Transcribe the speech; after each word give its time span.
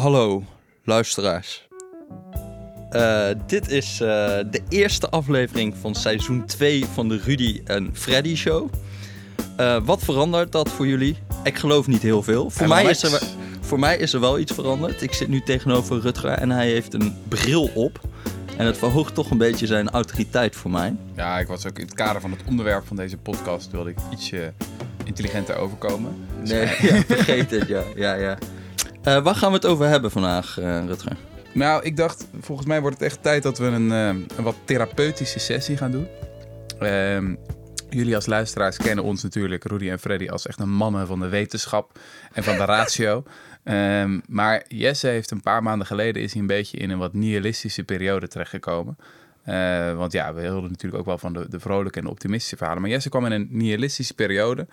Hallo, 0.00 0.44
luisteraars. 0.84 1.68
Eh, 2.90 3.28
dit 3.46 3.68
is 3.70 4.00
eh, 4.00 4.06
de 4.50 4.60
eerste 4.68 5.08
aflevering 5.10 5.74
van 5.80 5.94
seizoen 5.94 6.46
2 6.46 6.84
van 6.84 7.08
de 7.08 7.20
Rudy 7.24 7.60
en 7.64 7.90
Freddy 7.92 8.34
Show. 8.36 8.68
Eh, 9.56 9.76
wat 9.84 10.02
verandert 10.02 10.52
dat 10.52 10.68
voor 10.68 10.86
jullie? 10.86 11.16
Ik 11.44 11.58
geloof 11.58 11.86
niet 11.86 12.02
heel 12.02 12.22
veel. 12.22 12.50
Voor 12.50 12.68
mij, 12.68 12.84
is 12.84 13.02
er, 13.02 13.10
wel- 13.10 13.28
voor 13.60 13.78
mij 13.78 13.96
is 13.96 14.12
er 14.12 14.20
wel 14.20 14.38
iets 14.38 14.52
veranderd. 14.52 15.02
Ik 15.02 15.12
zit 15.14 15.28
nu 15.28 15.40
tegenover 15.40 16.00
Rutger 16.00 16.30
en 16.30 16.50
hij 16.50 16.68
heeft 16.68 16.94
een 16.94 17.16
bril 17.28 17.70
op. 17.74 18.00
En 18.56 18.66
het 18.66 18.78
verhoogt 18.78 19.14
toch 19.14 19.30
een 19.30 19.38
beetje 19.38 19.66
zijn 19.66 19.90
autoriteit 19.90 20.56
voor 20.56 20.70
mij. 20.70 20.94
Ja, 21.16 21.38
ik 21.38 21.46
was 21.46 21.66
ook 21.66 21.78
in 21.78 21.84
het 21.84 21.94
kader 21.94 22.20
van 22.20 22.30
het 22.30 22.40
onderwerp 22.46 22.86
van 22.86 22.96
deze 22.96 23.16
podcast 23.16 23.70
wilde 23.70 23.90
ik 23.90 23.96
ietsje 24.12 24.52
intelligenter 25.04 25.56
overkomen. 25.56 26.16
Dus, 26.40 26.50
Nee, 26.50 26.60
ja, 26.92 27.02
vergeet 27.14 27.50
het, 27.50 27.68
ja. 27.68 27.82
ja, 27.96 28.14
ja. 28.14 28.38
Eh, 29.02 29.22
waar 29.22 29.34
gaan 29.34 29.48
we 29.48 29.56
het 29.56 29.66
over 29.66 29.86
hebben 29.86 30.10
vandaag, 30.10 30.58
eh, 30.58 30.86
Rutger? 30.86 31.16
Nou, 31.52 31.82
ik 31.84 31.96
dacht, 31.96 32.26
volgens 32.40 32.66
mij 32.66 32.80
wordt 32.80 32.98
het 32.98 33.06
echt 33.06 33.22
tijd 33.22 33.42
dat 33.42 33.58
we 33.58 33.64
een, 33.64 33.92
eh, 33.92 34.36
een 34.36 34.44
wat 34.44 34.56
therapeutische 34.64 35.38
sessie 35.38 35.76
gaan 35.76 35.90
doen. 35.90 36.06
Ehm, 36.78 37.34
jullie 37.90 38.14
als 38.14 38.26
luisteraars 38.26 38.76
kennen 38.76 39.04
ons 39.04 39.22
natuurlijk, 39.22 39.64
Rudy 39.64 39.90
en 39.90 39.98
Freddy, 39.98 40.28
als 40.28 40.46
echt 40.46 40.60
een 40.60 40.70
mannen 40.70 41.06
van 41.06 41.20
de 41.20 41.28
wetenschap 41.28 41.98
en 42.32 42.44
van 42.44 42.56
de 42.56 42.64
ratio. 42.74 43.22
Ehm, 43.64 44.20
maar 44.26 44.64
Jesse 44.68 45.06
heeft 45.06 45.30
een 45.30 45.42
paar 45.42 45.62
maanden 45.62 45.86
geleden 45.86 46.22
is 46.22 46.32
hij 46.32 46.40
een 46.40 46.46
beetje 46.46 46.76
in 46.78 46.90
een 46.90 46.98
wat 46.98 47.12
nihilistische 47.12 47.84
periode 47.84 48.28
terechtgekomen. 48.28 48.96
Want 49.96 50.12
ja, 50.12 50.34
we 50.34 50.40
hielden 50.40 50.70
natuurlijk 50.70 51.00
ook 51.00 51.06
wel 51.06 51.18
van 51.18 51.32
de, 51.32 51.48
de 51.48 51.60
vrolijke 51.60 51.98
en 51.98 52.06
optimistische 52.06 52.56
verhalen. 52.56 52.82
Maar 52.82 52.90
Jesse 52.90 53.08
kwam 53.08 53.26
in 53.26 53.32
een 53.32 53.48
nihilistische 53.50 54.14
periode 54.14 54.66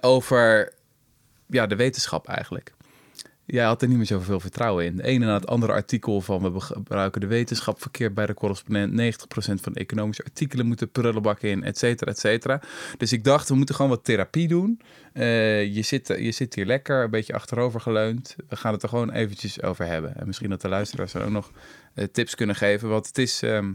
over 0.00 0.72
ja, 1.46 1.66
de 1.66 1.76
wetenschap 1.76 2.28
eigenlijk. 2.28 2.72
Jij 3.50 3.64
had 3.64 3.82
er 3.82 3.88
niet 3.88 3.96
meer 3.96 4.06
zoveel 4.06 4.40
vertrouwen 4.40 4.84
in. 4.84 4.96
De 4.96 5.02
ene 5.02 5.26
na 5.26 5.34
het 5.34 5.46
andere 5.46 5.72
artikel 5.72 6.20
van 6.20 6.52
we 6.52 6.60
gebruiken 6.60 7.20
de 7.20 7.26
wetenschap 7.26 7.80
verkeerd 7.80 8.14
bij 8.14 8.26
de 8.26 8.34
correspondent. 8.34 9.16
90% 9.16 9.54
van 9.60 9.74
economische 9.74 10.24
artikelen 10.24 10.66
moeten 10.66 10.90
prullenbakken 10.90 11.48
in, 11.48 11.64
et 11.64 11.78
cetera, 11.78 12.10
et 12.10 12.18
cetera. 12.18 12.60
Dus 12.96 13.12
ik 13.12 13.24
dacht, 13.24 13.48
we 13.48 13.54
moeten 13.54 13.74
gewoon 13.74 13.90
wat 13.90 14.04
therapie 14.04 14.48
doen. 14.48 14.80
Eh, 15.12 15.74
je, 15.74 15.82
zit, 15.82 16.06
je 16.06 16.32
zit 16.32 16.54
hier 16.54 16.66
lekker, 16.66 17.02
een 17.04 17.10
beetje 17.10 17.32
achterover 17.32 17.80
geleund. 17.80 18.36
We 18.48 18.56
gaan 18.56 18.72
het 18.72 18.82
er 18.82 18.88
gewoon 18.88 19.10
eventjes 19.10 19.62
over 19.62 19.86
hebben. 19.86 20.16
En 20.16 20.26
misschien 20.26 20.50
dat 20.50 20.60
de 20.60 20.68
luisteraars 20.68 21.12
dan 21.12 21.22
ook 21.22 21.30
nog 21.30 21.50
eh, 21.94 22.04
tips 22.04 22.34
kunnen 22.34 22.56
geven. 22.56 22.88
Want 22.88 23.06
het 23.06 23.18
is, 23.18 23.42
ehm, 23.42 23.72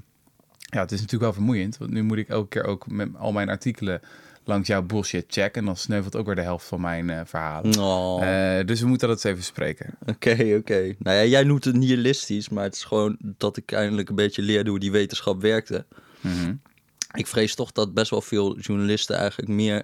ja, 0.57 0.79
het 0.79 0.91
is 0.91 1.01
natuurlijk 1.01 1.23
wel 1.23 1.33
vermoeiend. 1.33 1.77
Want 1.77 1.91
nu 1.91 2.03
moet 2.03 2.17
ik 2.17 2.29
elke 2.29 2.47
keer 2.47 2.63
ook 2.63 2.87
met 2.87 3.09
al 3.15 3.31
mijn 3.31 3.49
artikelen 3.49 4.01
langs 4.45 4.67
jouw 4.67 4.81
bullshit 4.81 5.25
checken. 5.27 5.59
En 5.61 5.65
dan 5.65 5.77
sneuvelt 5.77 6.15
ook 6.15 6.25
weer 6.25 6.35
de 6.35 6.41
helft 6.41 6.65
van 6.65 6.81
mijn 6.81 7.09
eh, 7.09 7.21
verhalen. 7.25 7.79
Oh. 7.79 8.23
Eh, 8.23 8.65
dus 8.65 8.81
we 8.81 8.87
moeten 8.87 9.07
dat 9.07 9.17
eens 9.17 9.25
even 9.25 9.37
bespreken. 9.37 9.97
Oké, 10.05 10.55
oké. 10.59 10.95
Nou 10.99 11.17
ja, 11.17 11.25
jij 11.25 11.43
noemt 11.43 11.63
het 11.63 11.75
nihilistisch, 11.75 12.49
maar 12.49 12.63
het 12.63 12.75
is 12.75 12.83
gewoon 12.83 13.17
dat 13.19 13.57
ik 13.57 13.71
eindelijk 13.71 14.09
een 14.09 14.15
beetje 14.15 14.41
leerde 14.41 14.69
hoe 14.69 14.79
die 14.79 14.91
wetenschap 14.91 15.41
werkte. 15.41 15.85
Mhm. 16.21 16.53
Ik 17.13 17.27
vrees 17.27 17.55
toch 17.55 17.71
dat 17.71 17.93
best 17.93 18.09
wel 18.09 18.21
veel 18.21 18.59
journalisten 18.59 19.17
eigenlijk 19.17 19.49
meer, 19.49 19.83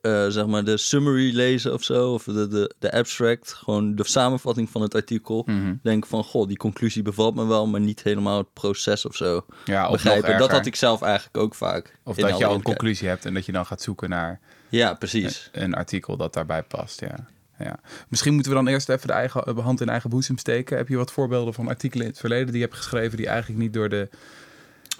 eh, 0.00 0.26
zeg 0.28 0.46
maar, 0.46 0.64
de 0.64 0.76
summary 0.76 1.34
lezen 1.34 1.72
of 1.72 1.82
zo, 1.82 2.12
of 2.12 2.24
de, 2.24 2.48
de, 2.48 2.74
de 2.78 2.92
abstract, 2.92 3.52
gewoon 3.52 3.94
de 3.94 4.04
samenvatting 4.06 4.70
van 4.70 4.82
het 4.82 4.94
artikel. 4.94 5.42
Mhm. 5.46 5.74
Denken 5.82 6.08
van, 6.08 6.24
goh, 6.24 6.48
die 6.48 6.56
conclusie 6.56 7.02
bevalt 7.02 7.34
me 7.34 7.46
wel, 7.46 7.66
maar 7.66 7.80
niet 7.80 8.02
helemaal 8.02 8.38
het 8.38 8.52
proces 8.52 9.06
of 9.06 9.16
zo. 9.16 9.46
Ja, 9.64 9.86
of 9.88 9.92
begrijpen. 9.92 10.30
nog 10.30 10.38
Dat 10.38 10.50
had 10.50 10.66
ik 10.66 10.76
zelf 10.76 11.02
eigenlijk 11.02 11.36
ook 11.36 11.54
vaak. 11.54 11.96
Of 12.04 12.16
dat 12.16 12.38
je 12.38 12.44
al 12.46 12.54
een 12.54 12.62
conclusie 12.62 13.08
hebt 13.08 13.24
en 13.24 13.34
dat 13.34 13.46
je 13.46 13.52
dan 13.52 13.66
gaat 13.66 13.82
zoeken 13.82 14.08
naar 14.08 14.40
Ja, 14.68 14.94
precies. 14.94 15.48
een 15.52 15.74
artikel 15.74 16.16
dat 16.16 16.32
daarbij 16.34 16.62
past. 16.62 17.00
Ja. 17.00 17.26
Ja. 17.58 17.78
Misschien 18.08 18.34
moeten 18.34 18.52
we 18.52 18.58
dan 18.58 18.68
eerst 18.68 18.88
even 18.88 19.06
de 19.06 19.12
eigen, 19.12 19.54
de 19.54 19.60
hand 19.60 19.80
in 19.80 19.88
eigen 19.88 20.10
boezem 20.10 20.38
steken. 20.38 20.76
Heb 20.76 20.88
je 20.88 20.96
wat 20.96 21.12
voorbeelden 21.12 21.54
van 21.54 21.68
artikelen 21.68 22.04
in 22.04 22.10
het 22.10 22.20
verleden 22.20 22.46
die 22.46 22.56
je 22.56 22.62
hebt 22.62 22.76
geschreven 22.76 23.16
die 23.16 23.26
eigenlijk 23.26 23.60
niet 23.60 23.72
door 23.72 23.88
de, 23.88 24.08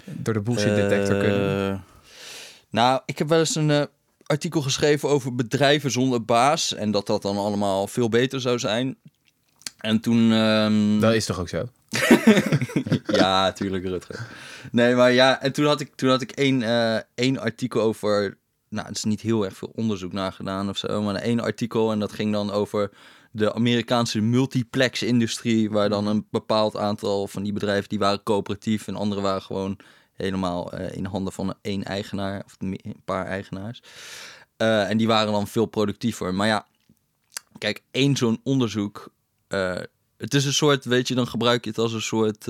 door 0.03 0.33
de 0.33 0.41
bullshit 0.41 0.75
detector 0.75 1.15
Eh, 1.15 1.21
kunnen? 1.21 1.83
Nou, 2.69 3.01
ik 3.05 3.17
heb 3.17 3.27
wel 3.27 3.39
eens 3.39 3.55
een 3.55 3.71
eh, 3.71 3.83
artikel 4.27 4.61
geschreven 4.61 5.09
over 5.09 5.35
bedrijven 5.35 5.91
zonder 5.91 6.25
baas. 6.25 6.73
En 6.73 6.91
dat 6.91 7.07
dat 7.07 7.21
dan 7.21 7.37
allemaal 7.37 7.87
veel 7.87 8.09
beter 8.09 8.41
zou 8.41 8.59
zijn. 8.59 8.97
En 9.77 9.99
toen... 9.99 10.31
ehm, 10.31 10.99
Dat 10.99 11.13
is 11.13 11.25
toch 11.25 11.39
ook 11.39 11.49
zo? 11.49 11.69
ja, 13.21 13.51
tuurlijk, 13.51 13.83
Rutger. 13.83 14.27
Nee, 14.71 14.95
maar 14.95 15.11
ja, 15.11 15.41
en 15.41 15.51
toen 15.51 15.65
had 15.65 15.79
ik, 15.79 15.95
toen 15.95 16.09
had 16.09 16.21
ik 16.21 16.31
één, 16.31 16.61
eh, 16.61 16.99
één 17.15 17.39
artikel 17.39 17.81
over... 17.81 18.37
Nou, 18.69 18.87
het 18.87 18.97
is 18.97 19.03
niet 19.03 19.21
heel 19.21 19.45
erg 19.45 19.57
veel 19.57 19.71
onderzoek 19.75 20.13
naar 20.13 20.31
gedaan 20.31 20.69
of 20.69 20.77
zo. 20.77 21.01
Maar 21.01 21.15
één 21.15 21.39
artikel 21.39 21.91
en 21.91 21.99
dat 21.99 22.11
ging 22.11 22.31
dan 22.31 22.51
over 22.51 22.91
de 23.31 23.53
Amerikaanse 23.53 24.21
multiplex-industrie... 24.21 25.69
waar 25.69 25.89
dan 25.89 26.07
een 26.07 26.27
bepaald 26.31 26.77
aantal 26.77 27.27
van 27.27 27.43
die 27.43 27.53
bedrijven... 27.53 27.89
die 27.89 27.99
waren 27.99 28.23
coöperatief 28.23 28.87
en 28.87 28.95
andere 28.95 29.21
waren 29.21 29.41
gewoon 29.41 29.77
helemaal 30.17 30.71
eh, 30.71 30.97
in 30.97 31.05
handen 31.05 31.33
van 31.33 31.55
één 31.61 31.83
eigenaar... 31.83 32.43
of 32.45 32.55
een 32.59 33.01
paar 33.05 33.25
eigenaars. 33.25 33.81
Eh, 34.57 34.89
en 34.89 34.97
die 34.97 35.07
waren 35.07 35.31
dan 35.31 35.47
veel 35.47 35.65
productiever. 35.65 36.33
Maar 36.33 36.47
ja, 36.47 36.67
kijk, 37.57 37.83
één 37.91 38.15
zo'n 38.15 38.39
onderzoek... 38.43 39.11
eh, 39.47 39.79
het 40.17 40.33
is 40.33 40.45
een 40.45 40.53
soort, 40.53 40.85
weet 40.85 41.07
je, 41.07 41.15
dan 41.15 41.27
gebruik 41.27 41.63
je 41.63 41.69
het 41.69 41.79
als 41.79 41.93
een 41.93 42.01
soort 42.01 42.45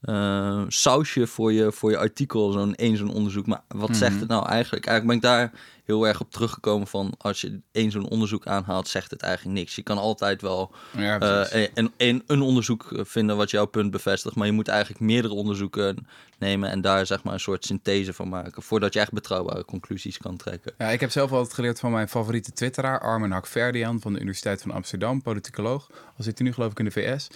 eh, 0.00 0.48
eh, 0.48 0.64
sausje 0.68 1.26
voor 1.26 1.52
je, 1.52 1.72
voor 1.72 1.90
je 1.90 1.98
artikel, 1.98 2.52
zo'n 2.52 2.74
één 2.74 2.96
zo'n 2.96 3.12
onderzoek. 3.12 3.46
Maar 3.46 3.62
wat 3.68 3.96
zegt 3.96 4.20
het 4.20 4.28
nou 4.28 4.46
eigenlijk? 4.46 4.86
Eigenlijk 4.86 5.20
ben 5.20 5.30
ik 5.30 5.36
daar 5.36 5.52
heel 5.84 6.06
erg 6.06 6.20
op 6.20 6.30
teruggekomen 6.30 6.86
van, 6.86 7.14
als 7.18 7.40
je 7.40 7.60
één 7.72 7.90
zo'n 7.90 8.08
onderzoek 8.08 8.46
aanhaalt, 8.46 8.88
zegt 8.88 9.10
het 9.10 9.22
eigenlijk 9.22 9.58
niks. 9.58 9.74
Je 9.74 9.82
kan 9.82 9.98
altijd 9.98 10.42
wel 10.42 10.74
Ja, 10.96 11.18
eh, 11.20 11.68
een, 11.74 11.92
een, 11.96 12.22
een 12.26 12.40
onderzoek 12.40 12.88
vinden 12.92 13.36
wat 13.36 13.50
jouw 13.50 13.66
punt 13.66 13.90
bevestigt, 13.90 14.36
maar 14.36 14.46
je 14.46 14.52
moet 14.52 14.68
eigenlijk 14.68 15.00
meerdere 15.00 15.34
onderzoeken 15.34 16.06
nemen 16.38 16.70
en 16.70 16.80
daar 16.80 17.06
zeg 17.06 17.22
maar 17.22 17.32
een 17.32 17.40
soort 17.40 17.64
synthese 17.64 18.12
van 18.12 18.28
maken, 18.28 18.62
voordat 18.62 18.92
je 18.92 19.00
echt 19.00 19.12
betrouwbare 19.12 19.64
conclusies 19.64 20.18
kan 20.18 20.36
trekken. 20.36 20.72
Ja, 20.78 20.88
ik 20.88 21.00
heb 21.00 21.10
zelf 21.10 21.32
altijd 21.32 21.54
geleerd 21.54 21.80
van 21.80 21.90
mijn 21.90 22.08
favoriete 22.08 22.52
twitteraar, 22.52 23.00
Armin 23.00 23.30
Hakverdian 23.30 24.00
van 24.00 24.12
de 24.12 24.20
Universiteit 24.20 24.62
van 24.62 24.70
Amsterdam, 24.70 25.22
politicoloog. 25.22 25.90
Al 25.90 26.24
zit 26.24 26.38
hij 26.38 26.46
nu 26.46 26.52
geloof 26.52 26.70
ik 26.70 26.78
in 26.78 26.84
de 26.84 26.90
VS. 26.90 27.28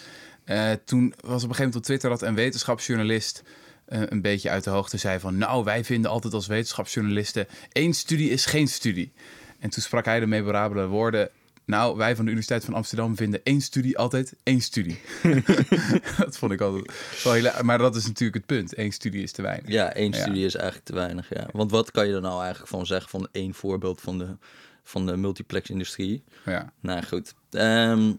Eh, 0.44 0.70
toen 0.84 1.14
was 1.20 1.24
op 1.24 1.30
een 1.32 1.38
gegeven 1.40 1.56
moment 1.56 1.76
op 1.76 1.82
Twitter 1.82 2.10
dat 2.10 2.22
een 2.22 2.34
wetenschapsjournalist 2.34 3.42
eh, 3.84 4.00
een 4.08 4.20
beetje 4.22 4.50
uit 4.50 4.64
de 4.64 4.70
hoogte 4.70 4.96
zei 4.96 5.18
van... 5.18 5.38
nou, 5.38 5.64
wij 5.64 5.84
vinden 5.84 6.10
altijd 6.10 6.34
als 6.34 6.46
wetenschapsjournalisten... 6.46 7.46
één 7.72 7.92
studie 7.94 8.30
is 8.30 8.46
geen 8.46 8.68
studie. 8.68 9.12
En 9.58 9.70
toen 9.70 9.82
sprak 9.82 10.04
hij 10.04 10.20
de 10.20 10.26
memorabele 10.26 10.86
woorden... 10.86 11.30
nou, 11.64 11.96
wij 11.96 12.14
van 12.16 12.24
de 12.24 12.30
Universiteit 12.30 12.64
van 12.64 12.74
Amsterdam 12.74 13.16
vinden 13.16 13.40
één 13.42 13.60
studie 13.60 13.98
altijd 13.98 14.34
één 14.42 14.60
studie. 14.60 15.00
dat 16.18 16.36
vond 16.38 16.52
ik 16.52 16.60
altijd 16.60 16.92
wel 17.24 17.32
heel... 17.32 17.50
Maar 17.62 17.78
dat 17.78 17.96
is 17.96 18.06
natuurlijk 18.06 18.34
het 18.34 18.46
punt. 18.46 18.78
Eén 18.78 18.92
studie 18.92 19.22
is 19.22 19.32
te 19.32 19.42
weinig. 19.42 19.70
Ja, 19.70 19.92
één 19.94 20.12
Ja. 20.12 20.20
studie 20.20 20.44
is 20.44 20.54
eigenlijk 20.54 20.84
te 20.86 20.94
weinig, 20.94 21.28
ja. 21.34 21.48
Want 21.52 21.70
wat 21.70 21.90
kan 21.90 22.08
je 22.08 22.14
er 22.14 22.20
nou 22.20 22.40
eigenlijk 22.40 22.70
van 22.70 22.86
zeggen 22.86 23.10
van 23.10 23.28
één 23.32 23.54
voorbeeld 23.54 24.00
van 24.00 24.18
de, 24.18 24.36
van 24.84 25.06
de 25.06 25.16
multiplex-industrie? 25.16 26.24
Ja. 26.44 26.72
Nou 26.80 27.02
goed, 27.02 27.34
Ehm, 27.50 28.12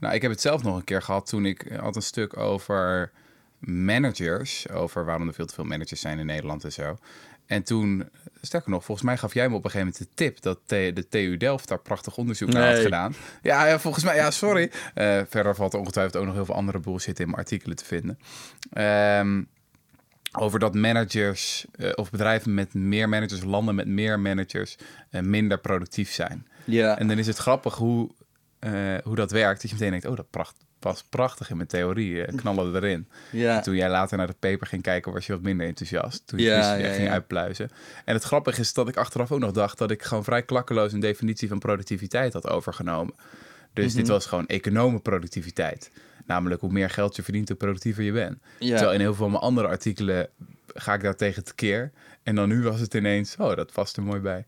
Nou, 0.00 0.14
ik 0.14 0.22
heb 0.22 0.30
het 0.30 0.40
zelf 0.40 0.62
nog 0.62 0.76
een 0.76 0.84
keer 0.84 1.02
gehad 1.02 1.26
toen 1.26 1.44
ik 1.44 1.72
had 1.80 1.96
een 1.96 2.02
stuk 2.02 2.36
over 2.36 3.10
managers, 3.58 4.68
over 4.68 5.04
waarom 5.04 5.28
er 5.28 5.34
veel 5.34 5.46
te 5.46 5.54
veel 5.54 5.64
managers 5.64 6.00
zijn 6.00 6.18
in 6.18 6.26
Nederland 6.26 6.64
en 6.64 6.72
zo. 6.72 6.96
En 7.46 7.62
toen, 7.62 8.08
sterker 8.42 8.70
nog, 8.70 8.84
volgens 8.84 9.06
mij 9.06 9.16
gaf 9.16 9.34
jij 9.34 9.48
me 9.48 9.54
op 9.54 9.64
een 9.64 9.70
gegeven 9.70 9.92
moment 9.92 10.10
de 10.10 10.24
tip 10.24 10.42
dat 10.42 10.58
de 10.68 11.06
TU 11.08 11.36
Delft 11.36 11.68
daar 11.68 11.80
prachtig 11.80 12.16
onderzoek 12.16 12.52
naar 12.52 12.74
had 12.74 12.82
gedaan. 12.82 13.14
Ja, 13.42 13.66
ja, 13.66 13.78
volgens 13.78 14.04
mij, 14.04 14.16
ja, 14.16 14.30
sorry. 14.30 14.70
Eh, 14.94 15.20
verder 15.28 15.54
valt 15.54 15.72
er 15.72 15.78
ongetwijfeld 15.78 16.16
ook 16.16 16.24
nog 16.24 16.34
heel 16.34 16.44
veel 16.44 16.54
andere 16.54 16.78
bullshit 16.78 17.20
in 17.20 17.26
mijn 17.26 17.38
artikelen 17.38 17.76
te 17.76 17.84
vinden. 17.84 18.18
Ehm, 18.72 19.42
over 20.32 20.58
dat 20.58 20.74
managers 20.74 21.66
eh, 21.72 21.90
of 21.94 22.10
bedrijven 22.10 22.54
met 22.54 22.74
meer 22.74 23.08
managers, 23.08 23.44
landen 23.44 23.74
met 23.74 23.86
meer 23.86 24.20
managers, 24.20 24.76
eh, 25.10 25.22
minder 25.22 25.58
productief 25.58 26.12
zijn. 26.12 26.46
ja, 26.64 26.98
En 26.98 27.08
dan 27.08 27.18
is 27.18 27.26
het 27.26 27.36
grappig 27.36 27.74
hoe, 27.74 28.10
eh, 28.58 28.72
hoe 29.04 29.14
dat 29.16 29.30
werkt. 29.30 29.60
Dat 29.60 29.70
je 29.70 29.76
meteen 29.76 29.90
denkt, 29.90 30.06
oh, 30.06 30.16
dat 30.16 30.30
pracht, 30.30 30.56
past 30.78 31.06
prachtig 31.08 31.50
in 31.50 31.56
mijn 31.56 31.68
theorie. 31.68 32.24
eh, 32.24 32.36
knallen 32.40 32.74
erin. 32.74 33.08
ja. 33.32 33.60
Toen 33.60 33.74
jij 33.74 33.90
later 33.90 34.16
naar 34.18 34.26
de 34.26 34.34
paper 34.38 34.66
ging 34.66 34.82
kijken, 34.82 35.12
was 35.12 35.26
je 35.26 35.32
wat 35.32 35.42
minder 35.42 35.66
enthousiast. 35.66 36.26
Toen 36.26 36.38
je 36.38 36.44
Ja, 36.44 36.74
ja, 36.74 36.92
ging 36.92 37.08
uitpluizen. 37.10 37.70
En 38.04 38.14
het 38.14 38.22
grappige 38.24 38.60
is 38.60 38.72
dat 38.72 38.88
ik 38.88 38.96
achteraf 38.96 39.32
ook 39.32 39.40
nog 39.40 39.52
dacht... 39.52 39.78
dat 39.78 39.90
ik 39.90 40.02
gewoon 40.02 40.24
vrij 40.24 40.42
klakkeloos 40.42 40.92
een 40.92 41.00
definitie 41.00 41.48
van 41.48 41.58
productiviteit 41.58 42.32
had 42.32 42.48
overgenomen. 42.48 43.14
Dus 43.72 43.86
Mhm. 43.86 43.96
dit 43.96 44.08
was 44.08 44.26
gewoon 44.26 44.46
economenproductiviteit. 44.46 45.90
Namelijk, 46.26 46.60
hoe 46.60 46.72
meer 46.72 46.90
geld 46.90 47.16
je 47.16 47.22
verdient, 47.22 47.48
hoe 47.48 47.56
productiever 47.56 48.02
je 48.02 48.12
bent. 48.12 48.38
Terwijl 48.58 48.92
in 48.92 49.00
heel 49.00 49.14
veel 49.14 49.22
van 49.22 49.30
mijn 49.30 49.42
andere 49.42 49.68
artikelen 49.68 50.28
ga 50.66 50.94
ik 50.94 51.02
daar 51.02 51.16
tegen 51.16 51.44
tekeer. 51.44 51.92
En 52.22 52.34
dan 52.34 52.48
nu 52.48 52.62
was 52.62 52.80
het 52.80 52.94
ineens, 52.94 53.36
oh, 53.38 53.56
dat 53.56 53.72
past 53.72 53.96
er 53.96 54.02
mooi 54.02 54.20
bij. 54.20 54.46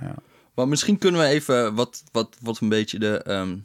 Ja. 0.00 0.16
Maar 0.54 0.68
misschien 0.68 0.98
kunnen 0.98 1.20
we 1.20 1.26
even 1.26 1.74
wat, 1.74 2.02
wat, 2.12 2.36
wat 2.40 2.60
een 2.60 2.68
beetje 2.68 2.98
de, 2.98 3.22
ehm, 3.22 3.56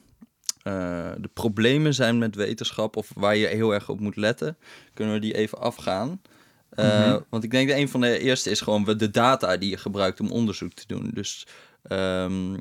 eh, 0.64 1.12
de 1.18 1.30
problemen 1.34 1.94
zijn 1.94 2.18
met 2.18 2.36
wetenschap, 2.36 2.96
of 2.96 3.12
waar 3.16 3.36
je 3.36 3.48
heel 3.48 3.74
erg 3.74 3.90
op 3.90 4.00
moet 4.00 4.16
letten, 4.16 4.58
kunnen 4.94 5.14
we 5.14 5.20
die 5.20 5.36
even 5.36 5.60
afgaan. 5.60 6.22
Eh, 6.70 7.08
Mhm. 7.10 7.20
Want 7.30 7.44
ik 7.44 7.52
denk 7.52 7.70
dat 7.70 7.78
een 7.78 7.90
van 7.90 8.02
de 8.02 8.20
eerste 8.20 8.50
is 8.50 8.62
gewoon 8.62 8.84
de 8.84 9.12
data 9.12 9.58
die 9.58 9.70
je 9.70 9.78
gebruikt 9.78 10.20
om 10.20 10.32
onderzoek 10.32 10.74
te 10.74 10.84
doen. 10.88 11.12
Dus 11.14 11.48
ehm, 11.84 12.52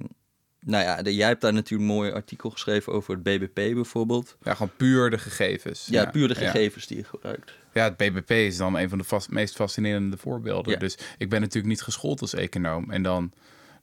nou 0.60 0.84
ja, 0.84 1.02
de, 1.02 1.14
jij 1.14 1.28
hebt 1.28 1.40
daar 1.40 1.52
natuurlijk 1.52 1.90
een 1.90 1.96
mooi 1.96 2.10
artikel 2.12 2.50
geschreven 2.50 2.92
over 2.92 3.14
het 3.14 3.22
BBP 3.22 3.54
bijvoorbeeld. 3.54 4.36
Ja, 4.42 4.54
gewoon 4.54 4.72
puur 4.76 5.10
de 5.10 5.18
gegevens. 5.18 5.86
Ja, 5.90 6.04
puur 6.10 6.28
de 6.28 6.34
gegevens 6.34 6.86
die 6.86 6.96
je 6.96 7.04
gebruikt. 7.04 7.52
Ja, 7.74 7.84
het 7.84 7.96
BBP 7.96 8.30
is 8.30 8.56
dan 8.56 8.76
een 8.78 8.88
van 8.88 8.98
de 8.98 9.04
vast, 9.04 9.30
meest 9.30 9.54
fascinerende 9.54 10.16
voorbeelden. 10.16 10.78
Dus 10.78 10.98
ik 11.18 11.28
ben 11.28 11.40
natuurlijk 11.40 11.66
niet 11.66 11.82
geschoold 11.82 12.20
als 12.20 12.34
econoom. 12.34 12.90
En 12.90 13.02
dan, 13.02 13.32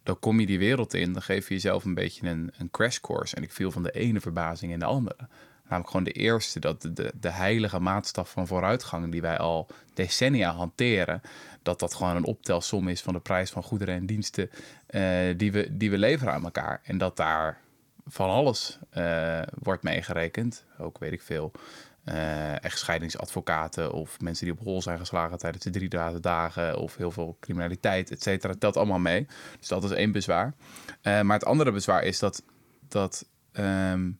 dan 0.03 0.19
kom 0.19 0.39
je 0.39 0.45
die 0.45 0.59
wereld 0.59 0.93
in, 0.93 1.13
dan 1.13 1.21
geef 1.21 1.47
je 1.47 1.53
jezelf 1.53 1.85
een 1.85 1.93
beetje 1.93 2.29
een, 2.29 2.51
een 2.57 2.71
crash 2.71 2.99
course. 2.99 3.35
En 3.35 3.43
ik 3.43 3.51
viel 3.51 3.71
van 3.71 3.83
de 3.83 3.91
ene 3.91 4.19
verbazing 4.19 4.71
in 4.71 4.79
de 4.79 4.85
andere. 4.85 5.27
Namelijk 5.63 5.89
gewoon 5.89 6.03
de 6.03 6.11
eerste, 6.11 6.59
dat 6.59 6.81
de, 6.81 7.13
de, 7.19 7.29
heilige 7.29 7.79
maatstaf 7.79 8.31
van 8.31 8.47
vooruitgang 8.47 9.11
die 9.11 9.21
wij 9.21 9.37
al 9.37 9.67
decennia 9.93 10.51
hanteren, 10.51 11.21
dat 11.61 11.79
dat 11.79 11.93
gewoon 11.93 12.15
een 12.15 12.25
optelsom 12.25 12.87
is 12.87 13.01
van 13.01 13.13
de 13.13 13.19
prijs 13.19 13.49
van 13.49 13.63
goederen 13.63 13.95
en 13.95 14.05
diensten 14.05 14.49
uh, 14.89 15.37
die, 15.37 15.51
we, 15.51 15.77
die 15.77 15.91
we 15.91 15.97
leveren 15.97 16.33
aan 16.33 16.43
elkaar. 16.43 16.81
En 16.83 16.97
dat 16.97 17.17
daar 17.17 17.61
van 18.05 18.29
alles 18.29 18.79
uh, 18.97 19.41
wordt 19.59 19.83
meegerekend, 19.83 20.65
ook 20.77 20.97
weet 20.97 21.11
ik 21.11 21.21
veel. 21.21 21.51
Uh, 22.05 22.63
echtscheidingsadvocaten 22.63 23.91
of 23.91 24.19
mensen 24.19 24.45
die 24.45 24.53
op 24.53 24.63
hol 24.63 24.81
zijn 24.81 24.99
geslagen 24.99 25.37
tijdens 25.37 25.63
de 25.63 25.69
drie 25.69 25.89
dagen 26.19 26.77
of 26.77 26.95
heel 26.95 27.11
veel 27.11 27.37
criminaliteit, 27.39 28.11
et 28.11 28.23
cetera. 28.23 28.53
telt 28.59 28.77
allemaal 28.77 28.99
mee. 28.99 29.27
Dus 29.59 29.67
dat 29.67 29.83
is 29.83 29.91
één 29.91 30.11
bezwaar. 30.11 30.53
maar 31.03 31.37
het 31.37 31.45
andere 31.45 31.71
bezwaar 31.71 32.03
is 32.03 32.19
dat, 32.19 32.43
dat 32.87 33.25
um, 33.53 34.19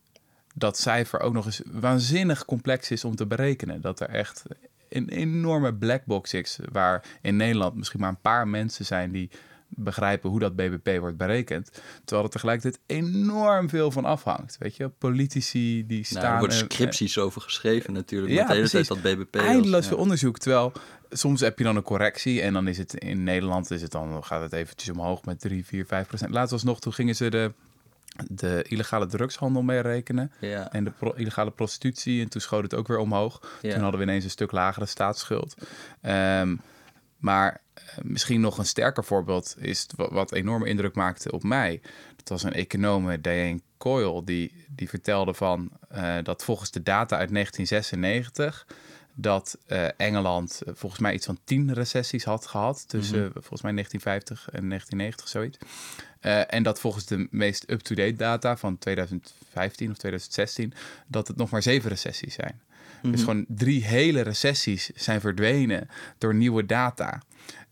dat 0.53 0.77
cijfer 0.77 1.19
ook 1.19 1.33
nog 1.33 1.45
eens 1.45 1.61
waanzinnig 1.71 2.45
complex 2.45 2.91
is 2.91 3.05
om 3.05 3.15
te 3.15 3.25
berekenen. 3.25 3.81
Dat 3.81 3.99
er 3.99 4.09
echt 4.09 4.43
een 4.89 5.09
enorme 5.09 5.73
blackbox 5.73 6.33
is, 6.33 6.59
waar 6.71 7.03
in 7.21 7.35
Nederland 7.35 7.75
misschien 7.75 7.99
maar 7.99 8.09
een 8.09 8.21
paar 8.21 8.47
mensen 8.47 8.85
zijn 8.85 9.11
die 9.11 9.29
begrijpen 9.75 10.29
hoe 10.29 10.39
dat 10.39 10.55
BBP 10.55 10.99
wordt 10.99 11.17
berekend. 11.17 11.81
Terwijl 12.05 12.23
er 12.23 12.33
tegelijkertijd 12.33 12.79
enorm 12.85 13.69
veel 13.69 13.91
van 13.91 14.05
afhangt. 14.05 14.57
Weet 14.59 14.75
je, 14.75 14.89
politici 14.89 15.85
die 15.87 16.03
staan... 16.03 16.21
Nou, 16.21 16.33
er 16.33 16.39
worden 16.39 16.57
scripties 16.57 17.17
over 17.17 17.41
geschreven 17.41 17.93
natuurlijk. 17.93 18.33
Ja, 18.33 18.39
met 18.39 18.47
de 18.47 18.53
hele 18.53 18.69
tijd 18.69 18.87
dat 18.87 19.01
BBP 19.01 19.35
Eindeloos 19.35 19.87
veel 19.87 19.97
onderzoek. 19.97 20.37
Terwijl 20.37 20.71
soms 21.09 21.41
heb 21.41 21.57
je 21.57 21.63
dan 21.63 21.75
een 21.75 21.83
correctie 21.83 22.41
en 22.41 22.53
dan 22.53 22.67
is 22.67 22.77
het 22.77 22.93
in 22.93 23.23
Nederland 23.23 23.71
is 23.71 23.81
het 23.81 23.91
dan, 23.91 24.23
gaat 24.23 24.41
het 24.41 24.53
eventjes 24.53 24.89
omhoog 24.89 25.25
met 25.25 25.39
3, 25.39 25.65
4, 25.65 25.85
5 25.85 26.07
procent. 26.07 26.31
Laatst 26.31 26.51
was 26.51 26.63
nog, 26.63 26.79
toen 26.79 26.93
gingen 26.93 27.15
ze 27.15 27.29
de 27.29 27.51
de 28.29 28.65
illegale 28.67 29.05
drugshandel 29.05 29.61
mee 29.61 29.79
rekenen. 29.79 30.31
Ja. 30.39 30.71
En 30.71 30.83
de 30.83 31.13
illegale 31.15 31.51
prostitutie. 31.51 32.21
En 32.21 32.29
toen 32.29 32.41
schoot 32.41 32.63
het 32.63 32.73
ook 32.73 32.87
weer 32.87 32.97
omhoog. 32.97 33.59
Toen 33.61 33.79
hadden 33.79 33.99
we 33.99 34.05
ineens 34.05 34.23
een 34.23 34.29
stuk 34.29 34.51
lagere 34.51 34.85
staatsschuld. 34.85 35.55
Um, 36.01 36.61
maar 37.23 37.61
uh, 37.77 37.83
misschien 38.03 38.41
nog 38.41 38.57
een 38.57 38.65
sterker 38.65 39.03
voorbeeld 39.03 39.55
is 39.57 39.87
wat, 39.95 40.31
enorme 40.31 40.67
indruk 40.67 40.95
maakte 40.95 41.31
op 41.31 41.43
mij. 41.43 41.81
Dat 42.15 42.29
was 42.29 42.43
een 42.43 42.53
econoom, 42.53 43.21
Diane 43.21 43.61
Coyle, 43.77 44.23
die, 44.23 44.65
die 44.69 44.89
vertelde 44.89 45.33
van 45.33 45.69
uh, 45.95 46.15
dat 46.23 46.43
volgens 46.43 46.71
de 46.71 46.83
data 46.83 47.17
uit 47.17 47.33
1996 47.33 48.67
dat 49.13 49.57
uh, 49.67 49.87
Engeland 49.97 50.61
volgens 50.65 51.01
mij 51.01 51.13
iets 51.13 51.25
van 51.25 51.39
tien 51.43 51.73
recessies 51.73 52.23
had 52.23 52.47
gehad 52.47 52.87
tussen 52.87 53.17
mm 53.17 53.23
-hmm. 53.23 53.31
volgens 53.31 53.61
mij 53.61 53.71
1950 53.71 54.49
en 54.51 54.69
1990 54.69 55.27
zoiets. 55.27 55.57
Uh, 56.21 56.53
en 56.53 56.63
dat 56.63 56.79
volgens 56.79 57.05
de 57.05 57.27
meest 57.31 57.71
up-to-date 57.71 58.15
data 58.15 58.57
van 58.57 58.77
2015 58.77 59.91
of 59.91 59.97
2016, 59.97 60.73
dat 61.07 61.27
het 61.27 61.37
nog 61.37 61.49
maar 61.49 61.61
zeven 61.61 61.89
recessies 61.89 62.33
zijn. 62.33 62.61
Dus 63.11 63.19
gewoon 63.19 63.45
drie 63.47 63.83
hele 63.83 64.21
recessies 64.21 64.89
zijn 64.95 65.21
verdwenen 65.21 65.89
door 66.17 66.35
nieuwe 66.35 66.65
data. 66.65 67.21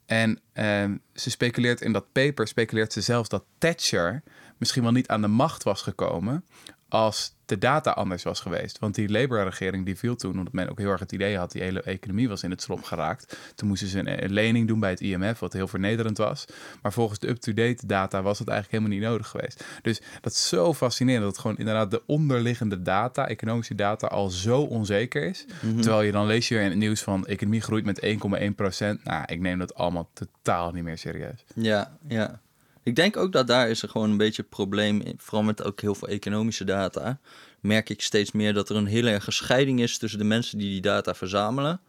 En 0.05 0.39
uh, 0.53 0.85
ze 1.13 1.29
speculeert 1.29 1.81
in 1.81 1.91
dat 1.91 2.11
paper, 2.11 2.47
speculeert 2.47 2.93
ze 2.93 3.01
zelfs 3.01 3.29
dat 3.29 3.43
Thatcher 3.57 4.23
misschien 4.57 4.83
wel 4.83 4.91
niet 4.91 5.07
aan 5.07 5.21
de 5.21 5.27
macht 5.27 5.63
was 5.63 5.81
gekomen 5.81 6.45
als 6.91 7.35
de 7.45 7.57
data 7.57 7.91
anders 7.91 8.23
was 8.23 8.39
geweest. 8.39 8.79
Want 8.79 8.95
die 8.95 9.09
Labour-regering 9.09 9.85
die 9.85 9.97
viel 9.97 10.15
toen, 10.15 10.37
omdat 10.37 10.53
men 10.53 10.69
ook 10.69 10.77
heel 10.77 10.89
erg 10.89 10.99
het 10.99 11.11
idee 11.11 11.37
had, 11.37 11.51
die 11.51 11.61
hele 11.61 11.81
economie 11.81 12.29
was 12.29 12.43
in 12.43 12.49
het 12.49 12.61
slop 12.61 12.83
geraakt. 12.83 13.37
Toen 13.55 13.67
moesten 13.67 13.87
ze 13.87 14.21
een, 14.23 14.31
lening 14.31 14.67
doen 14.67 14.79
bij 14.79 14.89
het 14.89 15.01
IMF, 15.01 15.39
wat 15.39 15.53
heel 15.53 15.67
vernederend 15.67 16.17
was. 16.17 16.45
Maar 16.81 16.93
volgens 16.93 17.19
de 17.19 17.27
up-to-date 17.27 17.85
data 17.85 18.21
was 18.21 18.39
het 18.39 18.47
eigenlijk 18.47 18.81
helemaal 18.81 18.99
niet 18.99 19.09
nodig 19.09 19.27
geweest. 19.27 19.63
Dus 19.81 20.01
dat 20.21 20.31
is 20.31 20.47
zo 20.47 20.73
fascinerend, 20.73 21.23
dat 21.23 21.37
gewoon 21.37 21.57
inderdaad 21.57 21.91
de 21.91 22.03
onderliggende 22.05 22.81
data, 22.81 23.27
economische 23.27 23.75
data, 23.75 24.07
al 24.07 24.29
zo 24.29 24.61
onzeker 24.61 25.23
is. 25.23 25.45
Mhm. 25.61 25.81
Terwijl 25.81 26.01
je 26.01 26.11
dan 26.11 26.25
lees 26.25 26.47
je 26.47 26.55
in 26.55 26.69
het 26.69 26.75
nieuws 26.75 27.01
van, 27.01 27.25
economie 27.25 27.61
groeit 27.61 27.85
met 27.85 28.01
1,1 28.01 28.55
procent. 28.55 29.03
Nou, 29.03 29.23
ik 29.25 29.39
neem 29.39 29.59
dat 29.59 29.75
allemaal 29.75 30.09
totaal 30.13 30.71
niet 30.71 30.83
meer 30.83 30.97
serieus. 30.97 31.43
Ja, 31.55 31.97
ja. 32.07 32.39
Ik 32.83 32.95
denk 32.95 33.17
ook 33.17 33.31
dat 33.31 33.47
daar 33.47 33.69
is 33.69 33.81
er 33.81 33.89
gewoon 33.89 34.09
een 34.09 34.17
beetje 34.17 34.41
een 34.41 34.49
probleem, 34.49 35.03
vooral 35.17 35.43
met 35.43 35.63
ook 35.63 35.81
heel 35.81 35.95
veel 35.95 36.07
economische 36.07 36.63
data. 36.63 37.19
Merk 37.59 37.89
ik 37.89 38.01
steeds 38.01 38.31
meer 38.31 38.53
dat 38.53 38.69
er 38.69 38.75
een 38.75 38.85
hele 38.85 39.09
erge 39.09 39.31
scheiding 39.31 39.81
is 39.81 39.97
tussen 39.97 40.19
de 40.19 40.25
mensen 40.25 40.57
die 40.57 40.69
die 40.69 40.81
data 40.81 41.15
verzamelen 41.15 41.81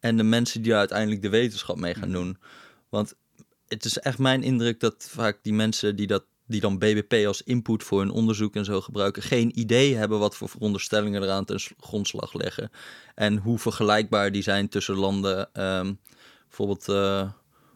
en 0.00 0.16
de 0.16 0.22
mensen 0.22 0.62
die 0.62 0.74
uiteindelijk 0.74 1.22
de 1.22 1.28
wetenschap 1.28 1.76
mee 1.76 1.94
gaan 1.94 2.12
doen. 2.12 2.38
Want 2.88 3.14
het 3.68 3.84
is 3.84 3.98
echt 3.98 4.18
mijn 4.18 4.42
indruk 4.42 4.80
dat 4.80 5.08
vaak 5.10 5.38
die 5.42 5.52
mensen 5.52 5.96
die 5.96 6.06
dat 6.06 6.24
die 6.46 6.60
dan 6.60 6.78
BBP 6.78 7.26
als 7.26 7.42
input 7.42 7.82
voor 7.82 8.00
hun 8.00 8.10
onderzoek 8.10 8.54
en 8.54 8.64
zo 8.64 8.80
gebruiken, 8.80 9.22
geen 9.22 9.58
idee 9.58 9.96
hebben 9.96 10.18
wat 10.18 10.36
voor 10.36 10.48
veronderstellingen 10.48 11.22
eraan 11.22 11.44
ten 11.44 11.60
grondslag 11.80 12.34
leggen. 12.34 12.70
En 13.14 13.36
hoe 13.36 13.58
vergelijkbaar 13.58 14.32
die 14.32 14.42
zijn 14.42 14.68
tussen 14.68 14.94
landen. 14.94 15.62
Um, 15.62 15.98
bijvoorbeeld, 16.48 16.88
uh, 16.88 17.30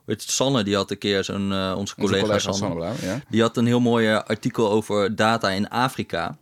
Weet 0.04 0.24
je, 0.24 0.30
Sanne, 0.30 0.62
die 0.62 0.74
had 0.74 0.90
een 0.90 0.98
keer 0.98 1.24
zo'n, 1.24 1.50
uh, 1.50 1.74
onze 1.76 1.94
collega, 1.94 2.20
collega 2.20 2.52
Sanne, 2.52 2.58
Sanne 2.58 3.06
ja. 3.06 3.20
die 3.28 3.40
had 3.40 3.56
een 3.56 3.66
heel 3.66 3.80
mooi 3.80 4.08
eh, 4.08 4.22
artikel 4.22 4.70
over 4.70 5.16
data 5.16 5.50
in 5.50 5.68
Afrika. 5.68 6.36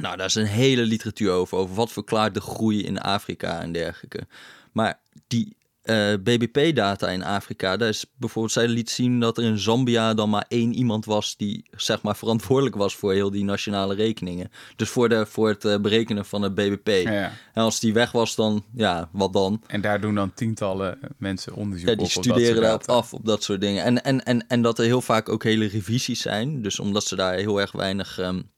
Nou, 0.00 0.16
daar 0.16 0.26
is 0.26 0.34
een 0.34 0.46
hele 0.46 0.82
literatuur 0.82 1.30
over, 1.30 1.58
over 1.58 1.74
wat 1.74 1.92
verklaart 1.92 2.34
de 2.34 2.40
groei 2.40 2.84
in 2.84 3.00
Afrika 3.00 3.60
en 3.60 3.72
dergelijke. 3.72 4.26
Maar 4.72 4.98
die 5.26 5.56
uh, 5.84 6.12
eh, 6.12 6.20
BBP-data 6.22 7.08
in 7.08 7.24
Afrika. 7.24 7.76
Daar 7.76 7.88
is 7.88 8.06
bijvoorbeeld, 8.16 8.54
zij 8.54 8.68
liet 8.68 8.90
zien 8.90 9.20
dat 9.20 9.38
er 9.38 9.44
in 9.44 9.58
Zambia 9.58 10.14
dan 10.14 10.30
maar 10.30 10.44
één 10.48 10.74
iemand 10.74 11.04
was 11.04 11.36
die 11.36 11.68
zeg 11.76 12.02
maar 12.02 12.16
verantwoordelijk 12.16 12.76
was 12.76 12.96
voor 12.96 13.12
heel 13.12 13.30
die 13.30 13.44
nationale 13.44 13.94
rekeningen. 13.94 14.50
Dus 14.76 14.88
voor, 14.88 15.08
de, 15.08 15.26
voor 15.26 15.48
het 15.48 15.64
uh, 15.64 15.76
berekenen 15.76 16.24
van 16.24 16.42
het 16.42 16.54
BBP. 16.54 16.88
Ja, 16.88 17.32
En 17.52 17.62
als 17.62 17.80
die 17.80 17.92
weg 17.92 18.12
was, 18.12 18.34
dan 18.34 18.64
ja, 18.74 19.08
wat 19.12 19.32
dan? 19.32 19.62
En 19.66 19.80
daar 19.80 20.00
doen 20.00 20.14
dan 20.14 20.34
tientallen 20.34 20.98
mensen 21.18 21.54
onderzoek 21.54 21.88
ja, 21.88 21.94
die 21.94 22.08
studeren 22.08 22.62
daarop 22.62 22.88
af 22.88 23.14
op 23.14 23.26
dat 23.26 23.42
soort 23.42 23.60
dingen. 23.60 23.84
En, 23.84 24.04
en, 24.04 24.24
en, 24.24 24.46
en 24.48 24.62
dat 24.62 24.78
er 24.78 24.84
heel 24.84 25.00
vaak 25.02 25.28
ook 25.28 25.42
hele 25.42 25.66
revisies 25.66 26.20
zijn. 26.20 26.62
Dus 26.62 26.80
omdat 26.80 27.04
ze 27.04 27.16
daar 27.16 27.34
heel 27.34 27.60
erg 27.60 27.72
weinig 27.72 28.18
um, 28.18 28.50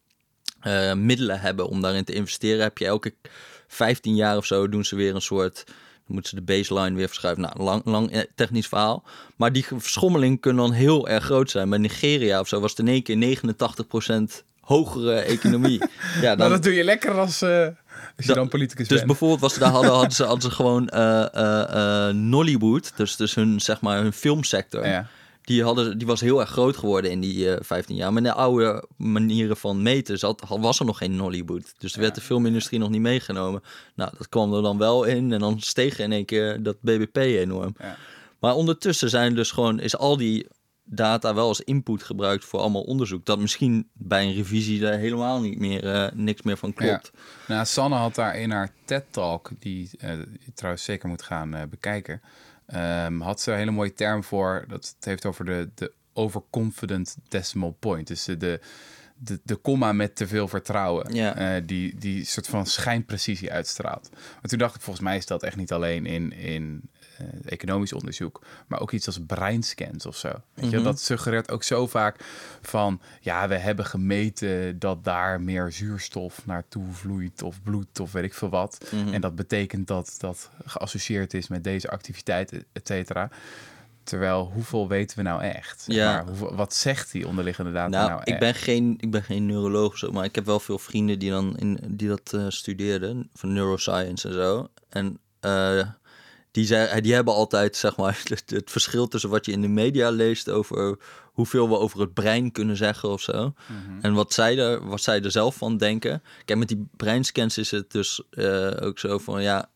uh, 0.67 0.95
middelen 0.95 1.41
hebben 1.41 1.69
om 1.69 1.81
daarin 1.81 2.05
te 2.05 2.15
investeren, 2.15 2.63
heb 2.63 2.79
je 2.79 2.87
elke 2.87 3.15
15 3.67 4.15
jaar 4.15 4.37
of 4.37 4.47
zo 4.47 4.69
doen 4.69 4.85
ze 4.85 4.97
weer 4.97 5.15
een 5.15 5.23
soort 5.23 5.65
dan 6.07 6.15
moeten 6.15 6.31
ze 6.31 6.45
de 6.45 6.53
baseline 6.53 6.97
weer 6.97 7.07
verschuiven. 7.07 7.43
Nou, 7.43 7.63
lang, 7.63 7.85
lang 7.85 8.11
eh, 8.11 8.21
technisch 8.35 8.67
verhaal. 8.67 9.05
Maar 9.37 9.53
die 9.53 9.67
verschommeling 9.67 10.41
kunnen 10.41 10.63
dan 10.63 10.73
heel 10.73 11.09
erg 11.09 11.25
groot 11.25 11.51
zijn. 11.51 11.71
Bij 11.71 11.79
Nigeria 11.79 12.41
of 12.41 12.49
zo 12.49 12.61
was 12.61 12.71
het 12.71 12.81
in 12.81 12.89
één 12.89 13.03
keer 13.03 13.39
89% 14.41 14.45
hogere 14.61 15.15
economie. 15.15 15.79
ja, 16.21 16.29
dan, 16.29 16.39
nou, 16.39 16.51
dat 16.51 16.63
doe 16.63 16.75
je 16.75 16.85
lekker 16.85 17.19
als, 17.19 17.43
uh, 17.43 17.67
als 18.17 18.27
je 18.27 18.35
dan, 18.35 18.49
politicus 18.49 18.89
dus 18.89 18.97
bent. 18.97 19.09
bijvoorbeeld 19.09 19.41
was 19.41 19.55
daar 19.55 19.71
hadden, 19.71 19.93
hadden, 20.01 20.13
ze, 20.13 20.25
hadden 20.25 20.43
ze 20.43 20.51
gewoon 20.51 20.91
uh, 20.95 22.09
Nollywood, 22.09 22.93
dus, 22.97 23.17
dus 23.17 23.35
hun, 23.35 23.61
zeg 23.61 23.81
maar, 23.81 23.99
hun 23.99 24.13
filmsector. 24.13 24.87
Ja 24.87 25.09
die, 25.45 25.63
hadden, 25.63 25.99
die 25.99 26.07
was 26.07 26.21
heel 26.21 26.41
erg 26.41 26.51
groot 26.51 26.77
geworden 26.77 27.11
in 27.11 27.21
die 27.21 27.37
uh, 27.37 27.53
eh, 27.53 27.59
15 27.63 27.97
jaar. 27.97 28.13
Maar 28.13 28.23
de 28.23 28.33
oude 28.33 28.85
manieren 28.97 29.57
van 29.57 29.83
meten 29.83 30.19
zat, 30.19 30.43
was 30.49 30.79
er 30.79 30.87
nog 30.87 30.99
geen 30.99 31.17
Nollywood. 31.17 31.75
Dus 31.79 31.95
er 31.95 32.01
werd 32.01 32.15
de 32.15 32.21
filmindustrie 32.21 32.79
nog 32.79 32.91
niet 32.91 33.01
meegenomen. 33.01 33.63
Nou, 33.95 34.11
dat 34.19 34.29
kwam 34.29 34.55
er 34.55 34.63
dan 34.63 34.79
wel 34.79 35.05
in. 35.05 35.33
En 35.33 35.39
dan 35.39 35.61
steeg 35.61 35.99
in 35.99 36.13
één 36.13 36.25
keer 36.25 36.63
dat 36.63 36.81
BBP 36.81 37.17
enorm. 37.17 37.75
Ja. 37.79 37.97
Maar 38.39 38.55
ondertussen 38.55 39.11
zijn 39.11 39.35
dus 39.35 39.51
gewoon, 39.51 39.81
is 39.81 39.97
al 39.97 40.17
die 40.17 40.47
data 40.85 41.35
wel 41.35 41.49
als 41.49 41.61
input 41.61 42.03
gebruikt 42.03 42.45
voor 42.45 42.61
allemaal 42.61 42.83
onderzoek. 42.83 43.25
Dat 43.25 43.39
misschien 43.39 43.89
bij 43.93 44.25
een 44.25 44.35
revisie 44.35 44.81
daar 44.81 44.99
helemaal 44.99 45.41
niet 45.41 45.59
meer, 45.59 45.85
uh, 45.85 46.07
niks 46.15 46.43
meer 46.43 46.57
van 46.57 46.73
klopt. 46.73 47.11
Ja. 47.15 47.55
Nou, 47.55 47.67
Sanne 47.67 47.97
had 47.97 48.15
daar 48.15 48.39
in 48.39 48.51
haar 48.51 48.73
TED-talk, 48.85 49.51
die 49.59 49.91
uh, 50.05 50.11
je 50.19 50.53
trouwens 50.55 50.85
zeker 50.85 51.09
moet 51.09 51.23
gaan 51.23 51.67
bekijken... 51.71 52.21
Um, 52.67 53.21
had 53.21 53.41
ze 53.41 53.51
een 53.51 53.59
hele 53.59 53.71
mooie 53.71 53.93
term 53.93 54.25
voor. 54.25 54.65
Dat 54.69 54.95
het 54.97 55.05
heeft 55.05 55.27
over 55.27 55.45
de, 55.45 55.71
de 55.75 55.93
overconfident 56.13 57.17
decimal 57.29 57.77
point. 57.79 58.07
Dus 58.07 58.25
de, 58.25 58.61
de, 59.19 59.41
de 59.43 59.57
komma 59.57 59.93
met 59.93 60.17
te 60.17 60.27
veel 60.27 60.49
vertrouwen. 60.49 61.15
Ja. 61.15 61.57
Uh, 61.57 61.63
die, 61.67 61.97
die 61.99 62.25
soort 62.25 62.47
van 62.47 62.67
schijnprecisie 62.67 63.53
uitstraalt. 63.53 64.11
Maar 64.13 64.51
toen 64.51 64.59
dacht 64.59 64.75
ik, 64.75 64.81
volgens 64.81 65.05
mij 65.05 65.17
is 65.17 65.27
dat 65.27 65.43
echt 65.43 65.57
niet 65.57 65.73
alleen 65.73 66.07
in, 66.07 66.33
in 66.33 66.89
uh, 67.21 67.27
economisch 67.45 67.93
onderzoek, 67.93 68.43
maar 68.67 68.81
ook 68.81 68.93
iets 68.93 69.07
als 69.07 69.21
breinscans 69.27 70.07
of 70.07 70.17
zo. 70.17 70.33
Weet 70.55 70.71
je? 70.71 70.77
Mhm. 70.77 70.85
Dat 70.85 71.01
suggereert 71.01 71.51
ook 71.51 71.63
zo 71.63 71.87
vaak 71.87 72.25
van, 72.61 73.01
ja, 73.21 73.49
we 73.49 73.57
hebben 73.57 73.85
gemeten 73.85 74.79
dat 74.79 75.05
daar 75.05 75.41
meer 75.41 75.73
zuurstof 75.73 76.47
naartoe 76.47 76.93
vloeit 76.93 77.43
of 77.43 77.63
bloed 77.63 78.01
of 78.01 78.13
weet 78.13 78.25
ik 78.25 78.35
veel 78.35 78.49
wat. 78.51 78.87
Mhm. 78.93 79.15
En 79.15 79.21
dat 79.21 79.35
betekent 79.35 79.87
dat 79.87 80.15
dat 80.19 80.51
geassocieerd 80.65 81.35
is 81.35 81.49
met 81.49 81.65
deze 81.65 81.91
activiteit, 81.91 82.53
et 82.73 82.87
cetera. 82.87 83.31
Terwijl, 84.05 84.51
hoeveel 84.55 84.89
weten 84.89 85.17
we 85.17 85.23
nou 85.23 85.43
echt? 85.43 85.85
Ja. 85.87 86.13
maar, 86.15 86.27
hoeveel- 86.27 86.55
wat 86.55 86.75
zegt 86.75 87.13
die 87.13 87.27
onderliggende 87.29 87.73
data 87.73 87.89
Nou, 87.89 88.09
nou, 88.09 88.21
ik, 88.21 88.27
echt? 88.29 88.39
ben 88.39 88.55
geen, 88.55 88.97
ik 89.01 89.11
ben 89.11 89.23
geen 89.23 89.47
neuroloog 89.47 89.99
zo, 89.99 90.11
maar 90.13 90.25
ik 90.25 90.35
heb 90.35 90.45
wel 90.47 90.61
veel 90.61 90.79
vrienden 90.79 91.19
die, 91.19 91.31
dan 91.31 91.57
in, 91.57 91.79
die 91.89 92.09
dat 92.09 92.33
eh, 92.33 92.45
studeerden, 92.49 93.31
van 93.35 93.53
neuroscience 93.53 94.29
en 94.29 94.35
zo. 94.35 94.69
En 94.89 95.19
eh, 95.41 95.89
die, 96.51 96.67
zei, 96.67 97.01
die 97.01 97.15
hebben 97.15 97.35
altijd, 97.35 97.77
zeg 97.77 97.97
maar, 97.97 98.21
het, 98.29 98.51
het 98.51 98.71
verschil 98.71 99.09
tussen 99.09 99.31
wat 99.31 99.47
je 99.47 99.53
in 99.53 99.61
de 99.61 99.69
media 99.69 100.11
leest 100.11 100.51
over 100.51 100.99
hoeveel 101.25 101.69
we 101.69 101.79
over 101.79 102.01
het 102.01 102.15
brein 102.15 102.53
kunnen 102.53 102.77
zeggen 102.77 103.09
of 103.09 103.21
zo. 103.21 103.55
Mhm. 103.67 104.01
En 104.01 104.13
wat 104.15 104.33
zij, 104.33 104.59
er, 104.59 104.87
wat 104.87 105.01
zij 105.01 105.23
er 105.23 105.31
zelf 105.31 105.57
van 105.57 105.77
denken. 105.77 106.23
Kijk, 106.45 106.59
met 106.59 106.69
die 106.69 106.87
breinscans 106.97 107.59
is 107.59 107.71
het 107.71 107.91
dus 107.91 108.23
eh, 108.31 108.71
ook 108.81 108.99
zo 108.99 109.19
van, 109.19 109.43
ja, 109.43 109.71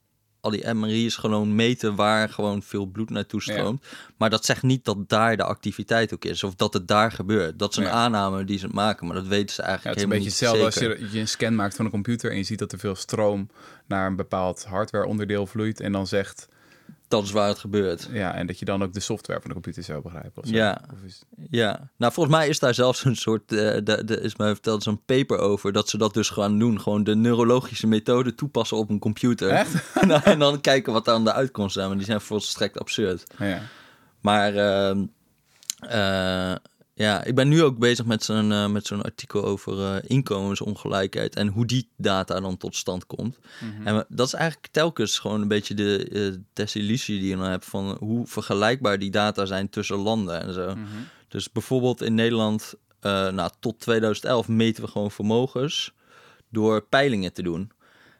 al 0.48 0.60
die 0.60 0.74
MRI 0.74 1.06
is 1.06 1.16
gewoon 1.16 1.54
meten 1.54 1.94
waar 1.94 2.28
gewoon 2.28 2.62
veel 2.62 2.86
bloed 2.86 3.10
naartoe 3.10 3.42
stroomt. 3.42 3.84
Maar 4.16 4.30
dat 4.30 4.44
zegt 4.44 4.62
niet 4.62 4.84
dat 4.84 5.08
daar 5.08 5.36
de 5.36 5.42
activiteit 5.42 6.14
ook 6.14 6.24
is. 6.24 6.42
Of 6.44 6.54
dat 6.54 6.72
het 6.72 6.88
daar 6.88 7.12
gebeurt. 7.12 7.58
Dat 7.58 7.70
is 7.70 7.76
een 7.76 7.82
Ja. 7.82 7.90
aanname 7.90 8.44
die 8.44 8.58
ze 8.58 8.68
maken. 8.68 9.06
Maar 9.06 9.16
dat 9.16 9.26
weten 9.26 9.54
ze 9.54 9.62
eigenlijk 9.62 9.98
het 10.00 10.06
is 10.10 10.12
een 10.12 10.22
beetje 10.22 10.46
helemaal 10.46 10.64
hetzelfde 10.66 10.90
niet 10.90 11.00
als 11.00 11.08
je, 11.10 11.16
je 11.16 11.20
een 11.20 11.28
scan 11.28 11.54
maakt 11.54 11.76
van 11.76 11.84
een 11.84 11.90
computer 11.90 12.30
en 12.30 12.36
je 12.36 12.42
ziet 12.42 12.58
dat 12.58 12.72
er 12.72 12.78
veel 12.78 12.94
stroom 12.94 13.48
naar 13.86 14.06
een 14.06 14.16
bepaald 14.16 14.64
hardwareonderdeel 14.64 15.46
vloeit 15.46 15.80
en 15.80 15.92
dan 15.92 16.06
zegt, 16.06 16.48
Dat 17.08 17.24
is 17.24 17.30
waar 17.30 17.48
het 17.48 17.58
gebeurt. 17.58 18.08
ja, 18.12 18.34
en 18.34 18.46
dat 18.46 18.58
je 18.58 18.64
dan 18.64 18.82
ook 18.82 18.92
de 18.92 19.00
software 19.00 19.38
van 19.40 19.48
de 19.48 19.54
computer 19.54 19.82
zou 19.82 20.02
begrijpen. 20.02 20.42
Of 20.42 20.48
zo. 20.48 20.54
Ja. 20.54 20.80
Of 20.92 21.02
is- 21.06 21.22
Ja, 21.50 21.88
nou 21.96 22.12
volgens 22.12 22.36
mij 22.36 22.48
is 22.48 22.58
daar 22.58 22.74
zelfs 22.74 23.04
een 23.04 23.16
soort, 23.16 23.52
eh 23.52 23.58
de, 23.84 24.02
de, 24.04 24.20
is 24.20 24.36
mij 24.36 24.48
verteld, 24.52 24.82
zo'n 24.82 25.04
paper 25.04 25.38
over, 25.38 25.72
dat 25.72 25.88
ze 25.88 25.98
dat 25.98 26.14
dus 26.14 26.28
gaan 26.30 26.58
doen. 26.58 26.80
Gewoon 26.80 27.04
de 27.04 27.14
neurologische 27.16 27.86
methode 27.86 28.34
toepassen 28.34 28.76
op 28.76 28.90
een 28.90 28.98
computer. 28.98 29.48
Echt? 29.50 29.74
en, 30.00 30.08
dan, 30.08 30.22
en 30.22 30.38
dan 30.38 30.60
kijken 30.60 30.92
wat 30.92 31.04
dan 31.04 31.24
de 31.24 31.32
uitkomsten 31.32 31.72
zijn, 31.74 31.86
want 31.86 31.98
die 31.98 32.08
zijn 32.08 32.20
volstrekt 32.20 32.78
absurd. 32.78 33.24
Ja. 33.38 33.60
Maar 34.20 34.54
ehm, 34.54 35.04
eh, 35.80 36.54
ja, 36.98 37.24
ik 37.24 37.34
ben 37.34 37.48
nu 37.48 37.62
ook 37.62 37.78
bezig 37.78 38.04
met 38.06 38.24
zo'n 38.24 38.52
eh, 38.52 38.68
met 38.68 38.86
zo'n 38.86 39.02
artikel 39.02 39.44
over 39.44 39.94
eh, 39.94 39.96
inkomensongelijkheid 40.06 41.34
en 41.34 41.48
hoe 41.48 41.66
die 41.66 41.88
data 41.96 42.40
dan 42.40 42.56
tot 42.56 42.76
stand 42.76 43.06
komt. 43.06 43.38
En 43.84 43.96
we- 43.96 44.06
dat 44.08 44.26
is 44.26 44.32
eigenlijk 44.32 44.72
telkens 44.72 45.18
gewoon 45.18 45.40
een 45.42 45.48
beetje 45.48 45.74
de 45.74 46.08
eh, 46.12 46.40
desillusie 46.52 47.18
die 47.20 47.28
je 47.28 47.36
dan 47.36 47.50
hebt 47.50 47.64
van 47.64 47.96
hoe 48.00 48.26
vergelijkbaar 48.26 48.98
die 48.98 49.10
data 49.10 49.44
zijn 49.44 49.68
tussen 49.68 49.96
landen 49.96 50.42
en 50.42 50.52
zo. 50.52 50.74
Dus 51.28 51.52
bijvoorbeeld 51.52 52.02
in 52.02 52.14
Nederland, 52.14 52.74
nou, 53.00 53.50
tot 53.60 53.80
2011 53.80 54.48
meten 54.48 54.84
we 54.84 54.90
gewoon 54.90 55.10
vermogens 55.10 55.92
door 56.50 56.82
peilingen 56.82 57.32
te 57.32 57.42
doen. 57.42 57.70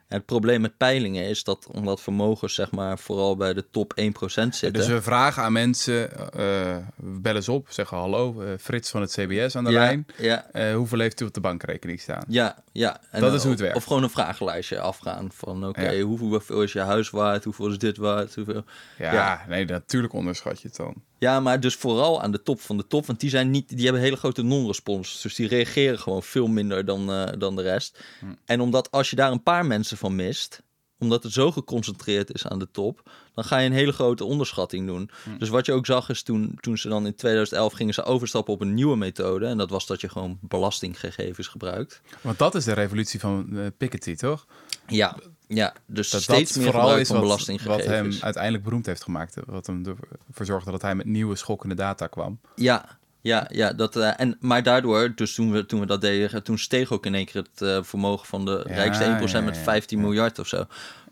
En 0.09 0.17
het 0.17 0.27
probleem 0.27 0.61
met 0.61 0.77
peilingen 0.77 1.25
is 1.25 1.45
dat 1.45 1.67
omdat 1.73 2.01
vermogens 2.01 2.55
zeg 2.55 2.71
maar 2.71 2.99
vooral 2.99 3.37
bij 3.37 3.53
de 3.55 3.71
top 3.71 3.93
1% 4.01 4.03
zitten. 4.33 4.73
Dus 4.73 4.87
we 4.87 5.03
vragen 5.03 5.43
aan 5.43 5.53
mensen, 5.53 6.33
eh 6.33 6.77
bel 6.97 7.35
eens 7.35 7.49
op, 7.49 7.67
zeggen 7.71 7.97
hallo, 7.97 8.41
eh, 8.43 8.49
Frits 8.61 8.91
van 8.91 9.01
het 9.01 9.11
CBS 9.13 9.57
aan 9.57 9.65
de 9.65 9.71
ja, 9.71 9.79
lijn. 9.79 10.07
Ja, 10.17 10.47
hoeveel 10.75 10.99
heeft 10.99 11.21
u 11.21 11.25
op 11.25 11.35
de 11.35 11.41
bankrekening 11.41 12.01
staan? 12.01 12.25
ja, 12.29 12.57
ja. 12.73 13.01
En 13.11 13.21
Dat 13.21 13.35
is 13.35 13.41
hoe 13.43 13.51
het 13.51 13.59
of- 13.61 13.65
werkt. 13.65 13.77
Of 13.77 13.85
gewoon 13.85 14.03
een 14.03 14.11
vragenlijstje 14.11 14.81
afgaan 14.81 15.29
van 15.33 15.67
oké, 15.67 15.91
Ja. 15.91 16.03
hoeveel 16.03 16.63
is 16.63 16.73
je 16.73 16.81
huis 16.81 17.11
waard, 17.11 17.45
hoeveel 17.45 17.69
is 17.69 17.79
dit 17.79 17.97
waard, 17.97 18.35
hoeveel... 18.35 18.65
Ja, 18.99 19.13
Ja. 19.13 19.45
nee, 19.49 19.65
natuurlijk 19.65 20.13
onderschat 20.13 20.61
je 20.61 20.69
het 20.69 20.77
dan. 20.77 20.95
Ja, 21.19 21.41
maar 21.41 21.61
dus 21.61 21.75
vooral 21.75 22.23
aan 22.23 22.31
de 22.31 22.43
top 22.43 22.61
van 22.61 22.77
de 22.77 22.87
top, 22.87 23.07
want 23.07 23.21
die, 23.21 23.31
zijn 23.31 23.51
niet, 23.51 23.69
die 23.69 23.85
hebben 23.85 24.03
hele 24.03 24.17
grote 24.17 24.43
non-respons. 24.43 25.23
Dus 25.23 25.35
die 25.35 25.49
reageren 25.49 25.99
gewoon 25.99 26.23
veel 26.23 26.47
minder 26.47 26.85
dan, 26.85 27.13
eh, 27.13 27.33
dan 27.39 27.57
de 27.57 27.63
rest. 27.63 28.05
Hm. 28.21 28.27
En 28.45 28.61
omdat 28.61 28.91
als 28.91 29.11
je 29.11 29.17
daar 29.17 29.33
een 29.33 29.43
paar 29.43 29.67
mensen 29.67 29.97
van 29.97 30.17
mist, 30.17 30.63
omdat 30.99 31.23
het 31.23 31.33
zo 31.33 31.53
geconcentreerd 31.53 32.35
is 32.35 32.47
aan 32.47 32.59
de 32.59 32.71
top, 32.71 33.11
dan 33.35 33.45
ga 33.45 33.59
je 33.59 33.67
een 33.67 33.73
hele 33.73 33.93
grote 33.93 34.25
onderschatting 34.25 34.87
doen. 34.87 35.11
Hm. 35.25 35.39
Dus 35.39 35.49
wat 35.49 35.67
je 35.67 35.73
ook 35.73 35.87
zag 35.87 36.09
is 36.09 36.23
toen, 36.23 36.59
toen 36.61 36.79
ze 36.79 36.89
dan 36.89 37.07
in 37.07 37.15
2011 37.15 37.73
gingen 37.73 37.95
ze 37.95 38.03
overstappen 38.03 38.55
op 38.55 38.61
een 38.61 38.75
nieuwe 38.75 38.97
methode. 38.97 39.47
En 39.47 39.59
dat 39.59 39.71
was 39.71 39.87
dat 39.87 40.01
je 40.01 40.09
gewoon 40.09 40.39
belastinggegevens 40.41 41.47
gebruikt. 41.47 42.01
Want 42.21 42.39
dat 42.39 42.55
is 42.55 42.65
de 42.65 42.73
revolutie 42.73 43.21
van 43.21 43.59
eh, 43.59 43.67
Piketty, 43.77 44.15
toch? 44.15 44.47
Ja, 44.87 45.17
ja 45.49 45.73
dus 45.87 46.11
Dat 46.11 46.23
steeds 46.23 46.53
dat 46.53 46.63
meer 46.63 46.73
vooral 46.73 46.99
is 46.99 47.09
van 47.09 47.27
wat, 47.27 47.63
wat 47.65 47.85
hem 47.85 48.13
uiteindelijk 48.21 48.65
beroemd 48.65 48.87
heeft 48.87 49.03
gemaakt. 49.03 49.37
Wat 49.47 49.67
hem 49.67 49.85
ervoor 50.29 50.47
zorgde 50.47 50.71
dat 50.71 50.83
hij 50.83 50.95
met 50.95 51.07
nieuwe 51.07 51.37
schokkende 51.37 51.75
data 51.75 52.07
kwam. 52.07 52.41
Ja, 52.55 52.99
ja, 53.21 53.47
ja. 53.51 53.73
Dat, 53.73 53.97
eh, 53.97 54.21
en, 54.21 54.37
maar 54.41 54.63
daardoor, 54.63 55.13
dus 55.15 55.35
toen 55.35 55.53
we, 55.53 55.67
toen 55.67 55.81
we 55.81 55.87
dat 55.87 56.01
deden, 56.01 56.43
toen 56.43 56.59
steeg 56.59 56.93
ook 56.93 57.07
in 57.07 57.15
één 57.15 57.25
keer 57.25 57.43
het 57.53 57.63
eh, 57.63 57.83
vermogen 57.83 58.27
van 58.27 58.45
de 58.45 58.65
Ja, 58.69 58.75
rijkste 58.75 59.05
1% 59.05 59.07
ja, 59.07 59.39
ja, 59.39 59.45
met 59.45 59.57
ja. 59.57 59.63
15 59.63 60.01
miljard 60.01 60.39
of 60.39 60.47
zo. 60.47 60.65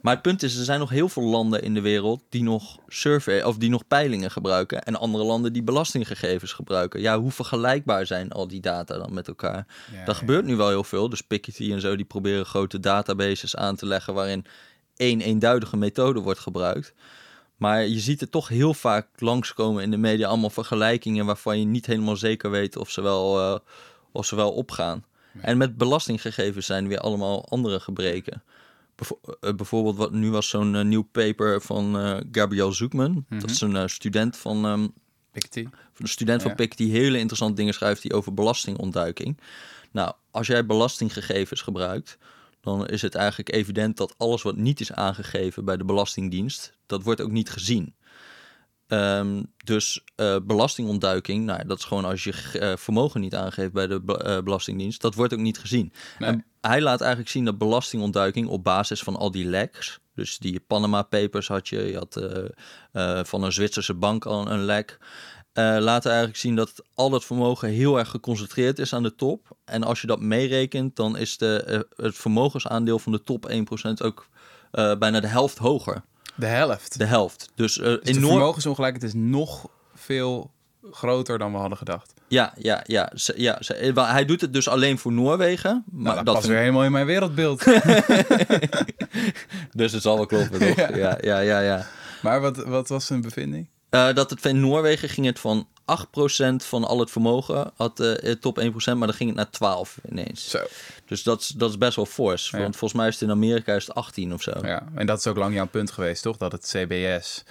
Maar 0.07 0.15
het 0.15 0.25
punt 0.25 0.43
is, 0.43 0.57
er 0.57 0.65
zijn 0.65 0.79
nog 0.79 0.91
heel 0.91 1.09
veel 1.09 1.23
landen 1.23 1.63
in 1.63 1.75
de 1.75 1.81
wereld 1.81 2.23
die 2.29 2.43
nog 2.43 2.79
survey 2.89 3.43
of 3.43 3.57
die 3.57 3.71
nog 3.71 3.87
peilingen 3.87 4.31
gebruiken. 4.31 4.83
En 4.83 4.97
andere 4.97 5.25
landen 5.25 5.53
die 5.53 5.63
belastinggegevens 5.63 6.53
gebruiken. 6.53 7.01
Ja, 7.01 7.19
hoe 7.19 7.31
vergelijkbaar 7.31 8.07
zijn 8.07 8.33
al 8.33 8.49
die 8.49 8.61
data 8.61 8.99
dan 8.99 9.15
met 9.15 9.29
elkaar? 9.29 9.67
Ja, 9.93 10.05
Dat 10.05 10.17
gebeurt 10.17 10.45
nu 10.45 10.57
wel 10.57 10.69
heel 10.69 10.85
veel. 10.85 11.09
Dus 11.09 11.21
Piketty 11.21 11.73
en 11.73 11.81
zo, 11.81 11.97
die 11.97 12.05
proberen 12.05 12.47
grote 12.47 12.81
databases 12.81 13.57
aan 13.57 13.77
te 13.77 13.87
leggen 13.87 14.15
waarin 14.15 14.45
één 14.97 15.21
eenduidige 15.21 15.77
methode 15.77 16.21
wordt 16.21 16.41
gebruikt. 16.41 16.95
Maar 17.57 17.87
je 17.87 18.01
ziet 18.01 18.21
het 18.21 18.31
toch 18.31 18.49
heel 18.49 18.75
vaak 18.75 19.09
langskomen 19.17 19.83
in 19.83 19.91
de 19.91 19.97
media, 19.97 20.29
allemaal 20.29 20.51
vergelijkingen 20.51 21.27
waarvan 21.27 21.59
je 21.59 21.65
niet 21.65 21.87
helemaal 21.87 22.17
zeker 22.17 22.51
weet 22.51 22.77
of 22.77 22.91
ze 22.91 23.03
wel, 23.03 23.41
eh, 23.41 23.59
of 24.13 24.27
ze 24.27 24.37
wel 24.37 24.53
opgaan. 24.53 25.05
En 25.41 25.57
met 25.57 25.77
belastinggegevens 25.77 26.67
zijn 26.67 26.89
weer 26.89 26.99
allemaal 26.99 27.49
andere 27.49 27.81
gebreken. 27.81 28.43
Eh, 29.41 29.55
bijvoorbeeld, 29.55 29.97
wat, 29.97 30.13
nu 30.13 30.31
was 30.31 30.49
zo'n 30.49 30.75
eh, 30.77 30.85
nieuw 30.85 31.03
paper 31.13 31.61
van 31.63 31.99
eh 31.99 32.17
Gabriel 32.33 32.73
Zoekman. 32.73 33.25
Dat 33.29 33.51
is 33.51 33.61
een 33.61 33.77
eh, 33.77 33.87
student 33.87 34.37
van 34.37 34.65
ehm, 34.65 34.87
Piketty. 35.31 35.67
een 35.97 36.09
student 36.09 36.43
van. 36.43 36.55
PIC 36.55 36.77
die 36.77 36.91
hele 36.93 37.19
interessante 37.19 37.55
dingen 37.55 37.75
schrijft 37.75 38.03
die 38.03 38.13
over 38.13 38.35
belastingontduiking. 38.35 39.41
Nou, 39.93 40.13
als 40.31 40.47
jij 40.47 40.67
belastinggegevens 40.67 41.61
gebruikt, 41.63 42.19
dan 42.61 42.87
is 42.87 43.03
het 43.03 43.15
eigenlijk 43.15 43.53
evident 43.53 43.97
dat 43.97 44.15
alles 44.17 44.43
wat 44.43 44.57
niet 44.57 44.81
is 44.81 44.93
aangegeven 44.93 45.65
bij 45.65 45.77
de 45.77 45.85
Belastingdienst, 45.85 46.73
dat 46.87 47.03
wordt 47.03 47.21
ook 47.21 47.31
niet 47.31 47.51
gezien. 47.51 47.95
Ehm, 48.87 49.43
dus 49.65 50.05
belastingontduiking, 50.43 51.45
nou, 51.45 51.67
dat 51.67 51.79
is 51.79 51.85
gewoon 51.85 52.05
als 52.05 52.25
je 52.25 52.75
vermogen 52.79 53.21
niet 53.21 53.35
aangeeft 53.35 53.73
bij 53.73 53.87
de 53.87 54.01
be- 54.01 54.41
Belastingdienst, 54.45 55.01
dat 55.01 55.15
wordt 55.15 55.33
ook 55.33 55.41
niet 55.41 55.59
gezien. 55.59 55.93
Nee. 56.19 56.29
En 56.31 56.45
hij 56.69 56.81
laat 56.81 57.01
eigenlijk 57.01 57.31
zien 57.31 57.45
dat 57.45 57.59
belastingontduiking 57.59 58.49
op 58.49 58.65
basis 58.65 59.03
van 59.03 59.17
al 59.17 59.31
die 59.31 59.45
leks, 59.45 59.99
dus 60.15 60.39
die 60.39 60.61
Panama 60.61 61.03
Papers 61.03 61.49
had 61.49 61.69
je, 61.69 61.83
je 61.83 61.97
had 61.97 62.17
eh, 62.93 63.21
van 63.25 63.43
een 63.43 63.53
Zwitserse 63.53 63.95
bank 63.95 64.25
al 64.25 64.51
een 64.51 64.65
lek, 64.65 64.99
eh 65.53 65.77
laten 65.79 66.11
eigenlijk 66.11 66.41
zien 66.41 66.57
dat 66.57 66.83
al 66.95 67.11
dat 67.11 67.25
vermogen 67.25 67.69
heel 67.69 67.99
erg 67.99 68.09
geconcentreerd 68.09 68.79
is 68.79 68.93
aan 68.95 69.03
de 69.03 69.15
top. 69.15 69.57
En 69.65 69.83
als 69.83 70.01
je 70.01 70.07
dat 70.07 70.21
meerekent, 70.21 70.97
dan 70.97 71.17
is 71.17 71.39
de, 71.39 71.87
het 71.97 72.15
vermogensaandeel 72.17 72.99
van 72.99 73.13
de 73.13 73.23
top 73.23 73.51
1% 73.51 73.55
ook 74.05 74.29
bijna 74.99 75.21
de 75.21 75.27
helft 75.27 75.59
hoger. 75.59 76.03
De 76.35 76.47
helft. 76.47 76.99
De 76.99 77.05
helft. 77.05 77.51
Dus, 77.55 77.75
Dus 77.75 78.01
de 78.01 78.01
enorm. 78.03 78.37
vermogensongelijkheid 78.37 79.05
is 79.05 79.15
nog 79.15 79.69
veel 79.95 80.51
groter 80.91 81.39
dan 81.39 81.53
we 81.53 81.59
hadden 81.59 81.79
gedacht. 81.79 82.15
Ja, 82.29 82.53
ja, 82.59 82.83
ja. 82.87 83.11
Ze- 83.15 83.35
ja 83.37 83.57
ze- 83.61 83.75
eh, 83.75 84.11
hij 84.13 84.25
doet 84.25 84.41
het 84.41 84.53
dus 84.53 84.69
alleen 84.69 84.99
voor 84.99 85.13
Noorwegen. 85.13 85.85
Maar 85.91 86.03
Nou, 86.03 86.17
dat 86.17 86.25
dat 86.25 86.35
past 86.35 86.39
vind 86.47 86.53
weer 86.53 86.63
helemaal 86.63 86.85
in 86.85 86.93
mijn 86.93 87.07
wereldbeeld. 87.07 87.65
Dus 89.73 89.93
het 89.93 90.03
zal 90.03 90.17
wel 90.17 90.27
kloppen, 90.27 90.59
toch? 90.59 90.77
Ja. 90.77 90.97
ja, 90.97 91.19
ja, 91.21 91.39
ja. 91.41 91.61
ja. 91.61 91.87
maar 92.23 92.41
wat, 92.41 92.57
wat 92.57 92.89
was 92.89 93.07
zijn 93.07 93.21
bevinding? 93.21 93.69
Eh, 93.91 94.15
dat 94.15 94.31
het 94.31 94.45
in 94.45 94.61
Noorwegen 94.61 95.09
ging 95.09 95.27
het 95.27 95.39
van 95.39 95.69
8% 95.85 96.65
van 96.65 96.85
al 96.85 97.01
het 97.01 97.11
vermogen, 97.11 97.71
had 97.77 97.97
de 97.97 98.37
top 98.41 98.59
1%, 98.61 98.99
maar 98.99 99.07
dan 99.07 99.17
ging 99.17 99.29
het 99.29 99.39
naar 99.39 99.51
12 99.51 99.97
ineens. 100.11 100.51
Zo. 100.51 100.59
Dus 101.07 101.23
dat 101.23 101.41
is, 101.41 101.49
dat 101.49 101.71
is 101.71 101.79
best 101.79 101.97
wel 101.97 102.07
fors. 102.07 102.51
Ja. 102.51 102.59
Want 102.59 102.77
volgens 102.77 103.01
mij 103.01 103.09
is 103.09 103.15
het 103.15 103.23
in 103.23 103.31
Amerika 103.31 103.75
is 103.75 103.87
het 103.87 103.95
18 103.95 104.33
of 104.35 104.43
zo. 104.43 104.53
Ja, 104.63 104.83
en 104.95 105.07
dat 105.07 105.19
is 105.19 105.27
ook 105.27 105.37
lang 105.37 105.55
jouw 105.55 105.67
punt 105.67 105.91
geweest, 105.91 106.23
toch? 106.23 106.37
Dat 106.37 106.53
het 106.53 106.75
CBS 106.77 107.45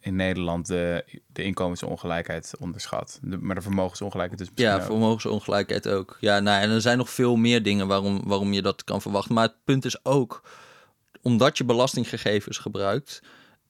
in 0.00 0.16
Nederland 0.16 0.66
de, 0.66 1.04
de 1.26 1.42
inkomensongelijkheid 1.42 2.52
onderschat. 2.58 3.18
De, 3.22 3.38
maar 3.38 3.54
de 3.54 3.60
vermogensongelijkheid 3.62 4.38
dus 4.38 4.50
misschien 4.50 4.70
Ja, 4.72 4.76
ook. 4.78 4.90
vermogensongelijkheid 4.90 5.88
ook. 5.88 6.16
Ja, 6.20 6.40
nou, 6.40 6.62
en 6.62 6.70
er 6.70 6.80
zijn 6.80 6.98
nog 6.98 7.10
veel 7.10 7.36
meer 7.36 7.62
dingen 7.62 7.86
waarom, 7.86 8.20
waarom 8.24 8.52
je 8.52 8.62
dat 8.62 8.84
kan 8.84 9.00
verwachten. 9.02 9.34
Maar 9.34 9.44
het 9.46 9.64
punt 9.64 9.84
is 9.84 10.04
ook, 10.04 10.42
omdat 11.22 11.58
je 11.58 11.64
belastinggegevens 11.64 12.58
gebruikt, 12.58 13.22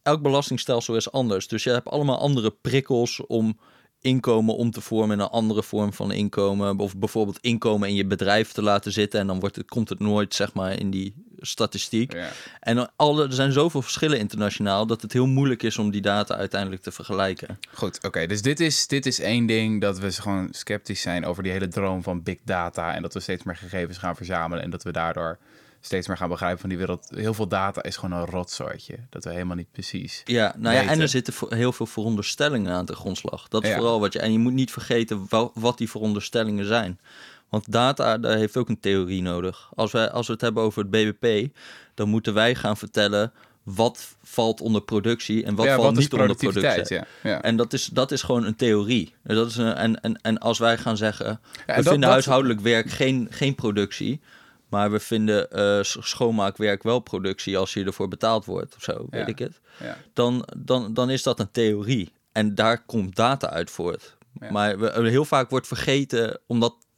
elk 0.03 0.23
belastingstelsel 0.23 0.97
is 0.97 1.13
anders. 1.13 1.49
Dus 1.49 1.65
je 1.65 1.71
hebt 1.71 1.89
allemaal 1.89 2.19
andere 2.19 2.51
prikkels 2.51 3.27
om 3.27 3.59
inkomen 4.01 4.57
om 4.57 4.71
te 4.71 4.81
vormen 4.81 5.17
in 5.19 5.25
een 5.25 5.31
andere 5.31 5.63
vorm 5.63 5.93
van 5.93 6.13
inkomen. 6.13 6.79
Of 6.79 6.97
bijvoorbeeld 6.97 7.39
inkomen 7.41 7.89
in 7.89 7.95
je 7.95 8.07
bedrijf 8.07 8.53
te 8.53 8.63
laten 8.63 8.93
zitten. 8.93 9.21
En 9.21 9.27
dan 9.27 9.41
wordt 9.41 9.57
het, 9.57 9.69
komt 9.69 9.89
het 9.89 9.99
nooit, 9.99 10.35
zeg 10.35 10.55
maar, 10.55 10.79
in 10.79 10.91
die 10.91 11.15
statistiek. 11.41 12.13
Ja. 12.13 12.29
En 12.61 12.91
alle, 12.97 13.25
er 13.27 13.33
zijn 13.33 13.53
zoveel 13.53 13.83
verschillen 13.83 14.19
internationaal 14.19 14.87
dat 14.87 15.03
het 15.03 15.13
heel 15.13 15.27
moeilijk 15.27 15.63
is 15.63 15.79
om 15.79 15.91
die 15.91 16.01
data 16.01 16.37
uiteindelijk 16.37 16.83
te 16.83 16.93
vergelijken. 16.93 17.59
Goed, 17.73 18.05
oké. 18.05 18.27
dus 18.27 18.43
dit 18.43 18.61
is, 18.61 18.87
dit 18.87 19.07
is 19.07 19.21
één 19.21 19.47
ding 19.47 19.81
dat 19.81 19.99
we 19.99 20.13
gewoon 20.13 20.49
sceptisch 20.51 21.01
zijn 21.01 21.25
over 21.27 21.43
die 21.43 21.53
hele 21.53 21.69
droom 21.69 22.03
van 22.03 22.23
big 22.23 22.39
data. 22.45 22.95
En 22.95 23.03
dat 23.03 23.15
we 23.15 23.21
steeds 23.21 23.43
meer 23.43 23.57
gegevens 23.57 23.99
gaan 23.99 24.17
verzamelen. 24.17 24.65
En 24.65 24.71
dat 24.71 24.83
we 24.83 24.93
daardoor 24.93 25.39
steeds 25.83 26.07
meer 26.07 26.17
gaan 26.17 26.29
begrijpen 26.29 26.61
van 26.61 26.69
die 26.69 26.79
wereld. 26.79 27.11
Heel 27.15 27.35
veel 27.35 27.49
data 27.49 27.83
is 27.83 27.97
gewoon 27.97 28.19
een 28.19 28.27
rotzootje. 28.27 28.95
Dat 29.11 29.25
we 29.25 29.31
helemaal 29.31 29.57
niet 29.57 29.73
precies. 29.73 30.23
Ja, 30.25 30.55
nou 30.57 30.75
ja, 30.75 30.83
en 30.87 31.01
er 31.01 31.09
zitten 31.09 31.35
heel 31.49 31.73
veel 31.73 31.87
veronderstellingen 31.87 32.73
aan 32.73 32.85
de 32.85 32.95
grondslag. 32.95 33.49
Dat 33.49 33.63
is 33.63 33.69
Ja. 33.69 33.77
vooral 33.77 34.01
wat 34.01 34.13
je. 34.13 34.19
En 34.19 34.33
je 34.33 34.39
moet 34.39 34.53
niet 34.53 34.71
vergeten 34.73 35.27
wa- 35.29 35.51
wat 35.55 35.79
die 35.79 35.91
veronderstellingen 35.91 36.65
zijn. 36.67 37.01
Want 37.51 37.73
data, 37.73 38.19
daar 38.19 38.37
heeft 38.37 38.57
ook 38.57 38.69
een 38.69 38.81
theorie 38.81 39.23
nodig. 39.23 39.71
Als, 39.75 39.93
wij, 39.93 40.11
als 40.11 40.27
we 40.27 40.33
het 40.33 40.43
hebben 40.43 40.63
over 40.63 40.83
het 40.83 40.91
BBP, 40.91 41.57
dan 41.95 42.09
moeten 42.09 42.35
wij 42.35 42.55
gaan 42.55 42.77
vertellen 42.77 43.33
wat 43.63 44.17
valt 44.23 44.61
onder 44.61 44.83
productie 44.83 45.45
en 45.45 45.55
wat 45.55 45.67
ja, 45.67 45.73
valt 45.75 45.87
wat 45.87 45.97
niet 45.97 46.13
onder 46.13 46.37
productie. 46.37 46.95
Ja. 46.97 47.07
Ja. 47.23 47.43
En 47.43 47.57
dat 47.57 47.73
is, 47.73 47.87
dat 47.87 48.11
is 48.13 48.23
gewoon 48.23 48.45
een 48.45 48.57
theorie. 48.57 49.15
Dat 49.23 49.47
is 49.47 49.57
een, 49.57 49.75
en, 49.75 50.01
en, 50.01 50.21
en 50.23 50.39
als 50.39 50.59
wij 50.59 50.79
gaan 50.79 50.97
zeggen, 50.97 51.41
we 51.53 51.63
dat- 51.67 51.75
vinden 51.75 52.01
dat- 52.01 52.11
huishoudelijk 52.11 52.61
werk 52.61 52.91
geen, 52.91 53.27
geen 53.31 53.55
productie, 53.55 54.21
maar 54.69 54.91
we 54.91 55.01
vinden 55.01 55.51
eh, 55.51 55.79
schoonmaakwerk 55.83 56.83
wel 56.83 56.99
productie 57.01 57.59
als 57.59 57.73
je 57.75 57.85
ervoor 57.85 58.09
betaald 58.09 58.45
wordt 58.45 58.77
of 58.77 58.83
zo, 58.83 59.07
weet 59.11 59.29
ik 59.29 59.39
het. 59.39 59.61
Ja. 59.81 59.97
Dan, 60.13 60.49
dan, 60.57 60.95
dan 60.95 61.11
is 61.11 61.23
dat 61.23 61.41
een 61.41 61.51
theorie. 61.51 62.13
En 62.33 62.55
daar 62.55 62.85
komt 62.85 63.17
data 63.17 63.51
uit 63.51 63.71
voort. 63.71 64.17
Maar 64.51 64.79
we, 64.79 65.09
heel 65.09 65.25
vaak 65.25 65.51
wordt 65.51 65.67
vergeten, 65.67 66.39
omdat 66.47 66.71
dat 66.71 66.89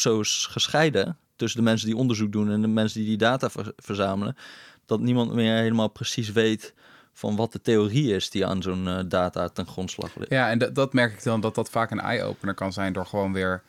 zo 0.00 0.20
is 0.20 0.46
gescheiden 0.50 1.18
tussen 1.36 1.58
de 1.58 1.64
mensen 1.64 1.86
die 1.86 1.96
onderzoek 1.96 2.32
doen 2.32 2.50
en 2.50 2.60
de 2.60 2.66
mensen 2.68 3.00
die 3.00 3.08
die 3.08 3.18
data 3.18 3.50
ver- 3.50 3.72
verzamelen, 3.76 4.36
dat 4.86 5.00
niemand 5.00 5.32
meer 5.32 5.56
helemaal 5.56 5.88
precies 5.88 6.32
weet 6.32 6.74
van 7.12 7.36
wat 7.36 7.52
de 7.52 7.60
theorie 7.60 8.14
is 8.14 8.30
die 8.30 8.46
aan 8.46 8.62
zo'n 8.62 8.88
eh, 8.88 8.98
data 9.08 9.48
ten 9.48 9.66
grondslag 9.66 10.16
ligt. 10.16 10.30
Ja, 10.30 10.50
en 10.50 10.58
dat, 10.58 10.74
dat 10.74 10.92
merk 10.92 11.12
ik 11.12 11.22
dan 11.22 11.40
dat 11.40 11.54
dat 11.54 11.70
vaak 11.70 11.90
een 11.90 12.00
eye-opener 12.00 12.54
kan 12.54 12.72
zijn 12.72 12.92
door 12.92 13.06
gewoon 13.06 13.32
weer 13.32 13.62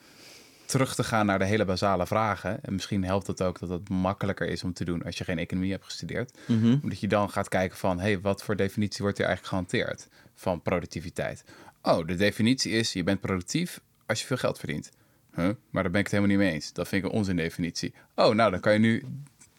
terug 0.65 0.95
te 0.95 1.03
gaan 1.03 1.25
naar 1.25 1.39
de 1.39 1.45
hele 1.45 1.65
basale 1.65 2.07
vragen. 2.07 2.63
En 2.63 2.73
misschien 2.73 3.03
helpt 3.03 3.27
het 3.27 3.41
ook 3.41 3.59
dat 3.59 3.69
het 3.69 3.89
makkelijker 3.89 4.47
is 4.47 4.63
om 4.63 4.73
te 4.73 4.85
doen 4.85 5.03
als 5.03 5.17
je 5.17 5.23
geen 5.23 5.39
economie 5.39 5.71
hebt 5.71 5.85
gestudeerd. 5.85 6.37
Mhm. 6.47 6.77
Omdat 6.81 6.99
je 6.99 7.07
dan 7.07 7.29
gaat 7.29 7.49
kijken 7.49 7.77
van, 7.77 7.97
hé, 7.97 8.11
hey, 8.11 8.19
wat 8.19 8.43
voor 8.43 8.55
definitie 8.55 9.01
wordt 9.01 9.17
hier 9.17 9.27
eigenlijk 9.27 9.55
gehanteerd 9.55 10.07
van 10.35 10.61
productiviteit? 10.61 11.43
Oh, 11.81 12.07
de 12.07 12.15
definitie 12.15 12.71
is, 12.71 12.93
je 12.93 13.03
bent 13.03 13.19
productief 13.19 13.81
als 14.05 14.19
je 14.19 14.25
veel 14.25 14.37
geld 14.37 14.59
verdient. 14.59 14.91
Huh? 15.35 15.49
Maar 15.69 15.83
daar 15.83 15.91
ben 15.91 16.01
ik 16.01 16.07
het 16.07 16.15
helemaal 16.15 16.35
niet 16.37 16.45
mee 16.45 16.53
eens. 16.53 16.73
Dat 16.73 16.87
vind 16.87 17.03
ik 17.05 17.11
een 17.11 17.17
onzin-definitie. 17.17 17.93
Oh, 18.15 18.35
nou, 18.35 18.51
dan 18.51 18.59
kan 18.59 18.73
je 18.73 18.79
nu 18.79 19.03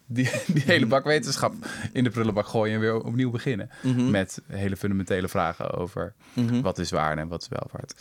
die, 0.07 0.31
die 0.47 0.63
hele 0.63 0.87
bak 0.87 1.05
wetenschap 1.05 1.55
in 1.93 2.05
de 2.05 2.11
prullenbak 2.11 2.47
gooien 2.47 2.75
en 2.75 2.81
weer 2.81 3.03
opnieuw 3.05 3.31
beginnen. 3.31 3.71
Mhm. 3.83 4.11
Met 4.11 4.41
hele 4.47 4.77
fundamentele 4.77 5.29
vragen 5.29 5.71
over 5.71 6.15
Mhm. 6.33 6.61
wat 6.61 6.79
is 6.79 6.91
waar 6.91 7.19
en 7.19 7.29
wat 7.29 7.43
is 7.43 7.49
welvaart. 7.49 7.95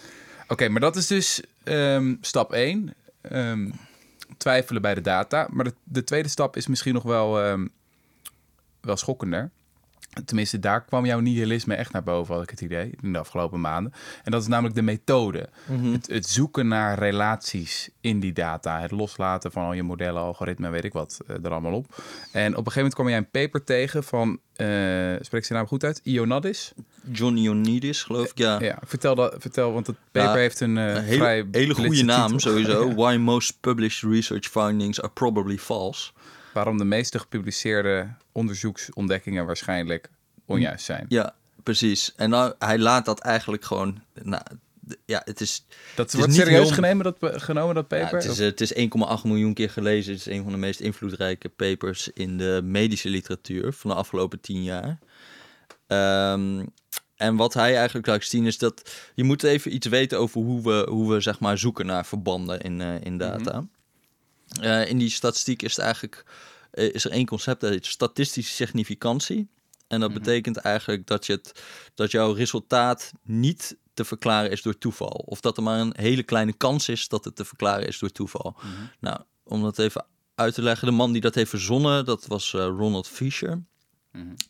Oké, 0.47 0.69
maar 0.69 0.81
dat 0.81 0.95
is 0.95 1.07
dus 1.07 1.41
ehm, 1.63 2.15
stap 2.21 2.53
1. 2.53 2.93
twijfelen 4.37 4.81
bij 4.81 4.95
de 4.95 5.01
data. 5.01 5.47
Maar 5.51 5.65
de, 5.65 5.73
de 5.83 6.03
tweede 6.03 6.29
stap 6.29 6.55
is 6.57 6.67
misschien 6.67 6.93
nog 6.93 7.03
wel, 7.03 7.41
ehm, 7.41 7.67
wel 8.81 8.97
schokkender. 8.97 9.51
Tenminste, 10.25 10.59
daar 10.59 10.85
kwam 10.85 11.05
jouw 11.05 11.19
nihilisme 11.19 11.75
echt 11.75 11.91
naar 11.91 12.03
boven, 12.03 12.33
had 12.33 12.43
ik 12.43 12.49
het 12.49 12.61
idee, 12.61 12.93
in 13.01 13.13
de 13.13 13.19
afgelopen 13.19 13.61
maanden. 13.61 13.93
En 14.23 14.31
dat 14.31 14.41
is 14.41 14.47
namelijk 14.47 14.75
de 14.75 14.81
methode. 14.81 15.49
Mhm. 15.65 15.91
Het, 15.91 16.07
het 16.07 16.27
zoeken 16.27 16.67
naar 16.67 16.99
relaties 16.99 17.89
in 18.01 18.19
die 18.19 18.33
data. 18.33 18.81
Het 18.81 18.91
loslaten 18.91 19.51
van 19.51 19.63
al 19.63 19.73
je 19.73 19.83
modellen, 19.83 20.21
algoritmen, 20.21 20.71
weet 20.71 20.83
ik 20.83 20.93
wat, 20.93 21.19
eh, 21.27 21.35
er 21.43 21.51
allemaal 21.51 21.73
op. 21.73 21.85
En 22.31 22.51
op 22.51 22.65
een 22.65 22.71
gegeven 22.71 22.75
moment 22.75 22.93
kwam 22.93 23.07
jij 23.09 23.17
een 23.17 23.29
paper 23.29 23.63
tegen 23.63 24.03
van, 24.03 24.39
eh 24.55 24.65
spreek 25.19 25.41
ik 25.41 25.45
zijn 25.45 25.59
naam 25.59 25.67
goed 25.67 25.83
uit? 25.83 26.01
Ionadis? 26.03 26.73
John 27.11 27.35
Ioannidis, 27.35 28.03
geloof 28.03 28.29
ik, 28.29 28.37
ja. 28.37 28.59
Ja, 28.61 28.79
vertel, 28.85 29.15
dat, 29.15 29.35
vertel 29.39 29.73
want 29.73 29.87
het 29.87 29.95
paper 30.11 30.29
Ja, 30.29 30.35
heeft 30.35 30.59
een, 30.59 30.77
eh, 30.77 30.95
Een 30.95 31.03
hele, 31.03 31.17
vrij 31.17 31.45
hele 31.51 31.73
goede 31.73 32.03
naam 32.03 32.31
titel. 32.31 32.39
sowieso. 32.51 32.87
Ja. 32.89 32.95
Why 32.95 33.15
most 33.15 33.59
published 33.59 34.11
research 34.11 34.47
findings 34.47 35.01
are 35.01 35.11
probably 35.13 35.57
false. 35.57 36.11
Waarom 36.55 36.77
de 36.77 36.85
meeste 36.85 37.19
gepubliceerde 37.19 38.07
onderzoeksontdekkingen 38.31 39.45
waarschijnlijk 39.45 40.09
onjuist 40.45 40.85
zijn. 40.85 41.05
Ja, 41.09 41.35
precies. 41.63 42.13
En 42.15 42.29
nou, 42.29 42.53
hij 42.59 42.79
laat 42.79 43.05
dat 43.05 43.19
eigenlijk 43.19 43.65
gewoon... 43.65 44.01
Nou, 44.23 44.43
ja, 45.05 45.21
het 45.25 45.41
is, 45.41 45.65
Dat 45.95 46.07
is 46.07 46.13
wordt 46.13 46.33
serieus 46.33 46.63
heel- 46.65 46.73
genomen, 46.73 47.03
dat, 47.03 47.41
genomen, 47.41 47.75
dat 47.75 47.85
ja, 47.89 47.97
paper? 47.97 48.17
het 48.17 48.27
is, 48.31 48.39
eh, 48.39 48.45
het 48.45 48.61
is 48.61 48.73
1,8 48.73 49.23
miljoen 49.23 49.53
keer 49.53 49.69
gelezen. 49.69 50.11
Het 50.13 50.21
is 50.27 50.33
een 50.33 50.43
van 50.43 50.51
de 50.51 50.57
meest 50.57 50.79
invloedrijke 50.79 51.49
papers 51.49 52.09
in 52.13 52.37
de 52.37 52.61
medische 52.63 53.09
literatuur 53.09 53.73
van 53.73 53.89
de 53.89 53.95
afgelopen 53.95 54.39
tien 54.41 54.63
jaar. 54.63 54.99
Ehm, 55.87 56.65
en 57.15 57.35
wat 57.35 57.53
hij 57.53 57.75
eigenlijk 57.75 58.07
laat 58.07 58.23
zien 58.23 58.45
is 58.45 58.57
dat 58.57 58.91
je 59.15 59.23
moet 59.23 59.43
even 59.43 59.73
iets 59.73 59.87
weten 59.87 60.19
over 60.19 60.41
hoe 60.41 60.61
we, 60.61 60.87
hoe 60.89 61.13
we 61.13 61.19
zeg 61.19 61.39
maar 61.39 61.57
zoeken 61.57 61.85
naar 61.85 62.05
verbanden 62.05 62.61
in, 62.61 62.81
eh, 62.81 63.01
in 63.01 63.17
data. 63.17 63.65
Eh, 64.61 64.89
in 64.89 64.97
die 64.97 65.09
statistiek 65.09 65.61
is 65.61 65.75
het 65.75 65.85
eigenlijk 65.85 66.25
eh, 66.71 66.93
is 66.93 67.05
er 67.05 67.11
één 67.11 67.25
concept 67.25 67.61
dat 67.61 67.69
heet 67.69 67.85
statistische 67.85 68.53
significantie. 68.53 69.47
En 69.87 69.99
dat 69.99 70.13
betekent 70.13 70.57
eigenlijk 70.57 71.07
dat, 71.07 71.25
je 71.25 71.33
het, 71.33 71.63
dat 71.93 72.11
jouw 72.11 72.31
resultaat 72.31 73.11
niet 73.23 73.77
te 73.93 74.05
verklaren 74.05 74.51
is 74.51 74.61
door 74.61 74.77
toeval. 74.77 75.23
Of 75.25 75.41
dat 75.41 75.57
er 75.57 75.63
maar 75.63 75.79
een 75.79 75.93
hele 75.97 76.23
kleine 76.23 76.53
kans 76.53 76.89
is 76.89 77.07
dat 77.07 77.25
het 77.25 77.35
te 77.35 77.45
verklaren 77.45 77.87
is 77.87 77.99
door 77.99 78.11
toeval. 78.11 78.55
Nou, 78.99 79.19
om 79.43 79.61
dat 79.61 79.79
even 79.79 80.05
uit 80.35 80.53
te 80.53 80.61
leggen, 80.61 80.87
de 80.87 80.93
man 80.93 81.11
die 81.11 81.21
dat 81.21 81.35
heeft 81.35 81.49
verzonnen, 81.49 82.05
dat 82.05 82.25
was 82.25 82.53
eh, 82.53 82.61
Ronald 82.61 83.07
Fisher. 83.07 83.63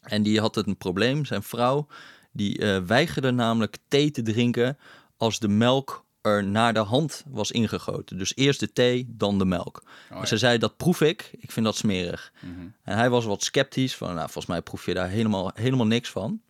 En 0.02 0.24
die 0.24 0.40
had 0.40 0.56
het 0.56 0.68
een 0.68 0.78
probleem. 0.78 1.26
Zijn 1.26 1.44
vrouw, 1.44 1.88
die 2.32 2.58
weigerde 2.86 3.32
namelijk 3.32 3.78
thee 3.88 4.12
te 4.12 4.22
drinken 4.22 4.78
als 5.18 5.40
de 5.40 5.48
melk 5.48 6.05
er 6.26 6.44
naar 6.44 6.74
de 6.74 6.80
hand 6.80 7.24
was 7.28 7.52
ingegoten. 7.52 8.18
Dus 8.18 8.36
eerst 8.36 8.60
de 8.60 8.74
thee, 8.74 9.06
dan 9.10 9.38
de 9.38 9.46
melk. 9.46 9.84
Oh, 10.12 10.18
ja. 10.18 10.26
Ze 10.26 10.38
zei, 10.38 10.58
dat 10.58 10.78
proef 10.78 11.02
ik. 11.02 11.32
Ik 11.40 11.52
vind 11.52 11.66
dat 11.66 11.76
smerig. 11.76 12.32
Mhm. 12.40 12.68
En 12.84 12.98
hij 12.98 13.10
was 13.10 13.26
wat 13.26 13.44
sceptisch. 13.44 13.96
Van, 13.96 14.08
nou, 14.08 14.20
volgens 14.20 14.46
mij 14.46 14.62
proef 14.62 14.86
je 14.86 14.94
daar 14.94 15.10
helemaal, 15.10 15.52
helemaal 15.54 15.86
niks 15.86 16.10
van. 16.10 16.42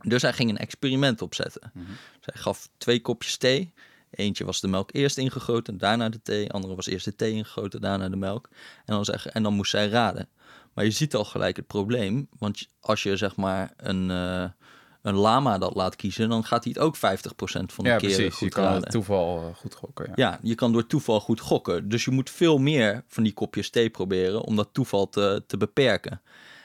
Dus 0.00 0.22
hij 0.22 0.32
ging 0.32 0.50
een 0.50 0.58
experiment 0.58 1.22
opzetten. 1.22 1.70
Mhm. 1.74 1.84
Zij 2.20 2.34
gaf 2.42 2.68
twee 2.76 3.00
kopjes 3.00 3.36
thee. 3.36 3.72
Eentje 4.10 4.44
was 4.44 4.60
de 4.60 4.68
melk 4.68 4.92
eerst 4.92 5.18
ingegoten, 5.18 5.78
daarna 5.78 6.08
de 6.08 6.22
thee. 6.22 6.50
Andere 6.50 6.74
was 6.74 6.86
eerst 6.86 7.04
de 7.04 7.16
thee 7.16 7.32
ingegoten, 7.32 7.80
daarna 7.80 8.08
de 8.08 8.16
melk. 8.16 8.48
En 8.84 8.94
dan, 8.94 9.04
zeg, 9.04 9.26
en 9.26 9.42
dan 9.42 9.54
moest 9.54 9.70
zij 9.70 9.88
raden. 9.88 10.28
Maar 10.74 10.84
je 10.84 10.90
ziet 10.90 11.14
al 11.14 11.24
gelijk 11.24 11.56
het 11.56 11.66
probleem. 11.66 12.28
Want 12.38 12.68
als 12.80 13.02
je 13.02 13.16
zeg 13.16 13.36
maar 13.36 13.72
een, 13.76 14.10
eh, 14.10 14.44
een 15.02 15.14
lama 15.14 15.58
dat 15.58 15.74
laat 15.74 15.96
kiezen... 15.96 16.28
dan 16.28 16.44
gaat 16.44 16.64
hij 16.64 16.72
het 16.74 16.82
ook 16.82 16.96
50% 16.96 17.00
van 17.00 17.84
de 17.84 17.90
ja, 17.90 17.96
keren 17.96 17.98
precies. 17.98 18.18
Je 18.18 18.30
goed 18.30 18.54
kan 18.54 18.64
raden. 18.64 18.80
het 18.82 18.90
toeval 18.90 19.48
eh, 19.48 19.54
goed 19.54 19.74
gokken. 19.74 20.06
Ja. 20.06 20.12
Ja, 20.14 20.38
je 20.42 20.54
kan 20.54 20.72
door 20.72 20.86
toeval 20.86 21.20
goed 21.20 21.40
gokken. 21.40 21.88
Dus 21.88 22.04
je 22.04 22.10
moet 22.10 22.30
veel 22.30 22.58
meer 22.58 23.04
van 23.08 23.22
die 23.22 23.32
kopjes 23.32 23.70
thee 23.70 23.90
proberen 23.90 24.42
om 24.42 24.56
dat 24.56 24.68
toeval 24.72 25.08
te, 25.08 25.44
te 25.46 25.56
beperken. 25.56 26.22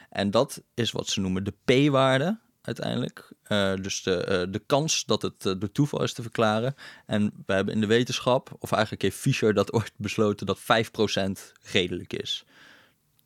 En 0.10 0.32
dat 0.32 0.62
is 0.74 0.92
wat 0.92 1.08
ze 1.08 1.20
noemen 1.20 1.44
de 1.44 1.54
p-waarde 1.66 2.40
uiteindelijk. 2.62 3.32
Eh, 3.44 3.74
dus 3.82 4.04
de, 4.04 4.24
eh, 4.24 4.44
de 4.50 4.62
kans 4.66 5.06
dat 5.06 5.22
het 5.22 5.42
door 5.42 5.72
toeval 5.72 6.04
is 6.04 6.14
te 6.14 6.22
verklaren. 6.22 6.76
En 7.06 7.44
we 7.46 7.54
hebben 7.54 7.74
in 7.74 7.82
de 7.82 7.88
wetenschap, 7.88 8.56
of 8.60 8.72
eigenlijk 8.72 9.02
heeft 9.02 9.18
Fischer 9.18 9.54
dat 9.54 9.74
ooit 9.74 9.92
besloten, 9.96 10.46
dat 10.46 10.60
5% 10.60 11.52
redelijk 11.62 12.14
is. 12.14 12.46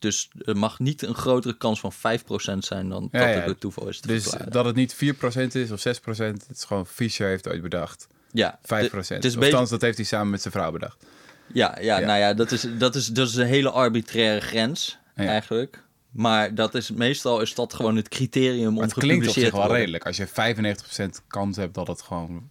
Dus 0.01 0.29
er 0.45 0.57
mag 0.57 0.79
niet 0.79 1.01
een 1.01 1.13
grotere 1.15 1.57
kans 1.57 1.79
van 1.79 1.91
5% 1.93 2.57
zijn 2.57 2.89
dan 2.89 3.09
Ja, 3.11 3.19
dat 3.19 3.27
ja. 3.29 3.35
het 3.35 3.45
door 3.45 3.57
toeval 3.57 3.87
is 3.87 3.99
te 3.99 4.07
Dus 4.07 4.23
verklaren. 4.23 4.51
dat 4.51 4.65
het 4.65 4.75
niet 4.75 4.95
4% 4.95 5.55
is 5.55 5.71
of 5.71 5.79
6%, 5.79 6.37
het 6.47 6.47
is 6.57 6.63
gewoon 6.63 6.85
Fischer 6.87 7.27
heeft 7.27 7.47
ooit 7.47 7.61
bedacht. 7.61 8.07
5%. 8.07 8.11
ja, 8.31 8.57
de- 8.61 8.75
Het 8.75 9.07
het 9.09 9.25
is 9.25 9.31
is 9.33 9.35
beetje- 9.39 9.67
dat 9.69 9.81
heeft 9.81 9.97
hij 9.97 10.05
samen 10.05 10.29
met 10.29 10.41
zijn 10.41 10.53
vrouw 10.53 10.71
bedacht. 10.71 11.05
Ja, 11.53 11.77
ja, 11.81 11.99
Ja. 11.99 12.05
nou 12.05 12.19
ja, 12.19 12.33
dat 12.33 12.51
is, 12.51 12.65
dat, 12.77 12.95
is, 12.95 13.07
dat 13.07 13.27
is 13.27 13.35
een 13.35 13.45
hele 13.47 13.69
arbitraire 13.71 14.39
grens 14.41 14.97
eigenlijk. 15.15 15.83
Maar 16.11 16.55
dat 16.55 16.75
is, 16.75 16.91
meestal 16.91 17.41
is 17.41 17.55
dat 17.55 17.73
gewoon 17.73 17.95
het 17.95 18.07
criterium 18.09 18.73
Maar 18.73 18.75
om 18.75 18.81
het 18.81 18.93
klinkt 18.93 19.27
op 19.27 19.33
zich 19.33 19.51
wel 19.51 19.73
redelijk. 19.75 20.05
Als 20.05 20.17
je 20.17 20.27
95% 20.27 21.21
kans 21.27 21.57
hebt 21.57 21.73
dat 21.73 21.87
het 21.87 22.01
gewoon... 22.01 22.47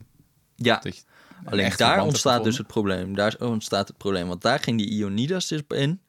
Ja, 0.57 0.83
alleen 1.45 1.73
daar 1.77 2.03
ontstaat 2.03 2.45
dus 2.45 2.59
het 2.59 2.67
probleem. 2.67 3.15
Daar 3.15 3.37
ontstaat 3.39 3.89
het 3.89 3.97
probleem. 3.97 4.29
Want 4.29 4.43
daar 4.43 4.59
ging 4.61 4.79
die 4.79 4.89
Ionidas 4.91 5.49
dus 5.49 5.61
in. 5.69 6.01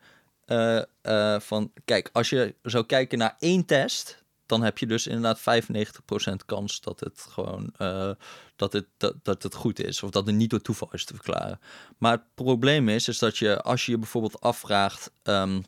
Eh, 0.52 0.84
eh, 1.02 1.40
van, 1.40 1.72
kijk, 1.86 2.10
als 2.14 2.30
je 2.30 2.56
zou 2.64 2.86
kijken 2.86 3.18
naar 3.18 3.36
één 3.40 3.66
test... 3.66 4.24
dan 4.46 4.64
heb 4.64 4.78
je 4.78 4.86
dus 4.86 5.08
inderdaad 5.08 5.40
95% 5.40 6.36
kans 6.46 6.82
dat 6.82 7.00
het 7.00 7.26
gewoon... 7.30 7.74
eh, 7.78 8.12
dat, 8.56 8.74
het, 8.74 8.86
dat, 8.98 9.16
dat 9.24 9.44
het 9.44 9.56
goed 9.56 9.80
is. 9.80 10.04
Of 10.04 10.10
dat 10.10 10.26
het 10.26 10.36
niet 10.36 10.50
door 10.50 10.62
toeval 10.62 10.90
is 10.92 11.06
te 11.06 11.14
verklaren. 11.14 11.60
Maar 11.98 12.12
het 12.12 12.24
probleem 12.36 12.90
is, 12.90 13.08
is 13.08 13.20
dat 13.20 13.38
je... 13.38 13.62
als 13.62 13.86
je 13.86 13.92
je 13.92 13.98
bijvoorbeeld 13.98 14.42
afvraagt... 14.42 15.12
ehm, 15.24 15.62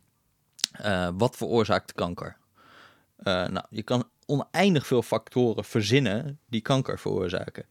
eh, 0.71 1.09
wat 1.13 1.35
veroorzaakt 1.37 1.93
kanker? 1.93 2.37
Nou, 3.23 3.65
je 3.69 3.83
kan 3.83 4.09
oneindig 4.25 4.87
veel 4.87 5.01
factoren 5.01 5.63
verzinnen 5.63 6.39
die 6.49 6.61
kanker 6.61 6.99
veroorzaken. 6.99 7.65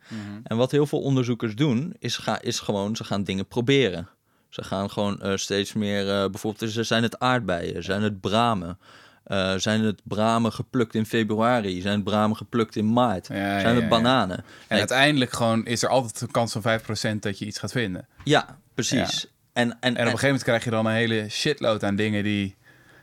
En 0.44 0.57
wat 0.57 0.70
heel 0.70 0.87
veel 0.87 1.01
onderzoekers 1.01 1.55
doen, 1.55 1.94
is, 1.98 2.16
ga, 2.16 2.40
is 2.40 2.61
gewoon, 2.61 2.96
ze 2.96 3.05
gaan 3.05 3.25
dingen 3.25 3.46
proberen. 3.46 4.09
Ze 4.52 4.62
gaan 4.64 4.90
gewoon 4.90 5.20
eh, 5.20 5.36
steeds 5.36 5.72
meer, 5.72 6.08
eh, 6.08 6.30
bijvoorbeeld, 6.30 6.62
is- 6.76 6.86
zijn 6.88 7.02
het 7.02 7.18
aardbeien, 7.18 7.82
zijn 7.82 8.02
het 8.02 8.20
bramen, 8.20 8.78
eh, 9.24 9.54
zijn 9.56 9.80
het 9.82 10.00
bramen 10.04 10.52
geplukt 10.52 10.94
in 10.94 11.06
februari, 11.06 11.80
zijn 11.80 11.94
het 11.94 12.04
bramen 12.04 12.36
geplukt 12.36 12.76
in 12.76 12.92
maart, 12.92 13.26
Ja, 13.28 13.34
ja, 13.36 13.60
zijn 13.60 13.74
ja, 13.74 13.80
het 13.80 13.82
ja. 13.82 13.88
bananen. 13.88 14.36
En 14.38 14.44
Nee, 14.68 14.78
uiteindelijk 14.78 15.32
gewoon 15.32 15.66
is 15.66 15.82
er 15.82 15.88
altijd 15.88 16.20
een 16.20 16.30
kans 16.30 16.52
van 16.52 16.62
5% 16.62 17.22
dat 17.22 17.38
je 17.38 17.44
iets 17.46 17.58
gaat 17.58 17.72
vinden. 17.72 18.06
ja, 18.24 18.58
precies. 18.74 19.26
En, 19.52 19.70
en, 19.70 19.76
En 19.80 19.90
op 19.90 19.96
een 19.98 20.04
gegeven 20.04 20.26
moment 20.26 20.42
krijg 20.44 20.64
je 20.64 20.70
dan 20.70 20.86
een 20.86 20.92
hele 20.92 21.26
shitload 21.28 21.84
aan 21.84 21.96
dingen 21.96 22.24
die 22.24 22.56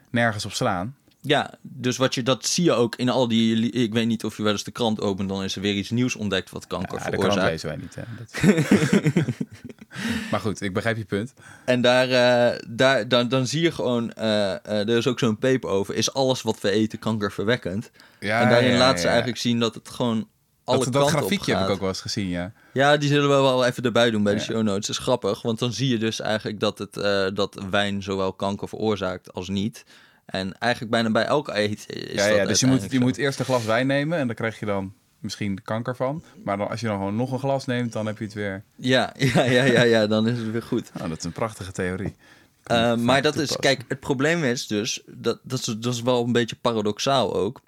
nergens 0.10 0.46
op 0.46 0.52
slaan. 0.54 0.96
Ja, 1.22 1.54
dus 1.62 1.98
wat 1.98 2.16
je, 2.16 2.24
dat 2.24 2.46
zie 2.46 2.64
je 2.64 2.72
ook 2.74 2.96
in 2.96 3.10
al 3.10 3.28
die... 3.28 3.70
Ik 3.72 3.94
weet 3.94 4.08
niet 4.08 4.24
of 4.24 4.38
je 4.38 4.44
wel 4.44 4.52
eens 4.52 4.64
de 4.64 4.72
krant 4.72 5.02
opent... 5.02 5.30
dan 5.30 5.44
is 5.44 5.56
er 5.56 5.62
weer 5.62 5.74
iets 5.74 5.90
nieuws 5.90 6.16
ontdekt 6.16 6.50
wat 6.50 6.68
kanker 6.68 6.98
Ja, 7.00 7.10
de 7.10 7.18
krant 7.18 7.34
veroorzaakt. 7.34 7.52
lezen 7.52 7.68
wij 7.68 7.78
niet. 7.78 7.96
Hè. 7.96 8.04
Dat... 8.18 9.26
maar 10.32 10.40
goed, 10.40 10.62
ik 10.62 10.74
begrijp 10.74 10.98
je 10.98 11.06
punt. 11.06 11.34
En 11.66 11.82
daar, 11.82 12.10
eh, 12.10 12.60
daar, 12.68 13.08
dan, 13.08 13.28
dan 13.28 13.48
zie 13.48 13.62
je 13.62 13.72
gewoon... 13.72 14.14
eh, 14.14 14.52
eh, 14.52 14.62
er 14.66 14.98
is 14.98 15.08
ook 15.08 15.20
zo'n 15.20 15.38
paper 15.38 15.70
over... 15.70 15.96
is 15.96 16.14
alles 16.14 16.42
wat 16.42 16.62
we 16.62 16.70
eten 16.70 17.00
kankerverwekkend? 17.00 17.92
Ja, 18.20 18.42
en 18.42 18.50
daarin 18.50 18.72
ja, 18.72 18.78
laten 18.78 18.98
ze 18.98 19.04
ja. 19.04 19.10
eigenlijk 19.10 19.42
zien 19.42 19.60
dat 19.60 19.76
het 19.76 19.90
gewoon 19.90 20.28
alle 20.64 20.84
Dat, 20.84 20.94
dat 20.94 21.10
grafiekje 21.10 21.56
heb 21.56 21.64
ik 21.64 21.70
ook 21.70 21.80
wel 21.80 21.90
eens 21.90 22.02
gezien, 22.02 22.28
ja. 22.28 22.52
Ja, 22.74 22.98
die 22.98 23.10
zullen 23.10 23.30
we 23.30 23.36
wel 23.36 23.66
even 23.66 23.84
erbij 23.84 24.12
doen 24.12 24.24
bij 24.24 24.34
de 24.34 24.40
show 24.40 24.62
notes. 24.64 24.88
Dat 24.88 24.96
is 24.96 24.98
grappig, 24.98 25.42
want 25.42 25.60
dan 25.60 25.74
zie 25.74 25.90
je 25.90 25.98
dus 25.98 26.20
eigenlijk 26.20 26.60
dat, 26.60 26.78
het, 26.78 26.94
dat 27.36 27.66
wijn 27.70 28.04
zowel 28.04 28.34
kanker 28.34 28.68
veroorzaakt 28.68 29.34
als 29.34 29.50
niet. 29.50 29.86
En 30.26 30.58
eigenlijk 30.58 30.92
bijna 30.92 31.12
bij 31.12 31.26
elk 31.26 31.50
eten 31.50 32.10
is 32.10 32.14
ja, 32.14 32.28
dat 32.28 32.38
ja 32.38 32.46
dus 32.46 32.60
je 32.60 32.66
moet, 32.66 32.92
je 32.92 33.00
moet 33.00 33.18
eerst 33.18 33.40
een 33.40 33.46
glas 33.46 33.66
wijn 33.66 33.88
nemen 33.88 34.18
en 34.18 34.28
dan 34.28 34.36
krijg 34.36 34.60
je 34.60 34.66
dan 34.66 34.94
misschien 35.20 35.64
kanker 35.64 35.96
van. 35.96 36.24
Maar 36.44 36.58
dan, 36.58 36.70
als 36.70 36.80
je 36.80 36.88
dan 36.88 36.98
gewoon 36.98 37.16
nog 37.16 37.32
een 37.32 37.40
glas 37.40 37.66
neemt, 37.66 37.94
dan 37.94 38.06
heb 38.06 38.18
je 38.18 38.24
het 38.24 38.34
weer... 38.34 38.64
Ja, 38.76 39.14
ja, 39.34 39.44
ja, 39.44 39.64
ja, 39.64 39.82
ja, 39.82 40.08
dan 40.08 40.28
is 40.28 40.38
het 40.38 40.52
weer 40.52 40.64
goed. 40.64 40.92
Oh, 41.02 41.10
dat 41.10 41.18
is 41.18 41.24
een 41.24 41.32
prachtige 41.32 41.72
theorie. 41.72 42.16
Eh, 42.64 42.96
maar 42.96 43.22
dat 43.22 43.36
is, 43.36 43.56
kijk, 43.56 43.84
het 43.88 44.00
probleem 44.00 44.44
is 44.44 44.68
dus, 44.68 45.02
dat, 45.06 45.40
dat, 45.44 45.60
is, 45.60 45.66
dat 45.66 45.94
is 45.94 46.02
wel 46.02 46.24
een 46.24 46.32
beetje 46.32 46.56
paradoxaal 46.62 47.36
ook, 47.36 47.62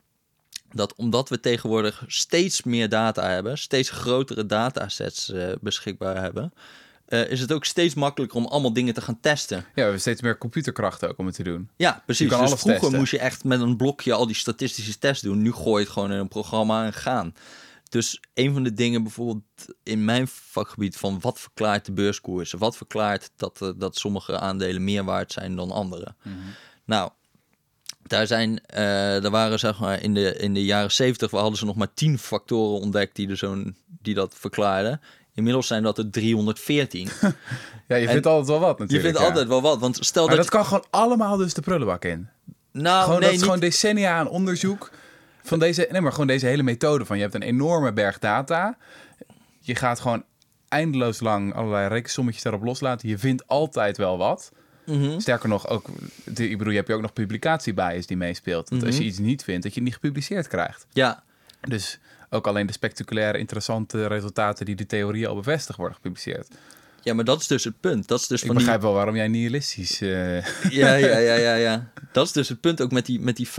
dat 0.73 0.95
omdat 0.95 1.29
we 1.29 1.39
tegenwoordig 1.39 2.03
steeds 2.07 2.63
meer 2.63 2.89
data 2.89 3.29
hebben, 3.29 3.57
steeds 3.57 3.89
grotere 3.89 4.45
datasets 4.45 5.31
eh, 5.31 5.51
beschikbaar 5.61 6.21
hebben, 6.21 6.53
eh, 7.11 7.29
is 7.29 7.39
het 7.39 7.51
ook 7.51 7.65
steeds 7.65 7.93
makkelijker 7.93 8.37
om 8.37 8.45
allemaal 8.45 8.73
dingen 8.73 8.93
te 8.93 9.01
gaan 9.01 9.19
testen. 9.19 9.57
Ja, 9.57 9.63
we 9.73 9.81
hebben 9.81 9.99
steeds 9.99 10.21
meer 10.21 10.37
computerkrachten 10.37 11.09
ook 11.09 11.17
om 11.17 11.25
het 11.25 11.35
te 11.35 11.43
doen. 11.43 11.69
Ja, 11.77 12.01
precies. 12.05 12.29
dus 12.29 12.37
alles 12.37 12.49
vroeger 12.49 12.79
testen. 12.79 12.99
moest 12.99 13.11
je 13.11 13.19
echt 13.19 13.43
met 13.43 13.61
een 13.61 13.77
blokje 13.77 14.13
al 14.13 14.25
die 14.27 14.35
statistische 14.35 14.97
tests 14.97 15.23
doen. 15.23 15.41
Nu 15.41 15.51
gooi 15.51 15.79
je 15.79 15.79
het 15.79 15.89
gewoon 15.89 16.11
in 16.11 16.17
een 16.17 16.27
programma 16.27 16.85
en 16.85 16.93
gaan. 16.93 17.33
Dus 17.89 18.19
een 18.33 18.53
van 18.53 18.63
de 18.63 18.73
dingen 18.73 19.03
bijvoorbeeld 19.03 19.43
in 19.83 20.05
mijn 20.05 20.27
vakgebied 20.27 20.97
van 20.97 21.19
wat 21.19 21.39
verklaart 21.39 21.85
de 21.85 21.91
beurskoersen? 21.91 22.59
Wat 22.59 22.77
verklaart 22.77 23.31
dat, 23.35 23.61
eh, 23.61 23.69
dat 23.75 23.95
sommige 23.97 24.39
aandelen 24.39 24.83
meer 24.83 25.03
waard 25.03 25.31
zijn 25.31 25.55
dan 25.55 25.71
andere? 25.71 26.15
Nou, 26.85 27.11
daar 28.03 28.27
zijn, 28.27 28.65
eh 28.65 28.85
daar 29.21 29.31
waren 29.31 29.59
zeg 29.59 29.79
maar 29.79 30.01
in 30.01 30.13
de, 30.13 30.35
in 30.35 30.53
de 30.53 30.65
jaren 30.65 30.91
70 30.91 31.31
hadden 31.31 31.57
ze 31.57 31.65
nog 31.65 31.75
maar 31.75 31.93
10 31.93 32.17
factoren 32.17 32.81
ontdekt 32.81 33.15
die, 33.15 33.29
er 33.29 33.37
zo'n, 33.37 33.75
die 33.87 34.13
dat 34.13 34.35
verklaarden. 34.35 35.01
Inmiddels 35.33 35.67
zijn 35.67 35.83
dat 35.83 35.97
er 35.97 36.09
314. 36.09 37.07
Ja, 37.87 37.97
je 37.97 38.07
vindt 38.09 38.25
altijd 38.25 38.47
wel 38.47 38.59
wat 38.59 38.77
Je 38.77 38.83
natuurlijk. 38.83 39.03
vindt 39.03 39.19
ja. 39.19 39.25
altijd 39.25 39.47
wel 39.47 39.61
wat, 39.61 39.79
want 39.79 39.97
stel 40.05 40.25
Maar 40.27 40.35
dat... 40.35 40.45
dat 40.45 40.53
kan 40.55 40.65
gewoon 40.65 40.85
allemaal 40.89 41.37
dus 41.37 41.53
de 41.53 41.61
prullenbak 41.61 42.05
in. 42.05 42.29
nou, 42.71 43.03
gewoon, 43.03 43.09
nee, 43.09 43.19
dat 43.19 43.29
is 43.29 43.35
niet- 43.35 43.43
gewoon 43.43 43.59
decennia 43.59 44.17
aan 44.17 44.27
onderzoek 44.29 44.91
van 45.43 45.59
deze, 45.59 45.87
nee, 45.91 46.01
maar 46.01 46.11
gewoon 46.11 46.27
deze 46.27 46.45
hele 46.45 46.63
methode 46.63 47.05
van 47.05 47.15
je 47.17 47.21
hebt 47.21 47.35
een 47.35 47.41
enorme 47.41 47.93
berg 47.93 48.19
data. 48.19 48.77
Je 49.59 49.75
gaat 49.75 49.99
gewoon 49.99 50.23
eindeloos 50.67 51.19
lang 51.19 51.53
allerlei 51.55 51.87
rekensommetjes 51.87 52.43
daarop 52.43 52.63
loslaten. 52.63 53.09
Je 53.09 53.17
vindt 53.17 53.47
altijd 53.47 53.97
wel 53.97 54.17
wat. 54.17 54.51
Mhm. 54.85 55.19
Sterker 55.19 55.49
nog, 55.49 55.67
ook, 55.67 55.87
ik 56.25 56.57
bedoel, 56.57 56.69
je 56.69 56.75
hebt 56.75 56.87
je 56.87 56.93
ook 56.93 57.01
nog 57.01 57.13
publicatiebias 57.13 58.05
die 58.05 58.17
meespeelt. 58.17 58.69
Dat 58.69 58.83
als 58.85 58.93
je 58.95 58.99
Mhm. 59.01 59.09
iets 59.09 59.19
niet 59.19 59.43
vindt, 59.43 59.63
dat 59.63 59.71
je 59.73 59.79
het 59.79 59.87
niet 59.87 59.97
gepubliceerd 59.97 60.47
krijgt. 60.47 60.85
Ja, 60.91 61.23
Dus 61.61 61.99
ook 62.33 62.47
alleen 62.47 62.65
de 62.65 62.73
spectaculaire, 62.73 63.37
interessante 63.37 64.07
resultaten 64.07 64.65
die 64.65 64.75
de 64.75 64.85
theorie 64.85 65.27
al 65.27 65.35
bevestigd 65.35 65.77
worden 65.77 65.95
gepubliceerd. 65.95 66.47
Ja, 67.03 67.13
maar 67.13 67.25
dat 67.25 67.41
is 67.41 67.47
dus 67.47 67.63
het 67.63 67.79
punt. 67.79 68.07
Dat 68.07 68.19
is 68.19 68.27
dus 68.27 68.41
Ik 68.41 68.47
van 68.47 68.55
begrijp 68.55 68.81
wel 68.81 68.93
waarom 68.93 69.15
jij 69.15 69.27
nihilistisch... 69.27 70.01
eh. 70.01 70.45
Ja, 70.79 70.93
ja, 70.95 71.17
ja, 71.17 71.35
ja, 71.35 71.55
ja. 71.55 71.91
Dat 72.11 72.25
is 72.25 72.31
dus 72.31 72.49
het 72.49 72.61
punt 72.61 72.81
ook 72.81 72.91
met 72.91 73.05
die, 73.05 73.19
met 73.19 73.35
die 73.35 73.47
5%. 73.47 73.51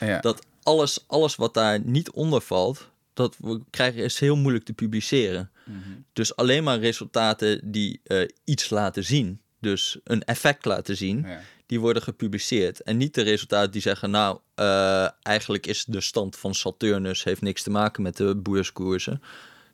ja. 0.00 0.20
Dat 0.20 0.46
alles, 0.62 1.04
alles 1.06 1.36
wat 1.36 1.54
daar 1.54 1.80
niet 1.80 2.10
onder 2.10 2.40
valt, 2.40 2.88
dat 3.14 3.36
we 3.38 3.60
krijgen 3.70 4.04
is 4.04 4.18
heel 4.18 4.36
moeilijk 4.36 4.64
te 4.64 4.72
publiceren. 4.72 5.50
Mhm. 5.64 5.78
Dus 6.12 6.36
alleen 6.36 6.64
maar 6.64 6.78
resultaten 6.78 7.60
die 7.72 8.00
eh, 8.04 8.28
iets 8.44 8.70
laten 8.70 9.04
zien, 9.04 9.40
dus 9.58 9.98
een 10.04 10.24
effect 10.24 10.64
laten 10.64 10.96
zien, 10.96 11.24
Ja. 11.26 11.40
Die 11.70 11.80
worden 11.80 12.02
gepubliceerd. 12.02 12.82
En 12.82 12.96
niet 12.96 13.14
de 13.14 13.22
resultaten 13.22 13.70
die 13.70 13.80
zeggen, 13.80 14.10
nou, 14.10 14.38
eh, 14.54 15.08
eigenlijk 15.22 15.66
is 15.66 15.84
de 15.84 16.00
stand 16.00 16.36
van 16.36 16.54
Saturnus 16.54 17.24
heeft 17.24 17.40
niks 17.40 17.62
te 17.62 17.70
maken 17.70 18.02
met 18.02 18.16
de 18.16 18.34
boerskoersen. 18.34 19.22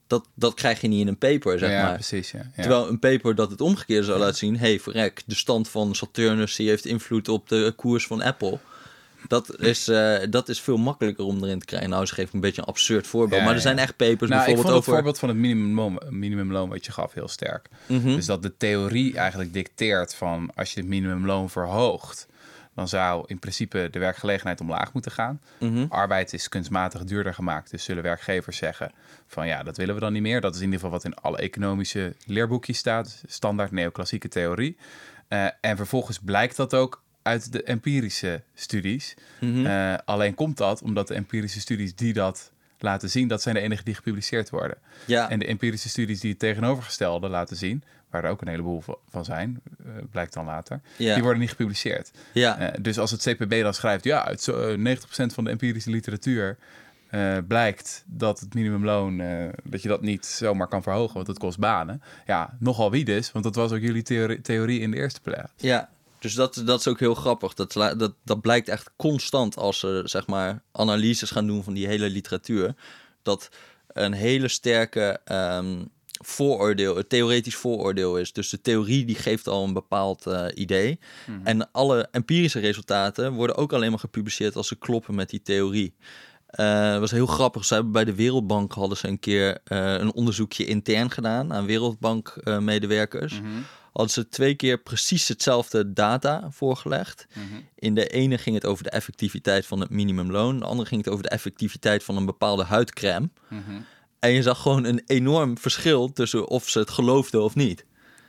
Dat, 0.06 0.28
dat 0.34 0.54
krijg 0.54 0.80
je 0.80 0.88
niet 0.88 1.00
in 1.00 1.08
een 1.08 1.18
paper, 1.18 1.58
zeg 1.58 1.70
ja, 1.70 1.82
maar. 1.82 1.94
precies. 1.94 2.30
Ja. 2.30 2.38
Ja. 2.38 2.62
Terwijl 2.62 2.88
een 2.88 2.98
paper 2.98 3.34
dat 3.34 3.50
het 3.50 3.60
omgekeerde 3.60 4.06
zou 4.06 4.18
laten 4.18 4.36
zien... 4.36 4.58
hey, 4.58 4.80
verrek, 4.80 5.22
de 5.26 5.34
stand 5.34 5.68
van 5.68 5.94
Saturnus 5.94 6.56
die 6.56 6.68
heeft 6.68 6.84
invloed 6.84 7.28
op 7.28 7.48
de 7.48 7.72
koers 7.76 8.06
van 8.06 8.22
Apple. 8.22 8.58
Dat 9.28 9.60
is, 9.60 9.88
eh, 9.88 10.16
dat 10.30 10.48
is 10.48 10.60
veel 10.60 10.76
makkelijker 10.76 11.24
om 11.24 11.44
erin 11.44 11.58
te 11.58 11.64
krijgen. 11.64 11.90
Nou, 11.90 12.06
ze 12.06 12.14
geven 12.14 12.34
een 12.34 12.40
beetje 12.40 12.60
een 12.60 12.68
absurd 12.68 13.06
voorbeeld. 13.06 13.40
Ja, 13.40 13.46
maar 13.46 13.54
er 13.54 13.60
zijn 13.60 13.78
echt 13.78 13.96
papers 13.96 14.30
Nou, 14.30 14.40
ik 14.40 14.46
bijvoorbeeld 14.46 14.56
vond 14.56 14.68
het 14.68 14.76
over... 14.76 14.92
voorbeeld 14.92 15.18
van 15.18 15.28
het 15.28 15.38
minimumloon, 15.38 16.02
minimumloon 16.08 16.68
wat 16.68 16.84
je 16.86 16.92
gaf 16.92 17.12
heel 17.12 17.28
sterk. 17.28 17.68
Mhm. 17.86 18.14
Dus 18.14 18.26
dat 18.26 18.42
de 18.42 18.56
theorie 18.56 19.16
eigenlijk 19.16 19.52
dicteert 19.52 20.14
van 20.14 20.50
als 20.54 20.74
je 20.74 20.80
het 20.80 20.88
minimumloon 20.88 21.50
verhoogt, 21.50 22.26
dan 22.76 22.88
zou 22.88 23.24
in 23.26 23.38
principe 23.38 23.88
de 23.90 23.98
werkgelegenheid 23.98 24.60
omlaag 24.60 24.92
moeten 24.92 25.12
gaan. 25.12 25.40
Mhm. 25.58 25.86
Arbeid 25.88 26.32
is 26.32 26.48
kunstmatig 26.48 27.04
duurder 27.04 27.34
gemaakt, 27.34 27.70
dus 27.70 27.84
zullen 27.84 28.02
werkgevers 28.02 28.56
zeggen 28.56 28.92
van 29.26 29.46
ja, 29.46 29.62
dat 29.62 29.76
willen 29.76 29.94
we 29.94 30.00
dan 30.00 30.12
niet 30.12 30.22
meer. 30.22 30.40
Dat 30.40 30.54
is 30.54 30.60
in 30.60 30.64
ieder 30.64 30.80
geval 30.80 30.94
wat 30.94 31.04
in 31.04 31.14
alle 31.14 31.38
economische 31.38 32.14
leerboekjes 32.26 32.78
staat, 32.78 33.22
standaard 33.26 33.70
neoclassieke 33.70 34.28
theorie. 34.28 34.76
Eh, 35.28 35.46
en 35.60 35.76
vervolgens 35.76 36.18
blijkt 36.18 36.56
dat 36.56 36.74
ook 36.74 37.02
uit 37.26 37.52
de 37.52 37.62
empirische 37.62 38.42
studies. 38.54 39.14
Mhm. 39.40 39.66
Eh, 39.66 39.94
alleen 40.04 40.34
komt 40.34 40.56
dat 40.56 40.82
omdat 40.82 41.08
de 41.08 41.14
empirische 41.14 41.60
studies 41.60 41.94
die 41.94 42.12
dat 42.12 42.52
laten 42.78 43.10
zien, 43.10 43.28
dat 43.28 43.42
zijn 43.42 43.54
de 43.54 43.60
enige 43.60 43.84
die 43.84 43.94
gepubliceerd 43.94 44.50
worden. 44.50 44.76
Ja, 45.04 45.30
En 45.30 45.38
de 45.38 45.46
empirische 45.46 45.88
studies 45.88 46.20
die 46.20 46.30
het 46.30 46.38
tegenovergestelde 46.38 47.28
laten 47.28 47.56
zien, 47.56 47.82
waar 48.10 48.24
er 48.24 48.30
ook 48.30 48.40
een 48.40 48.48
heleboel 48.48 48.80
va- 48.80 48.96
van 49.08 49.24
zijn, 49.24 49.60
eh, 49.84 49.86
blijkt 50.10 50.32
dan 50.32 50.44
later, 50.44 50.80
ja, 50.96 51.12
die 51.14 51.22
worden 51.22 51.40
niet 51.40 51.50
gepubliceerd. 51.50 52.10
ja. 52.32 52.58
Eh, 52.58 52.78
dus 52.82 52.98
als 52.98 53.10
het 53.10 53.22
CPB 53.22 53.62
dan 53.62 53.74
schrijft, 53.74 54.04
ja, 54.04 54.24
uit 54.26 54.40
zo, 54.42 54.60
eh, 54.68 54.76
90% 54.78 55.32
van 55.34 55.44
de 55.44 55.50
empirische 55.50 55.90
literatuur 55.90 56.56
blijkt 57.46 58.04
dat 58.06 58.40
het 58.40 58.54
minimumloon, 58.54 59.22
dat 59.64 59.82
je 59.82 59.88
dat 59.88 60.02
niet 60.02 60.26
zomaar 60.26 60.66
kan 60.66 60.82
verhogen, 60.82 61.14
want 61.14 61.26
het 61.26 61.38
kost 61.38 61.58
banen. 61.58 62.02
Ja, 62.26 62.56
nogal 62.58 62.90
wie 62.90 63.04
dus, 63.04 63.32
want 63.32 63.44
dat 63.44 63.54
was 63.54 63.72
ook 63.72 63.80
jullie 63.80 64.02
theorie, 64.02 64.40
theorie 64.40 64.80
in 64.80 64.90
de 64.90 64.96
eerste 64.96 65.20
plaats. 65.20 65.52
ja. 65.56 65.88
Dus 66.18 66.34
dat, 66.34 66.62
dat 66.64 66.80
is 66.80 66.88
ook 66.88 67.00
heel 67.00 67.14
grappig. 67.14 67.54
Dat, 67.54 67.72
dat, 67.72 68.14
dat 68.24 68.40
blijkt 68.40 68.68
echt 68.68 68.90
constant 68.96 69.56
als 69.56 69.78
ze 69.78 70.02
zeg 70.04 70.26
maar 70.26 70.62
analyses 70.72 71.30
gaan 71.30 71.46
doen 71.46 71.64
van 71.64 71.74
die 71.74 71.86
hele 71.86 72.10
literatuur. 72.10 72.74
Dat 73.22 73.48
een 73.88 74.12
hele 74.12 74.48
sterke 74.48 75.20
ehm, 75.24 75.84
vooroordeel, 76.24 76.98
een 76.98 77.06
theoretisch 77.06 77.56
vooroordeel 77.56 78.18
is. 78.18 78.32
Dus 78.32 78.50
de 78.50 78.60
theorie 78.60 79.04
die 79.04 79.14
geeft 79.14 79.48
al 79.48 79.64
een 79.64 79.72
bepaald 79.72 80.26
eh, 80.26 80.44
idee. 80.54 80.98
En 81.44 81.72
alle 81.72 82.08
empirische 82.10 82.58
resultaten 82.58 83.32
worden 83.32 83.56
ook 83.56 83.72
alleen 83.72 83.90
maar 83.90 83.98
gepubliceerd 83.98 84.56
als 84.56 84.68
ze 84.68 84.76
kloppen 84.76 85.14
met 85.14 85.30
die 85.30 85.42
theorie. 85.42 85.94
Eh, 86.46 86.90
dat 86.90 87.00
was 87.00 87.10
heel 87.10 87.26
grappig. 87.26 87.64
Ze 87.64 87.74
hebben 87.74 87.92
bij 87.92 88.04
de 88.04 88.14
Wereldbank 88.14 88.72
hadden 88.72 88.96
ze 88.96 89.08
een 89.08 89.18
keer 89.18 89.58
eh, 89.64 89.92
een 89.92 90.12
onderzoekje 90.12 90.66
intern 90.66 91.10
gedaan 91.10 91.52
aan 91.52 91.66
Wereldbank-medewerkers. 91.66 93.40
Hadden 93.96 94.14
ze 94.14 94.28
twee 94.28 94.54
keer 94.54 94.78
precies 94.78 95.28
hetzelfde 95.28 95.92
data 95.92 96.48
voorgelegd. 96.50 97.26
In 97.74 97.94
de 97.94 98.06
ene 98.06 98.38
ging 98.38 98.54
het 98.54 98.64
over 98.66 98.84
de 98.84 98.90
effectiviteit 98.90 99.66
van 99.66 99.80
het 99.80 99.90
minimumloon. 99.90 100.58
De 100.58 100.64
andere 100.64 100.88
ging 100.88 101.04
het 101.04 101.12
over 101.12 101.24
de 101.24 101.30
effectiviteit 101.30 102.04
van 102.04 102.16
een 102.16 102.26
bepaalde 102.26 102.64
huidcrème. 102.64 103.28
En 104.18 104.30
je 104.30 104.42
zag 104.42 104.62
gewoon 104.62 104.84
een 104.84 105.02
enorm 105.06 105.58
verschil 105.58 106.12
tussen 106.12 106.48
of 106.48 106.68
ze 106.68 106.78
het 106.78 106.90
geloofden 106.90 107.42
of 107.42 107.54
niet. 107.54 107.84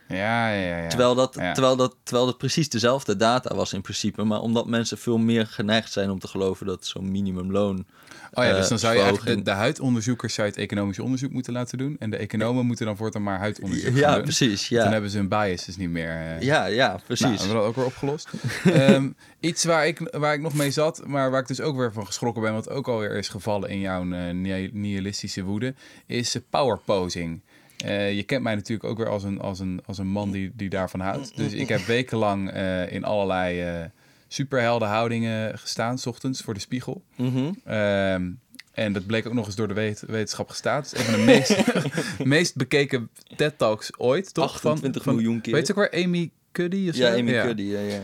Ja, 0.07 0.49
ja, 0.53 0.77
ja. 0.77 0.87
Terwijl, 0.87 1.15
dat, 1.15 1.35
Ja. 1.39 1.53
terwijl, 1.53 1.75
dat, 1.75 1.95
terwijl 2.03 2.25
dat 2.25 2.37
precies 2.37 2.69
dezelfde 2.69 3.15
data 3.15 3.55
was 3.55 3.73
in 3.73 3.81
principe. 3.81 4.23
Maar 4.23 4.39
omdat 4.41 4.67
mensen 4.67 4.97
veel 4.97 5.17
meer 5.17 5.47
geneigd 5.47 5.91
zijn 5.91 6.09
om 6.09 6.19
te 6.19 6.27
geloven 6.27 6.65
dat 6.65 6.85
zo'n 6.85 7.11
minimumloon. 7.11 7.85
Oh 8.33 8.43
ja, 8.43 8.53
dus 8.53 8.63
eh, 8.63 8.69
dan 8.69 8.79
zou 8.79 8.95
je 8.95 9.01
eigenlijk 9.01 9.45
de, 9.45 9.51
huidonderzoekers 9.51 10.33
zou 10.33 10.47
je 10.47 10.53
het 10.53 10.61
economisch 10.63 10.99
onderzoek 10.99 11.31
moeten 11.31 11.53
laten 11.53 11.77
doen. 11.77 11.95
En 11.99 12.09
de 12.09 12.17
economen 12.17 12.65
moeten 12.65 12.85
dan 12.85 12.97
voortaan 12.97 13.23
maar 13.23 13.39
huidonderzoek 13.39 13.95
Ja, 13.95 14.13
doen. 14.13 14.23
precies. 14.23 14.69
Dan 14.69 14.83
Ja, 14.83 14.91
hebben 14.91 15.09
ze 15.09 15.17
hun 15.17 15.27
biases 15.27 15.77
niet 15.77 15.89
meer. 15.89 16.09
eh. 16.09 16.41
ja, 16.41 16.65
ja 16.65 16.87
Nou, 16.87 16.99
precies. 17.05 17.27
hebben 17.27 17.47
we 17.47 17.53
dat 17.53 17.63
ook 17.63 17.75
weer 17.75 17.85
opgelost. 17.85 18.29
Ehm, 18.73 19.09
iets 19.39 19.63
waar 19.63 19.87
ik, 19.87 20.09
waar 20.17 20.33
ik 20.33 20.41
nog 20.41 20.53
mee 20.53 20.71
zat, 20.71 21.01
maar 21.05 21.31
waar 21.31 21.41
ik 21.41 21.47
dus 21.47 21.61
ook 21.61 21.77
weer 21.77 21.93
van 21.93 22.05
geschrokken 22.05 22.41
ben, 22.41 22.53
wat 22.53 22.69
ook 22.69 22.87
alweer 22.87 23.15
is 23.17 23.27
gevallen 23.29 23.69
in 23.69 23.79
jouw 23.79 24.11
eh, 24.11 24.33
ni- 24.33 24.69
nihilistische 24.73 25.43
woede, 25.43 25.73
is 26.05 26.35
eh, 26.35 26.41
powerposing. 26.49 27.41
Eh, 27.77 28.15
je 28.15 28.23
kent 28.23 28.43
mij 28.43 28.55
natuurlijk 28.55 28.89
ook 28.89 28.97
weer 28.97 29.09
als 29.09 29.23
een, 29.23 29.39
als 29.41 29.59
een, 29.59 29.81
als 29.85 29.97
een 29.97 30.07
man 30.07 30.31
die, 30.31 30.51
die 30.55 30.69
daarvan 30.69 30.99
houdt. 30.99 31.37
Dus 31.37 31.53
ik 31.53 31.67
heb 31.69 31.79
wekenlang 31.81 32.51
eh, 32.51 32.91
in 32.91 33.03
allerlei 33.03 33.61
eh 33.61 33.85
superheldenhoudingen 34.29 35.59
gestaan, 35.59 35.97
s 35.97 36.05
ochtends 36.05 36.41
voor 36.41 36.53
de 36.53 36.59
spiegel. 36.59 37.03
Mhm. 37.15 37.51
Ehm, 37.65 38.29
en 38.71 38.93
dat 38.93 39.05
bleek 39.05 39.27
ook 39.27 39.33
nog 39.33 39.45
eens 39.45 39.55
door 39.55 39.67
de 39.67 39.73
wet- 39.73 40.03
wetenschap 40.07 40.49
gestaat. 40.49 40.89
Het 40.91 40.99
is 40.99 41.07
een 41.07 41.13
van 41.13 41.19
de 41.19 41.25
meest, 41.25 41.63
meest 42.35 42.55
bekeken 42.55 43.09
TED-talks 43.35 43.97
ooit, 43.97 44.33
toch? 44.33 44.53
28 44.53 45.03
van, 45.03 45.15
miljoen 45.15 45.41
keer. 45.41 45.53
Weet 45.53 45.67
je 45.67 45.73
ook 45.73 45.79
waar 45.79 46.03
Amy 46.03 46.31
Cuddy 46.51 46.91
zo? 46.91 47.03
ja, 47.03 47.15
Amy 47.17 47.31
Cuddy. 47.41 47.63
Ja, 47.63 47.79
ja. 47.79 47.99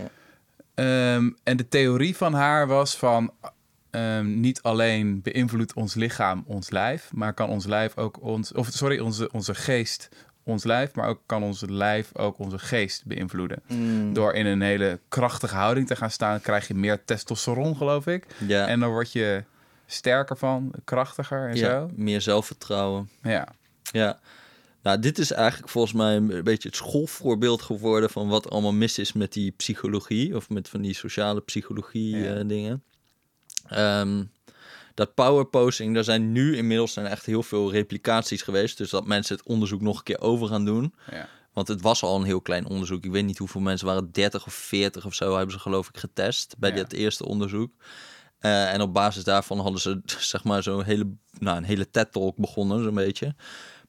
Ehm, 0.73 1.29
en 1.43 1.57
de 1.57 1.67
theorie 1.67 2.15
van 2.15 2.33
haar 2.33 2.67
was 2.67 2.95
van... 2.97 3.31
ehm, 3.93 4.39
niet 4.39 4.61
alleen 4.61 5.21
beïnvloedt 5.21 5.73
ons 5.73 5.93
lichaam 5.93 6.43
ons 6.47 6.69
lijf... 6.69 7.09
maar 7.13 7.33
kan 7.33 7.49
ons 7.49 7.65
lijf 7.65 7.97
ook 7.97 8.21
ons... 8.21 8.51
of 8.51 8.67
sorry, 8.71 8.99
onze, 8.99 9.31
onze 9.31 9.55
geest 9.55 10.09
ons 10.43 10.63
lijf... 10.63 10.95
maar 10.95 11.07
ook 11.07 11.21
kan 11.25 11.43
ons 11.43 11.63
lijf 11.67 12.17
ook 12.17 12.37
onze 12.37 12.59
geest 12.59 13.05
beïnvloeden. 13.05 13.61
Mm. 13.67 14.13
Door 14.13 14.33
in 14.33 14.45
een 14.45 14.61
hele 14.61 14.99
krachtige 15.07 15.55
houding 15.55 15.87
te 15.87 15.95
gaan 15.95 16.11
staan... 16.11 16.41
krijg 16.41 16.67
je 16.67 16.73
meer 16.73 17.03
testosteron, 17.05 17.75
geloof 17.75 18.07
ik. 18.07 18.25
Ja, 18.47 18.67
En 18.67 18.79
dan 18.79 18.89
word 18.89 19.11
je 19.11 19.43
sterker 19.85 20.37
van, 20.37 20.73
krachtiger 20.83 21.49
en 21.49 21.55
ja, 21.55 21.69
zo. 21.69 21.89
meer 21.95 22.21
zelfvertrouwen. 22.21 23.09
Ja. 23.21 23.47
Ja. 23.91 24.19
Nou, 24.81 24.99
dit 24.99 25.17
is 25.19 25.31
eigenlijk 25.31 25.71
volgens 25.71 25.93
mij 25.93 26.15
een 26.15 26.43
beetje 26.43 26.67
het 26.67 26.77
schoolvoorbeeld 26.77 27.61
geworden 27.61 28.09
van 28.09 28.27
wat 28.27 28.49
allemaal 28.49 28.73
mis 28.73 28.99
is 28.99 29.13
met 29.13 29.33
die 29.33 29.51
psychologie 29.51 30.35
of 30.35 30.49
met 30.49 30.69
van 30.69 30.81
die 30.81 30.93
sociale 30.93 31.41
psychologie 31.41 32.17
Ja. 32.17 32.35
eh, 32.35 32.47
dingen. 32.47 32.83
Ehm, 33.73 34.23
dat 34.93 35.13
power 35.13 35.45
posing, 35.45 35.93
daar 35.93 36.03
zijn 36.03 36.31
nu 36.31 36.57
inmiddels 36.57 36.93
zijn 36.93 37.05
echt 37.05 37.25
heel 37.25 37.43
veel 37.43 37.71
replicaties 37.71 38.41
geweest, 38.41 38.77
dus 38.77 38.89
dat 38.89 39.05
mensen 39.05 39.35
het 39.35 39.45
onderzoek 39.45 39.81
nog 39.81 39.97
een 39.97 40.03
keer 40.03 40.21
over 40.21 40.47
gaan 40.47 40.65
doen. 40.65 40.93
ja. 41.11 41.27
Want 41.53 41.67
het 41.67 41.81
was 41.81 42.03
al 42.03 42.15
een 42.15 42.23
heel 42.23 42.41
klein 42.41 42.67
onderzoek. 42.67 43.03
Ik 43.05 43.11
weet 43.11 43.25
niet 43.25 43.37
hoeveel 43.37 43.61
mensen 43.61 43.87
waren, 43.87 44.11
30 44.11 44.45
of 44.45 44.53
40 44.53 45.05
of 45.05 45.13
zo, 45.13 45.35
hebben 45.35 45.53
ze 45.53 45.59
geloof 45.59 45.89
ik 45.89 45.97
getest 45.97 46.55
bij 46.57 46.69
Ja. 46.69 46.75
dit 46.75 46.93
eerste 46.93 47.25
onderzoek. 47.25 47.71
Eh, 48.39 48.73
en 48.73 48.81
op 48.81 48.93
basis 48.93 49.23
daarvan 49.23 49.59
hadden 49.59 49.81
ze 49.81 50.01
zeg 50.33 50.43
maar 50.43 50.63
zo'n 50.63 50.83
hele, 50.83 51.07
nou, 51.39 51.57
een 51.57 51.63
hele 51.63 51.89
TED-talk 51.89 52.37
begonnen, 52.37 52.83
zo'n 52.83 52.93
beetje. 52.93 53.35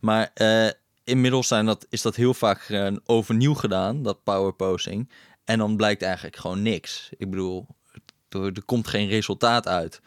Maar 0.01 0.31
eh, 0.35 0.69
inmiddels 1.05 1.49
zijn 1.49 1.67
dat, 1.67 1.87
is 1.91 2.03
dat 2.03 2.17
heel 2.17 2.35
vaak 2.35 2.61
eh, 2.69 2.93
overnieuw 3.05 3.55
gedaan, 3.55 4.03
dat 4.03 4.23
powerposing. 4.23 5.11
En 5.45 5.59
dan 5.59 5.77
blijkt 5.77 6.03
eigenlijk 6.03 6.37
gewoon 6.37 6.63
niks. 6.63 7.09
Ik 7.17 7.31
bedoel, 7.31 7.67
er, 8.35 8.53
er 8.55 8.65
komt 8.65 8.89
geen 8.89 9.09
resultaat 9.09 9.69
uit. 9.69 10.01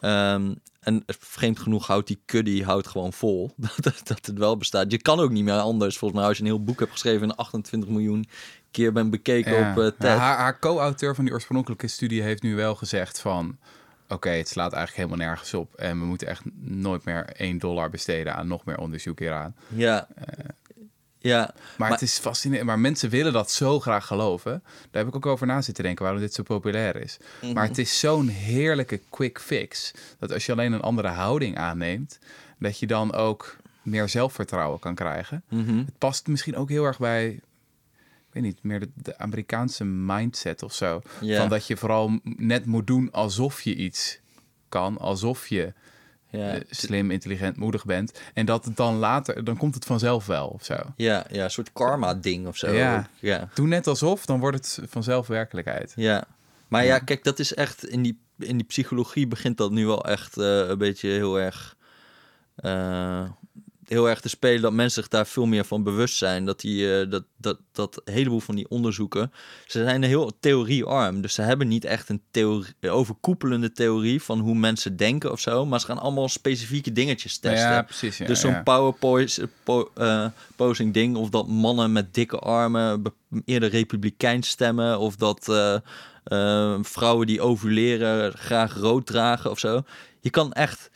Ehm, 0.00 0.54
en 0.80 1.02
vreemd 1.06 1.58
genoeg 1.58 1.86
houdt 1.86 2.06
die 2.06 2.20
kuddy 2.24 2.62
houdt 2.62 2.86
gewoon 2.86 3.12
vol 3.12 3.52
dat, 3.76 4.00
dat, 4.04 4.26
het 4.26 4.38
wel 4.38 4.56
bestaat. 4.56 4.90
Je 4.90 5.02
kan 5.02 5.20
ook 5.20 5.30
niet 5.30 5.44
meer 5.44 5.54
anders. 5.58 5.98
Volgens 5.98 6.20
mij 6.20 6.28
als 6.28 6.38
je 6.38 6.42
een 6.42 6.48
heel 6.48 6.64
boek 6.64 6.78
hebt 6.78 6.92
geschreven 6.92 7.28
en 7.30 7.36
28 7.36 7.90
miljoen 7.90 8.28
keer 8.70 8.92
bent 8.92 9.10
bekeken 9.10 9.52
Ja. 9.52 9.70
op 9.70 9.78
eh, 9.78 9.86
TED. 9.86 10.18
Haar, 10.18 10.36
haar 10.38 10.58
co-auteur 10.58 11.14
van 11.14 11.24
die 11.24 11.32
oorspronkelijke 11.34 11.88
studie 11.88 12.22
heeft 12.22 12.42
nu 12.42 12.54
wel 12.56 12.74
gezegd 12.74 13.20
van... 13.20 13.58
Oké, 14.10 14.28
het 14.28 14.48
slaat 14.48 14.72
eigenlijk 14.72 15.08
helemaal 15.08 15.28
nergens 15.28 15.54
op. 15.54 15.74
En 15.74 15.98
we 16.00 16.04
moeten 16.04 16.28
echt 16.28 16.42
nooit 16.60 17.04
meer 17.04 17.24
1 17.24 17.58
dollar 17.58 17.90
besteden 17.90 18.34
aan 18.34 18.46
nog 18.46 18.64
meer 18.64 18.78
onderzoek 18.78 19.18
hieraan. 19.18 19.54
Ja. 19.68 20.08
Ja, 21.18 21.54
Maar, 21.76 21.90
het 21.90 22.02
is 22.02 22.18
fascinerend. 22.18 22.66
Maar 22.66 22.78
mensen 22.78 23.10
willen 23.10 23.32
dat 23.32 23.50
zo 23.50 23.80
graag 23.80 24.06
geloven. 24.06 24.62
Daar 24.90 25.02
heb 25.04 25.06
ik 25.06 25.16
ook 25.16 25.26
over 25.26 25.46
na 25.46 25.62
zitten 25.62 25.84
denken 25.84 26.04
waarom 26.04 26.22
dit 26.22 26.34
zo 26.34 26.42
populair 26.42 26.96
is. 26.96 27.18
Mhm. 27.42 27.52
Maar 27.52 27.66
het 27.66 27.78
is 27.78 27.98
zo'n 27.98 28.28
heerlijke 28.28 29.00
quick 29.10 29.40
fix. 29.40 29.92
Dat 30.18 30.32
als 30.32 30.46
je 30.46 30.52
alleen 30.52 30.72
een 30.72 30.80
andere 30.80 31.08
houding 31.08 31.56
aanneemt, 31.56 32.18
dat 32.58 32.78
je 32.78 32.86
dan 32.86 33.12
ook 33.14 33.56
meer 33.82 34.08
zelfvertrouwen 34.08 34.78
kan 34.78 34.94
krijgen. 34.94 35.42
mhm. 35.48 35.78
Het 35.78 35.98
past 35.98 36.26
misschien 36.26 36.56
ook 36.56 36.68
heel 36.68 36.84
erg 36.84 36.98
bij, 36.98 37.28
ik 37.28 37.42
weet 38.32 38.42
niet, 38.42 38.58
meer 38.62 38.80
de, 38.80 38.88
de 38.94 39.18
Amerikaanse 39.18 39.84
mindset 39.84 40.62
of 40.62 40.74
zo. 40.74 41.02
Van 41.20 41.48
dat 41.48 41.66
je 41.66 41.76
vooral 41.76 42.18
net 42.22 42.66
moet 42.66 42.86
doen 42.86 43.12
alsof 43.12 43.60
je 43.60 43.74
iets 43.74 44.18
kan, 44.68 44.98
alsof 44.98 45.46
je 45.46 45.72
ja. 46.30 46.54
eh, 46.54 46.60
slim, 46.70 47.10
intelligent, 47.10 47.56
moedig 47.56 47.84
bent. 47.84 48.20
En 48.34 48.46
dat 48.46 48.64
het 48.64 48.76
dan 48.76 48.96
later, 48.96 49.44
dan 49.44 49.56
komt 49.56 49.74
het 49.74 49.84
vanzelf 49.84 50.26
wel 50.26 50.46
of 50.46 50.64
zo. 50.64 50.76
ja, 50.96 51.26
ja, 51.30 51.44
een 51.44 51.50
soort 51.50 51.72
karma-ding 51.72 52.46
of 52.46 52.56
zo. 52.56 52.72
Ja. 53.20 53.48
Doe 53.54 53.66
net 53.66 53.86
alsof, 53.86 54.26
dan 54.26 54.40
wordt 54.40 54.56
het 54.56 54.88
vanzelf 54.90 55.26
werkelijkheid. 55.26 55.92
Ja, 55.96 56.26
maar 56.68 56.84
ja, 56.84 56.98
kijk, 56.98 57.24
dat 57.24 57.38
is 57.38 57.54
echt 57.54 57.86
in 57.86 58.02
die, 58.02 58.20
in 58.38 58.56
die 58.56 58.66
psychologie 58.66 59.26
begint 59.26 59.56
dat 59.56 59.70
nu 59.70 59.86
wel 59.86 60.04
echt 60.04 60.36
eh, 60.36 60.68
een 60.68 60.78
beetje 60.78 61.08
heel 61.08 61.40
erg, 61.40 61.76
eh, 62.54 63.30
heel 63.88 64.08
erg 64.08 64.20
te 64.20 64.28
spelen. 64.28 64.62
Dat 64.62 64.72
mensen 64.72 65.02
zich 65.02 65.10
daar 65.10 65.26
veel 65.26 65.46
meer 65.46 65.64
van 65.64 65.82
bewust 65.82 66.16
zijn. 66.16 66.44
Dat 66.44 66.60
die, 66.60 67.00
eh, 67.00 67.10
dat, 67.10 67.24
dat, 67.36 67.58
dat 67.72 68.00
een 68.04 68.12
heleboel 68.12 68.40
van 68.40 68.54
die 68.54 68.68
onderzoeken, 68.68 69.32
ze 69.66 69.82
zijn 69.82 70.02
heel 70.02 70.32
theoriearm. 70.40 71.20
Dus 71.20 71.34
ze 71.34 71.42
hebben 71.42 71.68
niet 71.68 71.84
echt 71.84 72.08
een 72.08 72.22
theorie, 72.30 72.74
overkoepelende 72.80 73.72
theorie 73.72 74.22
van 74.22 74.38
hoe 74.38 74.54
mensen 74.54 74.96
denken 74.96 75.32
of 75.32 75.40
zo. 75.40 75.66
Maar 75.66 75.80
ze 75.80 75.86
gaan 75.86 75.98
allemaal 75.98 76.28
specifieke 76.28 76.92
dingetjes 76.92 77.38
testen. 77.38 77.70
Ja, 77.70 77.82
precies. 77.82 78.18
Ja, 78.18 78.26
dus 78.26 78.40
zo'n 78.40 78.50
ja. 78.50 78.62
power 78.62 78.94
po, 79.64 79.90
eh, 79.94 80.26
posing 80.56 80.94
ding, 80.94 81.16
of 81.16 81.28
dat 81.28 81.48
mannen 81.48 81.92
met 81.92 82.14
dikke 82.14 82.38
armen 82.38 83.02
eerder 83.44 83.70
republikeins 83.70 84.48
stemmen, 84.48 84.98
of 84.98 85.16
dat 85.16 85.52
vrouwen 86.82 87.26
die 87.26 87.40
ovuleren 87.40 88.32
graag 88.32 88.74
rood 88.74 89.06
dragen 89.06 89.50
of 89.50 89.58
zo. 89.58 89.82
Je 90.20 90.30
kan 90.30 90.52
echt, 90.52 90.90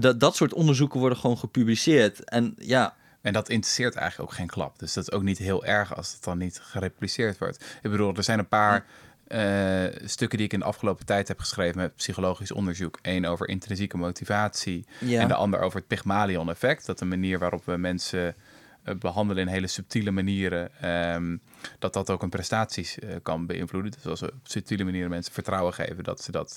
dat, 0.00 0.20
dat 0.20 0.36
soort 0.36 0.54
onderzoeken 0.54 1.00
worden 1.00 1.18
gewoon 1.18 1.38
gepubliceerd. 1.38 2.24
En 2.24 2.54
ja, 2.58 2.94
En 3.20 3.32
dat 3.32 3.48
interesseert 3.48 3.94
eigenlijk 3.94 4.30
ook 4.30 4.36
geen 4.36 4.46
klap. 4.46 4.78
Dus 4.78 4.92
dat 4.92 5.02
is 5.08 5.12
ook 5.12 5.22
niet 5.22 5.38
heel 5.38 5.64
erg 5.64 5.96
als 5.96 6.12
het 6.12 6.24
dan 6.24 6.38
niet 6.38 6.58
gerepliceerd 6.62 7.38
wordt. 7.38 7.64
Ik 7.82 7.90
bedoel, 7.90 8.14
er 8.16 8.22
zijn 8.24 8.38
een 8.38 8.48
paar 8.48 8.84
eh, 9.26 9.84
stukken 10.04 10.38
die 10.38 10.46
ik 10.46 10.52
in 10.52 10.58
de 10.58 10.64
afgelopen 10.64 11.06
tijd 11.06 11.28
heb 11.28 11.38
geschreven 11.38 11.76
met 11.78 11.96
psychologisch 11.96 12.52
onderzoek. 12.52 12.98
Eén 13.02 13.26
over 13.26 13.48
intrinsieke 13.48 13.96
motivatie 13.96 14.86
Ja. 15.00 15.20
en 15.20 15.28
de 15.28 15.34
ander 15.34 15.60
over 15.60 15.78
het 15.78 15.86
Pygmalion-effect. 15.86 16.86
Dat 16.86 16.98
de 16.98 17.04
manier 17.04 17.38
waarop 17.38 17.64
we 17.64 17.76
mensen 17.76 18.34
eh, 18.82 18.94
behandelen 18.94 19.42
in 19.42 19.52
hele 19.52 19.66
subtiele 19.66 20.10
manieren, 20.10 20.70
ehm, 20.80 21.36
dat 21.78 21.92
dat 21.92 22.10
ook 22.10 22.20
hun 22.20 22.30
prestaties 22.30 22.98
eh, 22.98 23.16
kan 23.22 23.46
beïnvloeden. 23.46 23.90
Dus 23.90 24.06
als 24.06 24.20
we 24.20 24.26
op 24.26 24.34
subtiele 24.42 24.84
manieren 24.84 25.10
mensen 25.10 25.32
vertrouwen 25.32 25.74
geven, 25.74 26.04
dat 26.04 26.22
ze 26.22 26.32
dat 26.32 26.56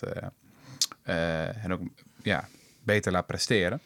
hen 1.04 1.72
ook 1.72 1.82
ja, 2.24 2.48
beter 2.86 3.12
laat 3.12 3.28
presteren. 3.28 3.82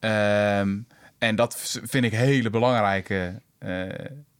Ehm, 0.00 0.78
en 1.18 1.36
dat 1.36 1.80
vind 1.84 2.04
ik 2.04 2.12
hele 2.12 2.50
belangrijke 2.50 3.40
eh, 3.58 3.88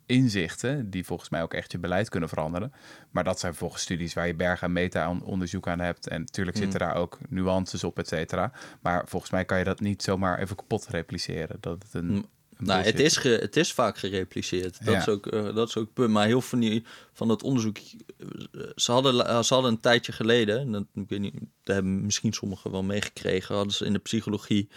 inzichten, 0.06 0.90
die 0.90 1.04
volgens 1.04 1.28
mij 1.28 1.42
ook 1.42 1.54
echt 1.54 1.72
je 1.72 1.78
beleid 1.78 2.08
kunnen 2.08 2.28
veranderen. 2.28 2.72
Maar 3.10 3.24
dat 3.24 3.40
zijn 3.40 3.54
volgens 3.54 3.82
studies 3.82 4.14
waar 4.14 4.26
je 4.26 4.34
berg 4.34 4.62
en 4.62 4.72
meta-onderzoek 4.72 5.68
aan 5.68 5.80
hebt. 5.80 6.08
En 6.08 6.20
natuurlijk 6.20 6.56
zitten 6.56 6.78
daar 6.78 6.94
ook 6.94 7.18
nuances 7.28 7.84
op, 7.84 7.98
et 7.98 8.08
cetera. 8.08 8.52
Maar 8.80 9.02
volgens 9.06 9.30
mij 9.30 9.44
kan 9.44 9.58
je 9.58 9.64
dat 9.64 9.80
niet 9.80 10.02
zomaar 10.02 10.38
even 10.38 10.56
kapot 10.56 10.86
repliceren. 10.86 11.56
Dat 11.60 11.82
het 11.82 11.94
een, 11.94 12.10
een 12.10 12.26
nou, 12.58 12.82
het 12.82 13.00
is, 13.00 13.16
ge, 13.16 13.28
het 13.28 13.56
is 13.56 13.72
vaak 13.72 13.98
gerepliceerd. 13.98 14.84
Dat, 14.84 14.94
Ja. 14.94 15.00
is 15.00 15.08
ook, 15.08 15.26
eh, 15.26 15.54
dat 15.54 15.68
is 15.68 15.76
ook 15.76 15.84
het 15.84 15.94
punt. 15.94 16.10
Maar 16.10 16.26
heel 16.26 16.40
veel 16.40 16.48
van, 16.48 16.60
die, 16.60 16.84
van 17.12 17.28
dat 17.28 17.42
onderzoek, 17.42 17.76
eh, 17.76 18.60
ze 18.74 18.92
hadden, 18.92 19.44
ze 19.44 19.54
hadden 19.54 19.72
een 19.72 19.80
tijdje 19.80 20.12
geleden, 20.12 20.58
en 20.58 20.72
dat, 20.72 20.84
ik 20.94 21.08
weet 21.08 21.20
niet, 21.20 21.34
daar 21.62 21.74
hebben 21.74 22.04
misschien 22.04 22.32
sommigen 22.32 22.70
wel 22.70 22.82
meegekregen, 22.82 23.54
hadden 23.54 23.74
ze 23.74 23.84
in 23.84 23.92
de 23.92 23.98
psychologie 23.98 24.68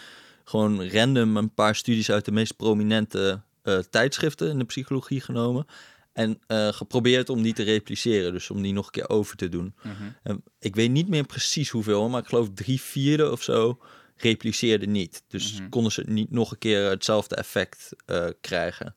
gewoon 0.43 0.89
random 0.89 1.37
een 1.37 1.53
paar 1.53 1.75
studies 1.75 2.11
uit 2.11 2.25
de 2.25 2.31
meest 2.31 2.55
prominente 2.55 3.41
eh, 3.61 3.77
tijdschriften 3.77 4.49
in 4.49 4.59
de 4.59 4.65
psychologie 4.65 5.21
genomen. 5.21 5.65
En 6.13 6.39
geprobeerd 6.73 7.29
om 7.29 7.41
die 7.41 7.53
te 7.53 7.63
repliceren, 7.63 8.31
dus 8.33 8.49
om 8.49 8.61
die 8.61 8.73
nog 8.73 8.85
een 8.85 8.91
keer 8.91 9.09
over 9.09 9.35
te 9.35 9.49
doen. 9.49 9.75
Mhm. 9.83 10.37
Ik 10.59 10.75
weet 10.75 10.91
niet 10.91 11.07
meer 11.07 11.25
precies 11.25 11.69
hoeveel, 11.69 12.09
maar 12.09 12.21
ik 12.21 12.27
geloof 12.27 12.49
drie 12.53 12.81
vierde 12.81 13.31
of 13.31 13.43
zo 13.43 13.79
repliceerde 14.17 14.85
niet. 14.85 15.23
Dus 15.27 15.53
Mhm. 15.53 15.69
konden 15.69 15.91
ze 15.91 16.03
niet 16.07 16.31
nog 16.31 16.51
een 16.51 16.57
keer 16.57 16.89
hetzelfde 16.89 17.35
effect 17.35 17.89
eh, 18.05 18.25
krijgen. 18.41 18.95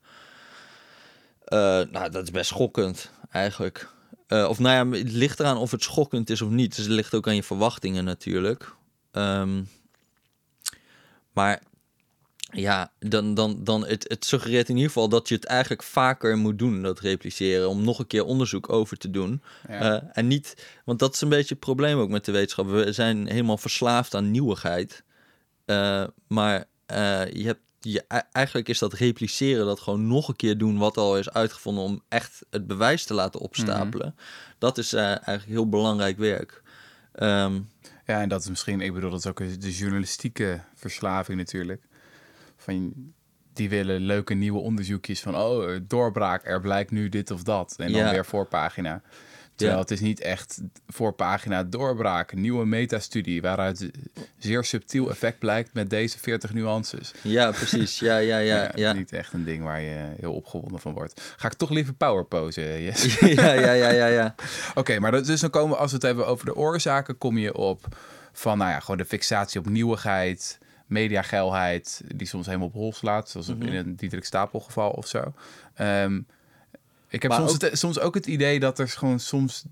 Eh, 1.44 1.58
nou, 1.90 2.10
dat 2.10 2.22
is 2.22 2.30
best 2.30 2.50
schokkend 2.50 3.10
eigenlijk. 3.30 3.88
Eh, 4.26 4.46
of 4.48 4.58
nou 4.58 4.74
ja, 4.94 4.98
het 4.98 5.12
ligt 5.12 5.40
eraan 5.40 5.56
of 5.56 5.70
het 5.70 5.82
schokkend 5.82 6.30
is 6.30 6.42
of 6.42 6.50
niet. 6.50 6.76
Dus 6.76 6.84
het 6.84 6.94
ligt 6.94 7.14
ook 7.14 7.26
aan 7.28 7.34
je 7.34 7.42
verwachtingen 7.42 8.04
natuurlijk. 8.04 8.74
Ehm, 9.12 9.62
maar 11.32 11.62
ja, 12.52 12.92
dan, 12.98 13.34
dan, 13.34 13.64
dan 13.64 13.86
het, 13.86 14.04
het 14.08 14.24
suggereert 14.24 14.68
in 14.68 14.74
ieder 14.74 14.90
geval 14.90 15.08
dat 15.08 15.28
je 15.28 15.34
het 15.34 15.44
eigenlijk 15.44 15.82
vaker 15.82 16.36
moet 16.36 16.58
doen, 16.58 16.82
dat 16.82 17.00
repliceren, 17.00 17.68
om 17.68 17.84
nog 17.84 17.98
een 17.98 18.06
keer 18.06 18.24
onderzoek 18.24 18.72
over 18.72 18.96
te 18.96 19.10
doen. 19.10 19.42
Ja. 19.68 20.10
En 20.12 20.26
niet, 20.26 20.66
want 20.84 20.98
dat 20.98 21.14
is 21.14 21.20
een 21.20 21.28
beetje 21.28 21.54
het 21.54 21.64
probleem 21.64 21.98
ook 21.98 22.08
met 22.08 22.24
de 22.24 22.32
wetenschap. 22.32 22.66
We 22.68 22.92
zijn 22.92 23.26
helemaal 23.26 23.58
verslaafd 23.58 24.14
aan 24.14 24.30
nieuwigheid. 24.30 25.02
Eh, 25.70 26.04
maar 26.26 26.64
eh, 26.86 27.32
je 27.32 27.44
hebt, 27.46 27.60
je, 27.80 28.04
e- 28.08 28.20
eigenlijk 28.32 28.68
is 28.68 28.78
dat 28.78 28.92
repliceren, 28.92 29.66
dat 29.66 29.80
gewoon 29.80 30.06
nog 30.06 30.28
een 30.28 30.36
keer 30.36 30.58
doen 30.58 30.78
wat 30.78 30.96
al 30.96 31.18
is 31.18 31.30
uitgevonden 31.30 31.84
om 31.84 32.02
echt 32.08 32.44
het 32.50 32.66
bewijs 32.66 33.04
te 33.04 33.14
laten 33.14 33.40
opstapelen. 33.40 34.14
Dat 34.58 34.78
is 34.78 34.92
eh, 34.92 35.02
eigenlijk 35.04 35.44
heel 35.46 35.68
belangrijk 35.68 36.18
werk. 36.18 36.62
Ehm, 37.12 37.60
Ja, 38.06 38.20
en 38.20 38.28
dat 38.28 38.42
is 38.42 38.48
misschien, 38.48 38.80
ik 38.80 38.92
bedoel, 38.94 39.10
dat 39.10 39.18
is 39.18 39.26
ook 39.26 39.60
de 39.60 39.72
journalistieke 39.76 40.60
verslaving 40.74 41.38
natuurlijk. 41.38 41.82
Van, 42.56 42.92
die 43.52 43.68
willen 43.68 44.00
leuke 44.00 44.34
nieuwe 44.34 44.58
onderzoekjes 44.58 45.20
van, 45.20 45.36
oh, 45.36 45.76
doorbraak, 45.82 46.46
er 46.46 46.60
blijkt 46.60 46.90
nu 46.90 47.08
dit 47.08 47.30
of 47.30 47.42
dat. 47.42 47.74
En 47.76 47.92
dan 47.92 48.00
Ja. 48.00 48.10
weer 48.10 48.24
voorpagina. 48.24 49.02
Terwijl 49.60 49.78
Ja. 49.78 49.84
het 49.84 49.90
is 50.00 50.00
niet 50.06 50.20
echt 50.20 50.60
voor 50.86 51.12
pagina 51.12 51.64
doorbraak, 51.64 52.32
een 52.32 52.40
nieuwe 52.40 52.66
metastudie 52.66 53.42
waaruit 53.42 53.90
zeer 54.38 54.64
subtiel 54.64 55.10
effect 55.10 55.38
blijkt 55.38 55.74
met 55.74 55.90
deze 55.90 56.18
40 56.18 56.52
nuances. 56.54 57.12
Ja, 57.22 57.50
precies. 57.50 57.98
Ja, 57.98 58.16
ja, 58.16 58.38
ja. 58.38 58.62
Ja, 58.62 58.70
Ja, 58.74 58.92
Niet 58.92 59.12
echt 59.12 59.32
een 59.32 59.44
ding 59.44 59.64
waar 59.64 59.80
je 59.80 60.12
heel 60.20 60.32
opgewonden 60.32 60.80
van 60.80 60.92
wordt. 60.92 61.34
Ga 61.36 61.46
ik 61.46 61.54
toch 61.54 61.70
liever 61.70 61.94
power 61.94 62.24
posen, 62.24 62.82
Jess? 62.82 63.18
ja, 63.20 63.52
ja, 63.52 63.72
ja, 63.72 63.90
ja, 63.90 64.06
ja. 64.06 64.34
Oké, 64.74 64.98
maar 64.98 65.10
dat, 65.10 65.26
dus 65.26 65.40
dan 65.40 65.50
komen 65.50 65.70
we, 65.70 65.76
als 65.76 65.90
we 65.90 65.96
het 65.96 66.06
hebben 66.06 66.26
over 66.26 66.44
de 66.44 66.56
oorzaken, 66.56 67.18
kom 67.18 67.38
je 67.38 67.54
op 67.56 67.96
van, 68.32 68.58
nou 68.58 68.70
ja, 68.70 68.80
gewoon 68.80 68.96
de 68.96 69.04
fixatie 69.04 69.60
op 69.60 69.68
nieuwigheid, 69.68 70.58
mediageilheid, 70.86 72.00
die 72.14 72.26
soms 72.26 72.46
helemaal 72.46 72.66
op 72.66 72.72
hol 72.72 72.92
slaat, 72.92 73.30
zoals 73.30 73.46
Mhm. 73.48 73.62
in 73.62 73.74
een 73.74 73.96
Diederik 73.96 74.24
Stapel 74.24 74.60
geval 74.60 74.90
of 74.90 75.06
zo. 75.06 75.32
Ehm, 75.74 76.20
ik 77.10 77.22
heb 77.22 77.32
soms, 77.32 77.52
ook- 77.54 77.60
het, 77.60 77.78
soms 77.78 77.98
ook 77.98 78.14
het 78.14 78.26
idee 78.26 78.60
dat 78.60 78.78
er 78.78 78.88
gewoon 78.88 79.20
soms 79.20 79.64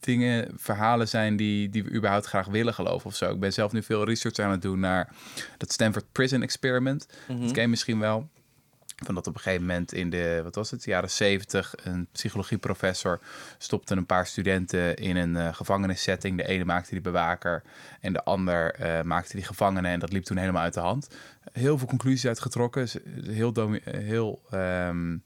dingen, 0.00 0.52
verhalen 0.56 1.08
zijn 1.08 1.36
die, 1.36 1.68
die 1.70 1.84
we 1.84 1.92
überhaupt 1.92 2.26
graag 2.26 2.46
willen 2.46 2.74
geloven 2.74 3.06
of 3.06 3.16
zo. 3.16 3.30
Ik 3.30 3.40
ben 3.40 3.52
zelf 3.52 3.72
nu 3.72 3.82
veel 3.82 4.04
research 4.04 4.38
aan 4.38 4.50
het 4.50 4.62
doen 4.62 4.80
naar 4.80 5.12
dat 5.56 5.72
Stanford 5.72 6.04
Prison 6.12 6.42
Experiment. 6.42 7.06
Mhm. 7.28 7.40
Dat 7.40 7.52
ken 7.52 7.62
je 7.62 7.68
misschien 7.68 7.98
wel. 7.98 8.28
Van 9.04 9.14
dat 9.14 9.26
op 9.26 9.34
een 9.34 9.40
gegeven 9.40 9.66
moment 9.66 9.92
in 9.92 10.10
de, 10.10 10.40
wat 10.42 10.54
was 10.54 10.70
het, 10.70 10.84
jaren 10.84 11.10
zeventig, 11.10 11.74
een 11.82 12.06
psychologieprofessor 12.12 13.20
stopte 13.58 13.96
een 13.96 14.06
paar 14.06 14.26
studenten 14.26 14.96
in 14.96 15.16
een 15.16 15.36
eh, 15.36 15.54
gevangenissetting. 15.54 16.36
De 16.36 16.46
ene 16.46 16.64
maakte 16.64 16.90
die 16.90 17.00
bewaker 17.00 17.62
en 18.00 18.12
de 18.12 18.24
ander 18.24 18.74
eh, 18.74 19.02
maakte 19.02 19.36
die 19.36 19.44
gevangene. 19.44 19.88
En 19.88 19.98
dat 19.98 20.12
liep 20.12 20.24
toen 20.24 20.36
helemaal 20.36 20.62
uit 20.62 20.74
de 20.74 20.80
hand. 20.80 21.08
Heel 21.52 21.78
veel 21.78 21.86
conclusies 21.86 22.26
uitgetrokken. 22.26 22.88
Heel, 23.24 23.52
eh, 23.52 23.94
heel 23.94 24.42
ehm, 24.50 25.16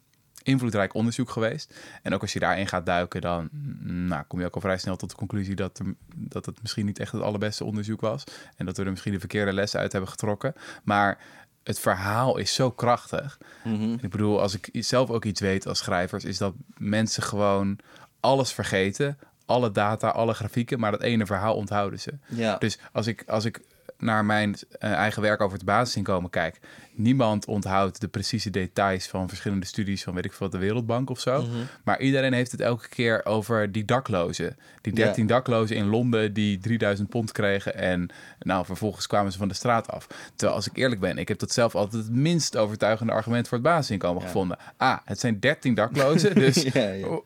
invloedrijk 0.43 0.95
onderzoek 0.95 1.31
geweest. 1.31 1.75
En 2.03 2.15
ook 2.15 2.21
als 2.21 2.33
je 2.33 2.39
daarin 2.39 2.67
gaat 2.67 2.87
duiken, 2.87 3.21
dan 3.21 3.49
mm, 3.53 4.07
nou, 4.07 4.25
kom 4.27 4.41
je 4.41 4.47
ook 4.47 4.55
al 4.55 4.61
vrij 4.61 4.79
snel 4.79 4.97
tot 4.97 5.11
de 5.11 5.17
conclusie 5.17 5.55
dat, 5.55 5.79
er, 5.79 5.95
dat 6.15 6.47
het 6.47 6.63
misschien 6.63 6.87
niet 6.87 6.99
echt 6.99 7.13
het 7.13 7.23
allerbeste 7.23 7.65
onderzoek 7.65 8.01
was. 8.01 8.25
En 8.57 8.67
dat 8.67 8.77
we 8.77 8.85
er 8.85 8.91
misschien 8.91 9.13
de 9.13 9.19
verkeerde 9.19 9.53
lessen 9.53 9.81
uit 9.81 9.93
hebben 9.93 10.11
getrokken. 10.11 10.55
Maar 10.85 11.19
het 11.63 11.79
verhaal 11.79 12.37
is 12.37 12.55
zo 12.55 12.71
krachtig. 12.71 13.39
Mhm. 13.65 13.93
Ik 13.93 14.11
bedoel, 14.11 14.41
als 14.41 14.55
ik 14.55 14.69
zelf 14.73 15.11
ook 15.11 15.25
iets 15.25 15.41
weet 15.41 15.67
als 15.67 15.79
schrijvers, 15.79 16.25
is 16.25 16.39
dat 16.39 16.55
mensen 16.77 17.23
gewoon 17.23 17.79
alles 18.21 18.53
vergeten. 18.53 19.19
Alle 19.47 19.71
data, 19.71 20.09
alle 20.09 20.35
grafieken, 20.35 20.81
maar 20.81 20.91
dat 20.91 21.03
ene 21.03 21.27
verhaal 21.27 21.55
onthouden 21.55 22.01
ze. 22.01 22.13
Ja. 22.29 22.57
Dus 22.59 22.79
als 22.93 23.07
ik, 23.07 23.25
als 23.27 23.45
ik 23.45 23.61
naar 24.01 24.25
mijn 24.25 24.57
eh, 24.79 24.93
eigen 24.93 25.23
werk 25.23 25.41
over 25.41 25.57
het 25.57 25.67
basisinkomen 25.67 26.31
kijk, 26.31 26.61
niemand 26.95 27.47
onthoudt 27.47 28.01
de 28.01 28.09
precieze 28.09 28.51
details 28.51 29.07
van 29.09 29.29
verschillende 29.29 29.67
studies 29.67 30.03
van 30.03 30.15
weet 30.15 30.25
ik 30.25 30.33
veel, 30.33 30.51
de 30.51 30.59
Wereldbank 30.59 31.11
of 31.11 31.21
zo. 31.21 31.43
Mhm. 31.43 31.51
Maar 31.85 32.01
iedereen 32.01 32.33
heeft 32.33 32.53
het 32.53 32.61
elke 32.61 32.89
keer 32.89 33.25
over 33.25 33.73
die 33.73 33.85
daklozen. 33.85 34.57
Die 34.81 34.93
13 34.93 35.27
daklozen 35.27 35.77
in 35.77 35.87
Londen 35.87 36.33
die 36.33 36.59
3000 36.59 37.09
pond 37.09 37.33
kregen 37.33 37.75
en 37.75 38.09
nou, 38.39 38.65
vervolgens 38.65 39.07
kwamen 39.07 39.33
ze 39.33 39.39
van 39.39 39.49
de 39.49 39.55
straat 39.55 39.89
af. 39.91 40.07
Terwijl 40.35 40.57
als 40.57 40.69
ik 40.69 40.77
eerlijk 40.77 41.01
ben, 41.01 41.19
ik 41.19 41.29
heb 41.29 41.39
dat 41.39 41.53
zelf 41.53 41.75
altijd 41.75 42.03
het 42.05 42.13
minst 42.15 42.57
overtuigende 42.57 43.13
argument 43.13 43.49
voor 43.49 43.59
het 43.59 43.67
basisinkomen 43.67 44.21
Ja. 44.23 44.27
gevonden. 44.27 44.59
Ah, 44.77 44.99
het 45.05 45.21
zijn 45.21 45.41
13 45.41 45.75
daklozen, 45.75 46.35
dus 46.45 46.65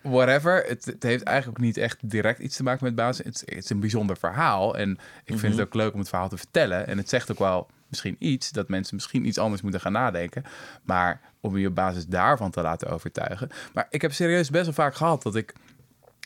whatever. 0.02 0.64
Het, 0.68 0.84
het 0.84 1.02
heeft 1.02 1.22
eigenlijk 1.22 1.58
ook 1.58 1.64
niet 1.64 1.76
echt 1.76 1.96
direct 2.10 2.38
iets 2.38 2.56
te 2.56 2.62
maken 2.62 2.84
met 2.84 2.94
basis. 2.94 3.24
Het, 3.24 3.42
het 3.44 3.64
is 3.64 3.70
een 3.70 3.80
bijzonder 3.80 4.16
verhaal 4.16 4.76
en 4.76 4.90
ik 4.90 4.98
vind 5.38 5.42
Mhm. 5.42 5.52
het 5.52 5.60
ook 5.60 5.74
leuk 5.74 5.92
om 5.92 5.98
het 5.98 6.08
verhaal 6.08 6.28
te 6.28 6.36
vertellen. 6.36 6.62
En 6.72 6.98
het 6.98 7.08
zegt 7.08 7.30
ook 7.30 7.38
wel 7.38 7.66
misschien 7.88 8.16
iets 8.18 8.50
dat 8.50 8.68
mensen 8.68 8.94
misschien 8.94 9.26
iets 9.26 9.38
anders 9.38 9.62
moeten 9.62 9.80
gaan 9.80 9.92
nadenken. 9.92 10.44
Maar 10.82 11.20
om 11.40 11.58
je 11.58 11.68
op 11.68 11.74
basis 11.74 12.06
daarvan 12.06 12.50
te 12.50 12.62
laten 12.62 12.88
overtuigen. 12.88 13.48
Maar 13.72 13.86
ik 13.90 14.02
heb 14.02 14.12
serieus 14.12 14.50
best 14.50 14.64
wel 14.64 14.74
vaak 14.74 14.94
gehad 14.94 15.22
dat 15.22 15.36
ik 15.36 15.54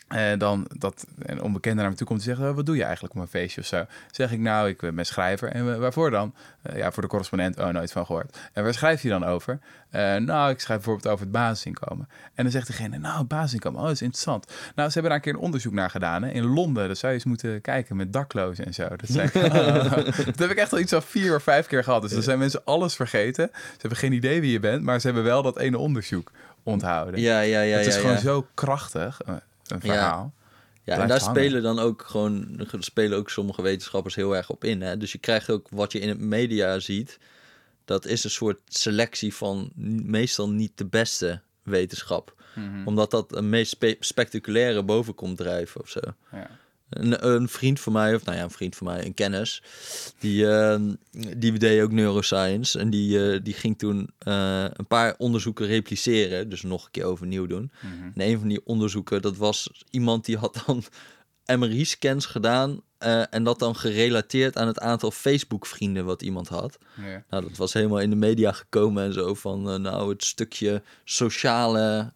eh, 0.09 0.37
dan 0.37 0.67
dat 0.77 1.05
een 1.19 1.41
onbekende 1.41 1.81
naar 1.81 1.91
me 1.91 1.97
toe 1.97 2.07
komt 2.07 2.19
en 2.19 2.25
zegt: 2.25 2.39
"Oh, 2.49 2.55
Wat 2.55 2.65
doe 2.65 2.75
je 2.75 2.83
eigenlijk 2.83 3.15
op 3.15 3.21
een 3.21 3.27
feestje 3.27 3.61
of 3.61 3.67
zo? 3.67 3.85
Zeg 4.11 4.31
ik 4.31 4.39
nou, 4.39 4.69
ik 4.69 4.77
ben 4.95 5.05
schrijver. 5.05 5.49
En 5.51 5.65
wa- 5.65 5.77
waarvoor 5.77 6.11
dan? 6.11 6.33
Eh, 6.61 6.77
ja, 6.77 6.91
voor 6.91 7.03
de 7.03 7.09
correspondent. 7.09 7.59
Oh, 7.59 7.67
nooit 7.67 7.91
van 7.91 8.05
gehoord. 8.05 8.37
En 8.53 8.63
waar 8.63 8.73
schrijf 8.73 9.01
je 9.01 9.09
dan 9.09 9.25
over? 9.25 9.59
Eh, 9.89 10.15
nou, 10.15 10.51
ik 10.51 10.59
schrijf 10.59 10.79
bijvoorbeeld 10.79 11.13
over 11.13 11.25
het 11.25 11.33
basisinkomen. 11.33 12.09
En 12.33 12.43
dan 12.43 12.51
zegt 12.51 12.67
degene: 12.67 12.97
Nou, 12.97 13.23
basisinkomen, 13.23 13.79
oh, 13.79 13.85
dat 13.85 13.95
is 13.95 14.01
interessant. 14.01 14.45
Nou, 14.75 14.87
ze 14.87 14.93
hebben 14.93 15.03
daar 15.03 15.13
een 15.13 15.21
keer 15.21 15.33
een 15.33 15.45
onderzoek 15.45 15.73
naar 15.73 15.89
gedaan 15.89 16.23
hè, 16.23 16.29
in 16.29 16.45
Londen. 16.45 16.87
Dat 16.87 16.97
zou 16.97 17.11
je 17.11 17.17
eens 17.17 17.27
moeten 17.27 17.61
kijken 17.61 17.95
met 17.95 18.13
daklozen 18.13 18.65
en 18.65 18.73
zo. 18.73 18.87
Dat, 18.87 19.09
zei 19.09 19.29
"Oh." 19.33 19.93
dat 20.25 20.39
heb 20.39 20.49
ik 20.49 20.57
echt 20.57 20.73
al 20.73 20.79
iets 20.79 20.91
van 20.91 21.03
vier 21.03 21.35
of 21.35 21.43
vijf 21.43 21.67
keer 21.67 21.83
gehad. 21.83 22.01
Dus 22.01 22.11
dan 22.11 22.21
zijn 22.23 22.39
mensen 22.39 22.61
alles 22.65 22.95
vergeten. 22.95 23.49
Ze 23.53 23.77
hebben 23.77 23.99
geen 23.99 24.13
idee 24.13 24.41
wie 24.41 24.51
je 24.51 24.59
bent, 24.59 24.83
maar 24.83 24.99
ze 24.99 25.05
hebben 25.05 25.23
wel 25.23 25.41
dat 25.41 25.57
ene 25.57 25.77
onderzoek 25.77 26.31
onthouden. 26.63 27.19
Ja, 27.19 27.39
ja, 27.39 27.61
ja. 27.61 27.77
het 27.77 27.85
is 27.85 27.93
ja, 27.93 27.99
gewoon 27.99 28.15
ja. 28.15 28.21
zo 28.21 28.47
krachtig, 28.53 29.21
eh, 29.25 29.33
een 29.71 29.81
verhaal. 29.81 30.33
Ja, 30.83 30.97
en 30.97 31.07
daar 31.07 31.19
hangen. 31.19 31.35
spelen 31.35 31.61
dan 31.61 31.79
ook 31.79 32.03
gewoon 32.07 32.65
spelen 32.79 33.17
ook 33.17 33.29
sommige 33.29 33.61
wetenschappers 33.61 34.15
heel 34.15 34.35
erg 34.35 34.49
op 34.49 34.63
in. 34.63 34.81
Hè? 34.81 34.97
Dus 34.97 35.11
je 35.11 35.17
krijgt 35.17 35.49
ook 35.49 35.67
wat 35.69 35.91
je 35.91 35.99
in 35.99 36.09
het 36.09 36.19
media 36.19 36.79
ziet. 36.79 37.19
Dat 37.85 38.05
is 38.05 38.23
een 38.23 38.29
soort 38.29 38.59
selectie 38.65 39.33
van 39.35 39.71
meestal 40.03 40.49
niet 40.49 40.71
de 40.75 40.85
beste 40.85 41.41
wetenschap. 41.63 42.33
Mhm. 42.55 42.87
Omdat 42.87 43.11
dat 43.11 43.35
een 43.35 43.49
meest 43.49 43.71
spe- 43.71 43.97
spectaculaire 43.99 44.83
boven 44.83 45.15
komt 45.15 45.37
drijven 45.37 45.81
of 45.81 45.89
zo. 45.89 45.99
Ja. 46.31 46.49
Een, 46.89 47.27
een 47.27 47.49
vriend 47.49 47.79
van 47.79 47.93
mij, 47.93 48.15
of 48.15 48.25
nou 48.25 48.37
ja, 48.37 48.43
een 48.43 48.49
vriend 48.49 48.75
van 48.75 48.87
mij, 48.87 49.05
een 49.05 49.13
kennis, 49.13 49.63
die, 50.19 50.49
eh, 50.51 50.79
die 51.37 51.59
deed 51.59 51.81
ook 51.81 51.91
neuroscience. 51.91 52.79
En 52.79 52.89
die, 52.89 53.31
eh, 53.31 53.39
die 53.43 53.53
ging 53.53 53.77
toen 53.77 54.09
eh, 54.17 54.65
een 54.73 54.87
paar 54.87 55.15
onderzoeken 55.17 55.65
repliceren, 55.65 56.49
dus 56.49 56.61
nog 56.61 56.85
een 56.85 56.91
keer 56.91 57.03
overnieuw 57.03 57.45
doen. 57.45 57.71
Mhm. 57.81 58.19
En 58.19 58.27
een 58.27 58.39
van 58.39 58.47
die 58.47 58.65
onderzoeken, 58.65 59.21
dat 59.21 59.37
was 59.37 59.83
iemand 59.89 60.25
die 60.25 60.37
had 60.37 60.63
dan 60.65 60.83
MRI-scans 61.59 62.25
gedaan 62.25 62.81
eh, 62.97 63.33
en 63.33 63.43
dat 63.43 63.59
dan 63.59 63.75
gerelateerd 63.75 64.57
aan 64.57 64.67
het 64.67 64.79
aantal 64.79 65.11
Facebook-vrienden 65.11 66.05
wat 66.05 66.21
iemand 66.21 66.47
had. 66.47 66.77
Ja. 67.01 67.23
Nou, 67.29 67.43
dat 67.43 67.57
was 67.57 67.73
helemaal 67.73 67.99
in 67.99 68.09
de 68.09 68.15
media 68.15 68.51
gekomen 68.51 69.03
en 69.03 69.13
zo 69.13 69.33
van, 69.33 69.81
nou, 69.81 70.09
het 70.09 70.23
stukje 70.23 70.81
sociale, 71.03 72.13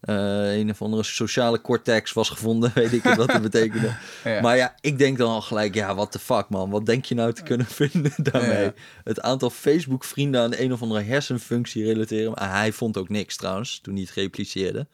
eh, 0.00 0.56
een 0.56 0.70
of 0.70 0.82
andere 0.82 1.02
sociale 1.02 1.60
cortex 1.60 2.12
was 2.12 2.28
gevonden, 2.28 2.70
weet 2.74 2.92
ik 2.92 3.02
wat 3.02 3.16
dat 3.16 3.42
betekende. 3.50 3.96
Ja. 4.24 4.40
Maar 4.40 4.56
ja, 4.56 4.74
ik 4.80 4.98
denk 4.98 5.18
dan 5.18 5.30
al 5.30 5.40
gelijk, 5.40 5.74
ja, 5.74 5.94
what 5.94 6.12
the 6.12 6.18
fuck 6.18 6.48
man, 6.48 6.70
wat 6.70 6.86
denk 6.86 7.04
je 7.04 7.14
nou 7.14 7.32
te 7.32 7.42
kunnen 7.42 7.66
vinden 7.80 8.12
daarmee? 8.16 8.64
Ja. 8.64 8.72
Het 9.04 9.20
aantal 9.20 9.50
Facebook-vrienden 9.50 10.40
aan 10.40 10.54
een 10.56 10.72
of 10.72 10.82
andere 10.82 11.02
hersenfunctie 11.02 11.84
relateren. 11.84 12.32
Maar 12.32 12.50
hij 12.50 12.72
vond 12.72 12.96
ook 12.96 13.08
niks 13.08 13.36
trouwens, 13.36 13.78
toen 13.82 13.94
hij 13.94 14.02
het 14.02 14.12
repliceerde. 14.12 14.86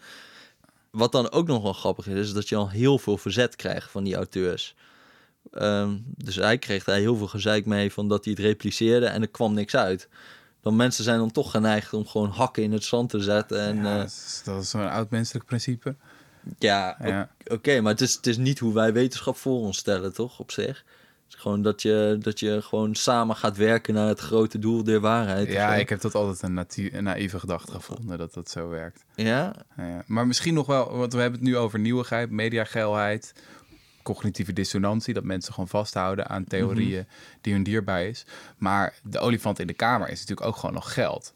Wat 0.90 1.12
dan 1.12 1.30
ook 1.30 1.46
nog 1.46 1.62
wel 1.62 1.72
grappig 1.72 2.06
is, 2.06 2.26
is 2.26 2.32
dat 2.32 2.48
je 2.48 2.56
al 2.56 2.70
heel 2.70 2.98
veel 2.98 3.18
verzet 3.18 3.56
krijgt 3.56 3.90
van 3.90 4.04
die 4.04 4.14
auteurs. 4.14 4.74
Ehm, 5.52 5.96
dus 6.04 6.36
hij 6.36 6.58
kreeg 6.58 6.84
daar 6.84 6.98
heel 6.98 7.16
veel 7.16 7.26
gezeik 7.26 7.66
mee 7.66 7.92
van 7.92 8.08
dat 8.08 8.24
hij 8.24 8.34
het 8.36 8.42
repliceerde 8.42 9.06
en 9.06 9.22
er 9.22 9.28
kwam 9.28 9.54
niks 9.54 9.76
uit. 9.76 10.08
Dan 10.64 10.76
mensen 10.76 11.04
zijn 11.04 11.18
dan 11.18 11.30
toch 11.30 11.50
geneigd 11.50 11.92
om 11.92 12.06
gewoon 12.06 12.30
hakken 12.30 12.62
in 12.62 12.72
het 12.72 12.84
zand 12.84 13.10
te 13.10 13.20
zetten. 13.20 13.60
En, 13.60 13.76
Ja, 13.76 13.82
ja, 13.82 13.96
dat 13.98 14.06
is, 14.06 14.40
dat 14.44 14.62
is 14.62 14.70
zo'n 14.70 14.90
oud 14.90 15.10
menselijk 15.10 15.44
principe. 15.46 15.94
ja, 16.58 16.96
Ja. 17.04 17.28
oké, 17.46 17.80
maar 17.80 17.92
het 17.92 18.00
is, 18.00 18.14
het 18.14 18.26
is 18.26 18.36
niet 18.36 18.58
hoe 18.58 18.74
wij 18.74 18.92
wetenschap 18.92 19.36
voor 19.36 19.58
ons 19.60 19.78
stellen, 19.78 20.12
toch, 20.12 20.38
op 20.38 20.50
zich? 20.50 20.84
Het 21.24 21.34
is 21.34 21.40
gewoon 21.40 21.62
dat 21.62 21.82
je, 21.82 22.16
dat 22.20 22.40
je 22.40 22.62
gewoon 22.62 22.94
samen 22.94 23.36
gaat 23.36 23.56
werken 23.56 23.94
naar 23.94 24.08
het 24.08 24.20
grote 24.20 24.58
doel 24.58 24.84
der 24.84 25.00
waarheid. 25.00 25.48
Ja, 25.48 25.74
ik 25.74 25.88
heb 25.88 26.00
dat 26.00 26.14
altijd 26.14 26.42
een, 26.42 26.54
natu- 26.54 26.90
een 26.92 27.04
naïeve 27.04 27.38
gedachte 27.38 27.72
gevonden 27.72 28.18
dat 28.18 28.34
dat 28.34 28.50
zo 28.50 28.68
werkt. 28.68 29.04
Ja? 29.14 29.52
Ja, 29.76 30.02
maar 30.06 30.26
misschien 30.26 30.54
nog 30.54 30.66
wel, 30.66 30.96
want 30.96 31.12
we 31.12 31.20
hebben 31.20 31.40
het 31.40 31.48
nu 31.48 31.56
over 31.56 31.78
nieuwigheid, 31.78 32.30
mediageilheid, 32.30 33.34
cognitieve 34.04 34.52
dissonantie, 34.52 35.14
dat 35.14 35.24
mensen 35.24 35.52
gewoon 35.52 35.68
vasthouden 35.68 36.28
aan 36.28 36.44
theorieën 36.44 37.06
die 37.40 37.52
hun 37.52 37.62
dierbaar 37.62 38.04
is. 38.04 38.26
Maar 38.58 38.94
de 39.02 39.18
olifant 39.18 39.58
in 39.58 39.66
de 39.66 39.72
kamer 39.72 40.08
is 40.08 40.20
natuurlijk 40.20 40.46
ook 40.46 40.56
gewoon 40.56 40.74
nog 40.74 40.92
geld. 40.92 41.34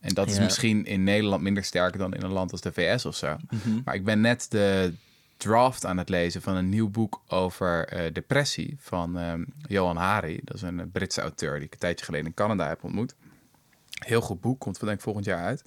En 0.00 0.14
dat 0.14 0.30
is 0.30 0.38
misschien 0.38 0.84
in 0.84 1.04
Nederland 1.04 1.42
minder 1.42 1.64
sterk 1.64 1.98
dan 1.98 2.14
in 2.14 2.22
een 2.22 2.32
land 2.32 2.52
als 2.52 2.60
de 2.60 2.72
VS 2.72 3.04
of 3.04 3.16
zo. 3.16 3.36
Mhm. 3.50 3.80
Maar 3.84 3.94
ik 3.94 4.04
ben 4.04 4.20
net 4.20 4.46
de 4.48 4.94
draft 5.36 5.84
aan 5.84 5.98
het 5.98 6.08
lezen 6.08 6.42
van 6.42 6.56
een 6.56 6.68
nieuw 6.68 6.88
boek 6.88 7.22
over 7.28 7.88
eh, 7.88 8.12
depressie 8.12 8.76
van 8.78 9.18
ehm, 9.18 9.44
Johan 9.66 9.96
Hari. 9.96 10.40
Dat 10.44 10.56
is 10.56 10.62
een 10.62 10.80
eh, 10.80 10.86
Britse 10.92 11.20
auteur 11.20 11.54
die 11.54 11.66
ik 11.66 11.72
een 11.72 11.78
tijdje 11.78 12.04
geleden 12.04 12.26
in 12.26 12.34
Canada 12.34 12.68
heb 12.68 12.84
ontmoet. 12.84 13.14
Heel 13.98 14.20
goed 14.20 14.40
boek, 14.40 14.60
komt 14.60 14.80
denk 14.80 14.92
ik 14.92 15.00
volgend 15.00 15.24
jaar 15.24 15.44
uit. 15.44 15.64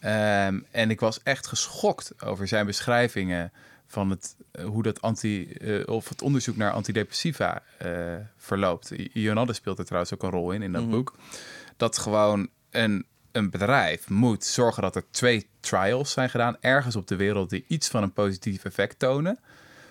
Ehm, 0.00 0.60
en 0.70 0.90
ik 0.90 1.00
was 1.00 1.22
echt 1.22 1.46
geschokt 1.46 2.22
over 2.22 2.48
zijn 2.48 2.66
beschrijvingen 2.66 3.52
van 3.86 4.10
het, 4.10 4.36
eh, 4.50 4.64
hoe 4.64 4.82
dat 4.82 5.00
anti, 5.02 5.52
eh, 5.52 5.86
of 5.86 6.08
het 6.08 6.22
onderzoek 6.22 6.56
naar 6.56 6.72
antidepressiva 6.72 7.62
eh, 7.78 8.14
verloopt. 8.36 8.90
Ionadde 8.90 9.52
speelt 9.52 9.78
er 9.78 9.84
trouwens 9.84 10.14
ook 10.14 10.22
een 10.22 10.30
rol 10.30 10.52
in, 10.52 10.62
in 10.62 10.72
dat 10.72 10.82
Mhm. 10.82 10.90
boek. 10.90 11.14
Dat 11.76 11.98
gewoon 11.98 12.48
een, 12.70 13.06
een 13.32 13.50
bedrijf 13.50 14.08
moet 14.08 14.44
zorgen 14.44 14.82
dat 14.82 14.96
er 14.96 15.04
twee 15.10 15.46
trials 15.60 16.10
zijn 16.12 16.30
gedaan, 16.30 16.56
ergens 16.60 16.96
op 16.96 17.06
de 17.06 17.16
wereld 17.16 17.50
die 17.50 17.64
iets 17.68 17.88
van 17.88 18.02
een 18.02 18.12
positief 18.12 18.64
effect 18.64 18.98
tonen. 18.98 19.38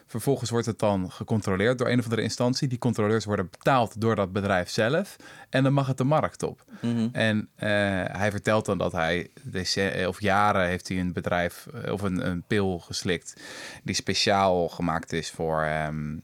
Vervolgens 0.08 0.49
wordt 0.49 0.66
het 0.66 0.80
dan 0.80 1.12
gecontroleerd 1.12 1.78
door 1.78 1.89
een 1.89 1.97
of 1.97 2.04
andere 2.04 2.22
instantie. 2.22 2.68
Die 2.68 2.78
controleurs 2.78 3.26
worden 3.26 3.47
betaald 3.51 4.01
door 4.01 4.16
dat 4.16 4.32
bedrijf 4.32 4.70
zelf. 4.70 5.16
En 5.49 5.64
dan 5.64 5.74
mag 5.74 5.88
het 5.88 5.97
de 5.97 6.04
markt 6.04 6.43
op. 6.43 6.66
Mhm. 6.82 7.08
En 7.12 7.49
eh, 7.56 7.70
hij 8.06 8.32
vertelt 8.32 8.66
dan 8.66 8.78
dat 8.78 8.91
hij 8.91 9.30
dece- 9.43 10.06
of 10.08 10.22
jaren 10.22 10.68
heeft 10.68 10.88
hij 10.88 10.99
een 10.99 11.14
bedrijf 11.14 11.68
eh, 11.68 11.91
of 11.93 12.01
een, 12.01 12.28
een 12.28 12.43
pil 12.47 12.80
geslikt 12.80 13.41
die 13.84 13.95
speciaal 13.95 14.70
gemaakt 14.70 15.14
is 15.14 15.32
voor 15.32 15.62
ehm, 15.64 16.18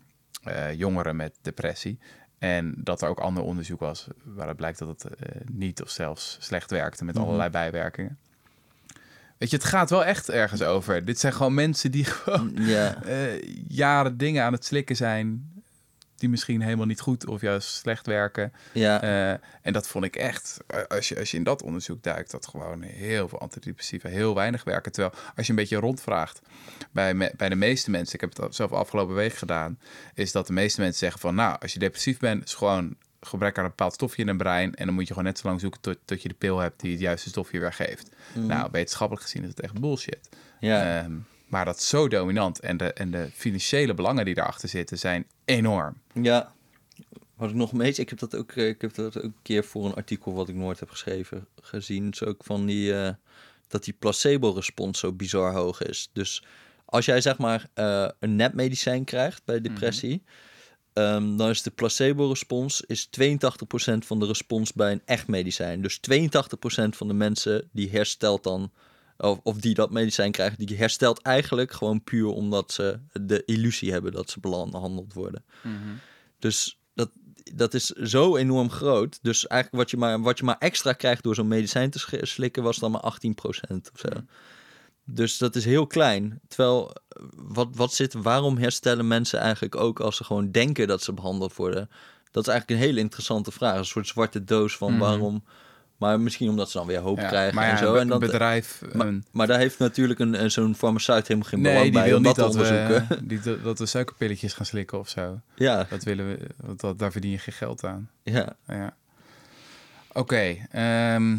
eh, 0.43 0.73
jongeren 0.73 1.15
met 1.15 1.35
depressie. 1.41 1.99
En 2.37 2.73
dat 2.77 3.01
er 3.01 3.09
ook 3.09 3.19
ander 3.19 3.43
onderzoek 3.43 3.79
was 3.79 4.07
waaruit 4.23 4.57
blijkt 4.57 4.79
dat 4.79 4.87
het 4.87 5.03
eh, 5.03 5.41
niet 5.51 5.81
of 5.81 5.89
zelfs 5.89 6.37
slecht 6.39 6.71
werkte 6.71 7.05
met 7.05 7.15
Mhm. 7.15 7.23
allerlei 7.23 7.49
bijwerkingen. 7.49 8.17
Weet 9.39 9.49
je, 9.49 9.55
het 9.55 9.65
gaat 9.65 9.89
wel 9.89 10.05
echt 10.05 10.29
ergens 10.29 10.61
over. 10.61 11.05
Dit 11.05 11.19
zijn 11.19 11.33
gewoon 11.33 11.53
mensen 11.53 11.91
die 11.91 12.03
gewoon 12.23 12.51
Ja, 12.55 13.03
eh, 13.03 13.41
jaren 13.67 14.17
dingen 14.17 14.43
aan 14.43 14.53
het 14.53 14.65
slikken 14.65 14.95
zijn 14.95 15.51
die 16.17 16.29
misschien 16.29 16.61
helemaal 16.61 16.85
niet 16.85 16.99
goed 16.99 17.27
of 17.27 17.41
juist 17.41 17.69
slecht 17.69 18.05
werken. 18.05 18.53
ja. 18.73 19.01
Eh, 19.01 19.47
en 19.61 19.73
dat 19.73 19.87
vond 19.87 20.05
ik 20.05 20.15
echt, 20.15 20.57
als 20.87 21.09
je, 21.09 21.19
als 21.19 21.31
je 21.31 21.37
in 21.37 21.43
dat 21.43 21.61
onderzoek 21.63 22.03
duikt, 22.03 22.31
dat 22.31 22.47
gewoon 22.47 22.81
heel 22.81 23.27
veel 23.29 23.39
antidepressiva 23.39 24.09
heel 24.09 24.35
weinig 24.35 24.63
werken. 24.63 24.91
Terwijl 24.91 25.13
als 25.35 25.45
je 25.45 25.51
een 25.51 25.57
beetje 25.59 25.77
rondvraagt 25.77 26.41
bij, 26.91 27.13
me- 27.13 27.33
bij 27.37 27.49
de 27.49 27.55
meeste 27.55 27.89
mensen, 27.91 28.13
ik 28.15 28.21
heb 28.21 28.37
het 28.37 28.55
zelf 28.55 28.71
afgelopen 28.71 29.15
week 29.15 29.33
gedaan, 29.33 29.79
is 30.13 30.31
dat 30.31 30.47
de 30.47 30.53
meeste 30.53 30.81
mensen 30.81 30.99
zeggen 30.99 31.19
van, 31.19 31.35
nou, 31.35 31.57
als 31.59 31.73
je 31.73 31.79
depressief 31.79 32.19
bent, 32.19 32.43
is 32.45 32.53
gewoon 32.53 32.95
gebrek 33.21 33.57
aan 33.57 33.63
een 33.63 33.69
bepaald 33.69 33.93
stofje 33.93 34.21
in 34.21 34.27
een 34.27 34.37
brein 34.37 34.75
en 34.75 34.85
dan 34.85 34.95
moet 34.95 35.03
je 35.03 35.13
gewoon 35.13 35.23
net 35.23 35.39
zo 35.39 35.47
lang 35.47 35.59
zoeken 35.59 35.81
tot, 35.81 35.97
tot 36.05 36.21
je 36.21 36.27
de 36.27 36.35
pil 36.35 36.57
hebt 36.57 36.79
die 36.79 36.91
het 36.91 36.99
juiste 36.99 37.29
stofje 37.29 37.59
weer 37.59 37.73
geeft. 37.73 38.09
Nou, 38.33 38.69
wetenschappelijk 38.71 39.25
gezien 39.25 39.43
is 39.43 39.49
het 39.49 39.59
echt 39.59 39.79
bullshit. 39.79 40.29
ja. 40.59 41.01
Ehm, 41.01 41.13
maar 41.49 41.65
dat 41.65 41.77
is 41.77 41.89
zo 41.89 42.07
dominant 42.07 42.59
en 42.59 42.77
de, 42.77 42.93
en 42.93 43.11
de 43.11 43.29
financiële 43.33 43.93
belangen 43.93 44.25
die 44.25 44.33
daarachter 44.33 44.69
zitten 44.69 44.97
zijn 44.97 45.25
enorm. 45.45 45.97
Ja, 46.13 46.53
wat 47.35 47.49
ik 47.49 47.55
nog 47.55 47.73
meest, 47.73 47.97
ik 47.97 48.09
heb 48.09 48.19
dat 48.19 48.35
ook, 48.35 48.51
eh, 48.51 48.67
ik 48.67 48.81
heb 48.81 48.93
dat 48.93 49.17
ook 49.17 49.23
een 49.23 49.35
keer 49.41 49.63
voor 49.63 49.85
een 49.85 49.93
artikel 49.93 50.33
wat 50.33 50.49
ik 50.49 50.55
nooit 50.55 50.79
heb 50.79 50.89
geschreven 50.89 51.47
gezien, 51.61 52.09
is 52.09 52.23
ook 52.23 52.43
van 52.43 52.65
die 52.65 52.93
eh, 52.93 53.13
dat 53.67 53.83
die 53.83 53.95
placebo-respons 53.99 54.99
zo 54.99 55.13
bizar 55.13 55.53
hoog 55.53 55.81
is. 55.81 56.09
Dus 56.13 56.43
als 56.85 57.05
jij 57.05 57.21
zeg 57.21 57.37
maar 57.37 57.67
eh, 57.73 58.09
een 58.19 58.35
nepmedicijn 58.35 59.03
krijgt 59.03 59.41
bij 59.45 59.61
depressie, 59.61 60.23
ehm, 60.99 61.35
dan 61.37 61.49
is 61.49 61.61
de 61.61 61.71
placebo-respons 61.71 62.81
is 62.81 63.05
82% 63.05 64.05
van 64.05 64.19
de 64.19 64.25
respons 64.25 64.73
bij 64.73 64.91
een 64.91 65.01
echt 65.05 65.27
medicijn. 65.27 65.81
Dus 65.81 65.99
82% 65.99 66.95
van 66.95 67.07
de 67.07 67.13
mensen 67.13 67.69
die 67.71 67.89
herstelt 67.89 68.43
dan 68.43 68.71
of, 69.17 69.39
of 69.43 69.57
die 69.57 69.73
dat 69.73 69.91
medicijn 69.91 70.31
krijgen, 70.31 70.65
die 70.65 70.77
herstelt 70.77 71.21
eigenlijk 71.21 71.71
gewoon 71.71 72.03
puur 72.03 72.27
omdat 72.27 72.71
ze 72.71 72.99
de 73.13 73.43
illusie 73.45 73.91
hebben 73.91 74.11
dat 74.11 74.29
ze 74.29 74.39
behandeld 74.39 75.13
worden. 75.13 75.43
Dus 76.39 76.79
dat, 76.93 77.09
dat 77.53 77.73
is 77.73 77.85
zo 77.85 78.35
enorm 78.35 78.69
groot. 78.69 79.19
Dus 79.21 79.47
eigenlijk 79.47 79.83
wat 79.83 79.91
je 79.91 79.97
maar, 79.97 80.21
wat 80.21 80.37
je 80.37 80.43
maar 80.43 80.57
extra 80.59 80.93
krijgt 80.93 81.23
door 81.23 81.35
zo'n 81.35 81.47
medicijn 81.47 81.89
te 81.89 82.19
slikken, 82.21 82.63
was 82.63 82.77
dan 82.77 82.91
maar 82.91 83.13
18% 83.13 83.75
of 83.93 83.99
zo. 83.99 84.09
Dus 85.13 85.37
dat 85.37 85.55
is 85.55 85.65
heel 85.65 85.87
klein. 85.87 86.39
Terwijl, 86.47 86.89
eh, 87.09 87.23
wat, 87.35 87.67
wat 87.71 87.93
zit, 87.93 88.13
waarom 88.13 88.57
herstellen 88.57 89.07
mensen 89.07 89.39
eigenlijk 89.39 89.75
ook 89.75 89.99
als 89.99 90.15
ze 90.17 90.23
gewoon 90.23 90.51
denken 90.51 90.87
dat 90.87 91.03
ze 91.03 91.13
behandeld 91.13 91.55
worden? 91.55 91.89
Dat 92.31 92.47
is 92.47 92.49
eigenlijk 92.53 92.81
een 92.81 92.87
hele 92.87 92.99
interessante 92.99 93.51
vraag. 93.51 93.77
Een 93.77 93.85
soort 93.85 94.07
zwarte 94.07 94.43
doos 94.43 94.77
van 94.77 94.91
Mhm. 94.91 94.99
waarom. 95.01 95.43
Maar 95.97 96.19
misschien 96.19 96.49
omdat 96.49 96.69
ze 96.71 96.77
dan 96.77 96.87
weer 96.87 96.99
hoop 96.99 97.17
Ja, 97.19 97.27
krijgen 97.27 97.55
maar 97.55 97.65
ja, 97.65 97.71
en 97.71 97.77
zo. 97.77 97.95
En 97.95 98.07
dat, 98.07 98.19
bedrijf, 98.19 98.81
maar, 98.93 99.07
een, 99.07 99.25
maar 99.31 99.47
daar 99.47 99.59
heeft 99.59 99.79
natuurlijk 99.79 100.19
een, 100.19 100.51
zo'n 100.51 100.75
farmaceut 100.75 101.27
helemaal 101.27 101.49
geen 101.49 101.61
nee, 101.61 101.71
belang 101.71 101.91
die 101.91 101.99
bij 101.99 102.07
wil 102.09 102.17
om 102.17 102.23
niet 102.23 102.35
dat 102.35 102.51
te 102.51 102.57
onderzoeken. 102.59 103.05
we, 103.09 103.25
die, 103.27 103.39
dat- 103.63 103.79
we 103.79 103.85
suikerpilletjes 103.85 104.53
gaan 104.53 104.65
slikken 104.65 104.99
of 104.99 105.09
zo. 105.09 105.39
Ja, 105.55 105.85
Dat 105.89 106.03
willen 106.03 106.27
we, 106.27 106.39
dat, 106.75 106.99
daar 106.99 107.11
verdien 107.11 107.31
je 107.31 107.37
geen 107.37 107.53
geld 107.53 107.83
aan. 107.85 108.09
ja. 108.23 108.55
Ja. 108.67 108.95
Oké, 110.13 110.57
ehm, 110.71 111.37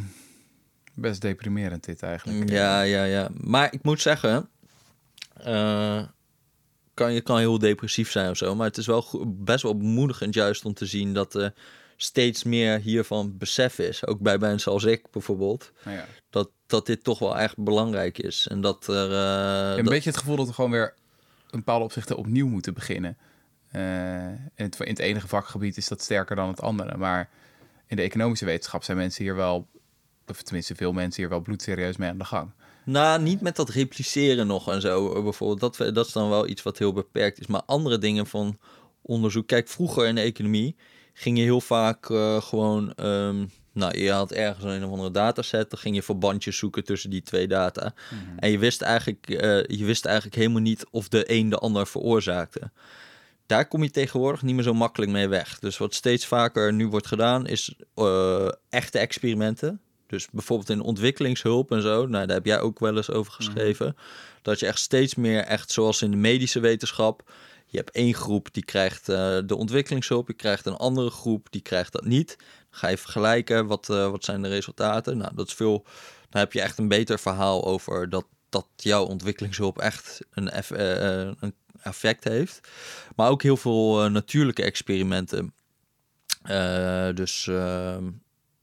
best 1.01 1.20
deprimerend 1.20 1.84
dit 1.84 2.03
eigenlijk. 2.03 2.51
Ja, 2.51 2.80
ja, 2.82 3.05
ja. 3.05 3.28
Maar 3.40 3.72
ik 3.72 3.82
moet 3.82 4.01
zeggen, 4.01 4.48
eh, 5.34 6.03
kan, 6.94 7.12
je 7.12 7.20
kan 7.20 7.38
heel 7.38 7.59
depressief 7.59 8.11
zijn 8.11 8.30
of 8.30 8.36
zo, 8.36 8.55
maar 8.55 8.66
het 8.66 8.76
is 8.76 8.86
wel 8.86 9.24
best 9.26 9.62
wel 9.62 9.76
bemoedigend 9.76 10.34
juist 10.34 10.64
om 10.64 10.74
te 10.74 10.86
zien 10.86 11.14
dat 11.14 11.34
er 11.34 11.55
steeds 11.96 12.44
meer 12.44 12.78
hiervan 12.80 13.36
besef 13.38 13.78
is. 13.78 14.07
Ook 14.07 14.20
bij 14.20 14.38
mensen 14.38 14.72
als 14.72 14.84
ik 14.84 15.11
bijvoorbeeld, 15.11 15.72
Nou 15.84 15.96
ja. 15.96 16.05
dat, 16.30 16.51
dat 16.66 16.86
dit 16.86 17.05
toch 17.05 17.18
wel 17.18 17.38
echt 17.38 17.57
belangrijk 17.59 18.18
is. 18.18 18.46
En 18.51 18.61
dat 18.61 18.86
er... 18.86 19.12
eh, 19.12 19.70
een 19.70 19.84
dat- 19.84 19.92
beetje 19.92 20.11
het 20.11 20.18
gevoel 20.18 20.36
dat 20.36 20.46
we 20.46 20.53
gewoon 20.53 20.70
weer 20.70 20.94
in 21.51 21.59
bepaalde 21.59 21.84
opzichten 21.84 22.16
opnieuw 22.16 22.46
moeten 22.48 22.74
beginnen. 22.74 23.16
Eh, 23.70 23.82
in, 24.28 24.64
het, 24.64 24.80
in 24.80 24.88
het 24.90 24.98
enige 24.98 25.28
vakgebied 25.28 25.76
is 25.76 25.88
dat 25.88 26.03
sterker 26.03 26.36
dan 26.36 26.48
het 26.48 26.61
andere. 26.61 26.96
Maar 26.96 27.28
in 27.86 27.96
de 27.96 28.03
economische 28.03 28.44
wetenschap 28.44 28.84
zijn 28.84 28.96
mensen 28.96 29.24
hier 29.24 29.34
wel, 29.36 29.68
of 30.30 30.42
tenminste 30.42 30.74
veel 30.74 30.92
mensen 30.92 31.22
hier 31.22 31.30
wel 31.30 31.40
bloedserieus 31.40 31.96
mee 31.96 32.08
aan 32.08 32.18
de 32.18 32.24
gang. 32.24 32.50
Nou, 32.84 33.22
niet 33.22 33.40
met 33.40 33.56
dat 33.56 33.68
repliceren 33.68 34.46
nog 34.46 34.70
en 34.70 34.80
zo 34.80 35.22
bijvoorbeeld. 35.22 35.60
Dat, 35.60 35.94
dat 35.94 36.06
is 36.06 36.12
dan 36.12 36.28
wel 36.28 36.48
iets 36.48 36.62
wat 36.62 36.78
heel 36.78 36.92
beperkt 36.92 37.40
is. 37.40 37.46
Maar 37.46 37.62
andere 37.66 37.98
dingen 37.98 38.26
van 38.26 38.58
onderzoek. 39.02 39.46
Kijk, 39.46 39.68
vroeger 39.68 40.06
in 40.06 40.14
de 40.14 40.20
economie 40.20 40.76
ging 41.12 41.38
je 41.38 41.44
heel 41.44 41.60
vaak 41.60 42.10
eh, 42.10 42.42
gewoon... 42.42 42.94
ehm, 42.94 43.46
nou, 43.72 43.98
je 43.98 44.10
had 44.10 44.32
ergens 44.32 44.64
een 44.64 44.84
of 44.84 44.90
andere 44.90 45.10
dataset. 45.10 45.70
Dan 45.70 45.78
ging 45.78 45.94
je 45.94 46.02
verbandjes 46.02 46.56
zoeken 46.56 46.84
tussen 46.84 47.10
die 47.10 47.22
twee 47.22 47.48
data. 47.48 47.94
En 48.36 48.50
je 48.50 48.58
wist, 48.58 48.82
eigenlijk, 48.82 49.28
eh, 49.28 49.78
je 49.78 49.84
wist 49.84 50.04
eigenlijk 50.04 50.36
helemaal 50.36 50.60
niet 50.60 50.86
of 50.90 51.08
de 51.08 51.32
een 51.32 51.48
de 51.48 51.58
ander 51.58 51.86
veroorzaakte. 51.86 52.70
Daar 53.46 53.68
kom 53.68 53.82
je 53.82 53.90
tegenwoordig 53.90 54.42
niet 54.42 54.54
meer 54.54 54.64
zo 54.64 54.74
makkelijk 54.74 55.10
mee 55.12 55.28
weg. 55.28 55.58
Dus 55.58 55.78
wat 55.78 55.94
steeds 55.94 56.26
vaker 56.26 56.72
nu 56.72 56.86
wordt 56.88 57.06
gedaan, 57.06 57.46
is 57.46 57.74
eh, 57.94 58.48
echte 58.68 58.98
experimenten. 58.98 59.80
Dus 60.11 60.28
bijvoorbeeld 60.30 60.70
in 60.70 60.80
ontwikkelingshulp 60.80 61.70
en 61.72 61.82
zo. 61.82 62.06
Nou, 62.06 62.26
daar 62.26 62.36
heb 62.36 62.46
jij 62.46 62.61
ook 62.61 62.78
wel 62.78 62.96
eens 62.96 63.11
over 63.11 63.32
geschreven. 63.32 63.96
Dat 64.42 64.61
je 64.61 64.66
echt 64.66 64.78
steeds 64.78 65.14
meer, 65.14 65.40
echt 65.42 65.70
zoals 65.70 66.02
in 66.02 66.11
de 66.11 66.16
medische 66.16 66.61
wetenschap. 66.61 67.32
Je 67.66 67.76
hebt 67.76 67.90
één 67.90 68.14
groep 68.14 68.48
die 68.52 68.64
krijgt 68.64 69.08
eh, 69.08 69.38
de 69.46 69.56
ontwikkelingshulp. 69.56 70.26
Je 70.28 70.34
krijgt 70.34 70.66
een 70.66 70.76
andere 70.76 71.11
groep 71.11 71.46
die 71.50 71.61
krijgt 71.61 71.92
dat 71.92 72.04
niet. 72.04 72.36
Dan 72.38 72.46
ga 72.70 72.88
je 72.88 72.98
vergelijken, 72.98 73.66
wat, 73.66 73.90
eh, 73.90 74.11
wat 74.11 74.24
zijn 74.24 74.42
de 74.42 74.48
resultaten? 74.48 75.16
Nou, 75.16 75.34
dat 75.34 75.46
is 75.46 75.54
veel... 75.54 75.84
Dan 76.30 76.40
heb 76.40 76.52
je 76.52 76.61
echt 76.61 76.78
een 76.78 76.88
beter 76.88 77.18
verhaal 77.18 77.64
over 77.64 78.08
dat, 78.08 78.26
dat 78.48 78.66
jouw 78.76 79.04
ontwikkelingshulp 79.04 79.78
echt 79.78 80.20
een, 80.30 80.50
eff- 80.50 80.70
eh, 80.70 81.30
een 81.40 81.54
effect 81.82 82.24
heeft. 82.24 82.68
Maar 83.16 83.30
ook 83.30 83.42
heel 83.42 83.56
veel 83.56 84.11
natuurlijke 84.11 84.62
experimenten. 84.62 85.54
Dus, 87.14 87.46
ehm, 87.46 88.04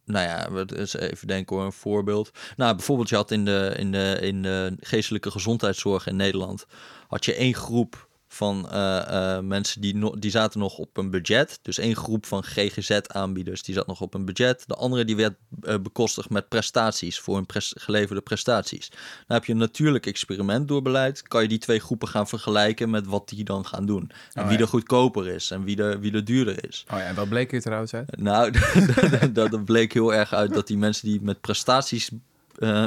nou 0.08 0.26
ja, 0.26 0.66
eens 0.78 0.94
even 0.94 1.28
denken 1.28 1.56
hoor, 1.56 1.66
een 1.66 1.72
voorbeeld. 1.72 2.32
Nou, 2.56 2.76
bijvoorbeeld 2.76 3.10
je 3.10 3.16
had 3.16 3.32
in 3.32 3.46
de, 3.46 3.74
in 3.78 3.92
de, 3.92 4.18
in 4.22 4.42
de 4.42 4.76
geestelijke 4.80 5.32
gezondheidszorg 5.32 6.08
in 6.08 6.16
Nederland... 6.16 6.66
had 7.08 7.26
je 7.26 7.34
één 7.34 7.54
groep 7.54 8.07
van 8.38 8.70
eh, 8.72 9.36
eh, 9.36 9.44
mensen 9.44 9.82
die, 9.82 9.96
no 9.96 10.20
die 10.20 10.32
zaten 10.32 10.60
nog 10.60 10.78
op 10.78 10.98
een 10.98 11.10
budget. 11.10 11.60
Dus 11.62 11.78
één 11.78 11.96
groep 11.96 12.26
van 12.26 12.44
GGZ-aanbieders 12.44 13.64
die 13.64 13.76
zat 13.76 13.88
nog 13.88 14.02
op 14.02 14.14
een 14.14 14.26
budget. 14.26 14.64
De 14.68 14.76
andere 14.76 15.06
die 15.06 15.16
werd 15.16 15.36
eh, 15.62 15.76
bekostigd 15.82 16.30
met 16.30 16.48
prestaties 16.48 17.20
voor 17.20 17.36
hun 17.36 17.46
pres 17.46 17.74
geleverde 17.78 18.22
prestaties. 18.22 18.90
Dan 18.90 19.38
heb 19.38 19.46
je 19.46 19.52
een 19.52 19.58
natuurlijk 19.58 20.06
experiment 20.06 20.68
doorbeleid. 20.68 21.22
Kan 21.22 21.42
je 21.42 21.48
die 21.48 21.58
twee 21.58 21.80
groepen 21.80 22.08
gaan 22.08 22.28
vergelijken 22.28 22.90
met 22.90 23.06
wat 23.06 23.30
die 23.30 23.44
dan 23.44 23.66
gaan 23.66 23.86
doen. 23.86 24.12
En 24.34 24.42
Oh, 24.42 24.48
wie 24.48 24.58
ja. 24.58 24.64
er 24.64 24.70
goedkoper 24.70 25.28
is 25.28 25.52
en 25.52 25.64
wie 25.64 25.78
er, 25.78 26.00
wie 26.00 26.14
er 26.14 26.26
duurder 26.26 26.68
is. 26.68 26.86
Oh 26.94 26.98
ja, 26.98 27.06
en 27.06 27.16
wat 27.16 27.30
bleek 27.30 27.52
hier 27.52 27.62
trouwens 27.62 27.94
uit? 27.94 28.18
Nou, 28.18 28.54
dat, 29.34 29.66
bleek 29.66 29.94
heel 29.94 30.14
erg 30.14 30.34
uit 30.34 30.54
dat 30.54 30.68
die 30.68 30.78
mensen 30.78 31.08
die 31.08 31.22
met 31.22 31.42
prestaties 31.42 32.10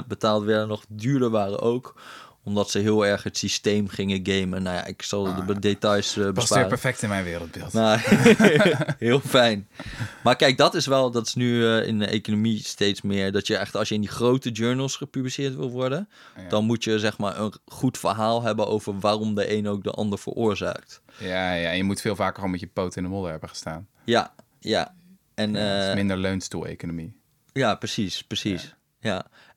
betaald 0.09 0.45
werden 0.45 0.69
nog 0.69 0.85
duurder 0.89 1.31
waren 1.31 1.61
ook 1.61 1.95
omdat 2.45 2.71
ze 2.71 2.79
heel 2.79 3.07
erg 3.07 3.23
het 3.23 3.37
systeem 3.37 3.89
gingen 3.89 4.21
gamen. 4.23 4.63
Nou 4.63 4.77
ja, 4.77 4.85
ik 4.85 5.03
zal 5.03 5.27
Ah, 5.29 5.47
de 5.47 5.59
details 5.59 6.17
eh 6.17 6.33
Past 6.33 6.55
weer 6.55 6.67
perfect 6.67 7.03
in 7.03 7.09
mijn 7.09 7.25
wereldbeeld. 7.25 7.73
Nou, 7.73 7.99
heel 8.99 9.21
fijn. 9.21 9.69
Maar 10.23 10.37
kijk, 10.37 10.57
dat 10.57 10.75
is 10.75 10.87
wel, 10.87 11.11
dat 11.11 11.27
is 11.27 11.35
nu 11.35 11.67
eh, 11.67 11.87
in 11.87 11.99
de 11.99 12.07
economie 12.07 12.59
steeds 12.65 13.03
meer, 13.03 13.33
dat 13.33 13.47
je 13.47 13.57
echt, 13.57 13.77
als 13.77 13.89
je 13.89 13.95
in 13.95 14.01
die 14.01 14.11
grote 14.11 14.51
journals 14.51 14.97
gepubliceerd 14.97 15.55
wil 15.55 15.71
worden, 15.71 16.09
Ja. 16.37 16.49
dan 16.49 16.65
moet 16.65 16.85
je 16.85 16.99
zeg 16.99 17.19
maar 17.19 17.39
een 17.41 17.55
goed 17.67 17.99
verhaal 17.99 18.43
hebben 18.43 18.67
over 18.67 18.99
waarom 18.99 19.35
de 19.35 19.57
een 19.57 19.69
ook 19.69 19.83
de 19.85 19.91
ander 19.91 20.19
veroorzaakt. 20.19 21.01
Ja, 21.19 21.53
ja, 21.55 21.71
en 21.71 21.77
je 21.77 21.85
moet 21.85 22.01
veel 22.01 22.17
vaker 22.17 22.35
gewoon 22.35 22.51
met 22.51 22.61
je 22.61 22.67
poot 22.67 22.97
in 22.97 23.03
de 23.03 23.09
modder 23.09 23.31
hebben 23.31 23.49
gestaan. 23.49 23.89
Ja, 24.05 24.35
ja. 24.61 24.95
En, 25.35 25.53
Ja, 25.53 25.59
het 25.59 25.83
eh, 25.83 25.89
is 25.89 25.95
minder 25.95 26.17
leunstoel-economie. 26.17 27.13
Ja, 27.53 27.75
precies, 27.75 28.23
precies. 28.25 28.63
Ja. 28.63 28.79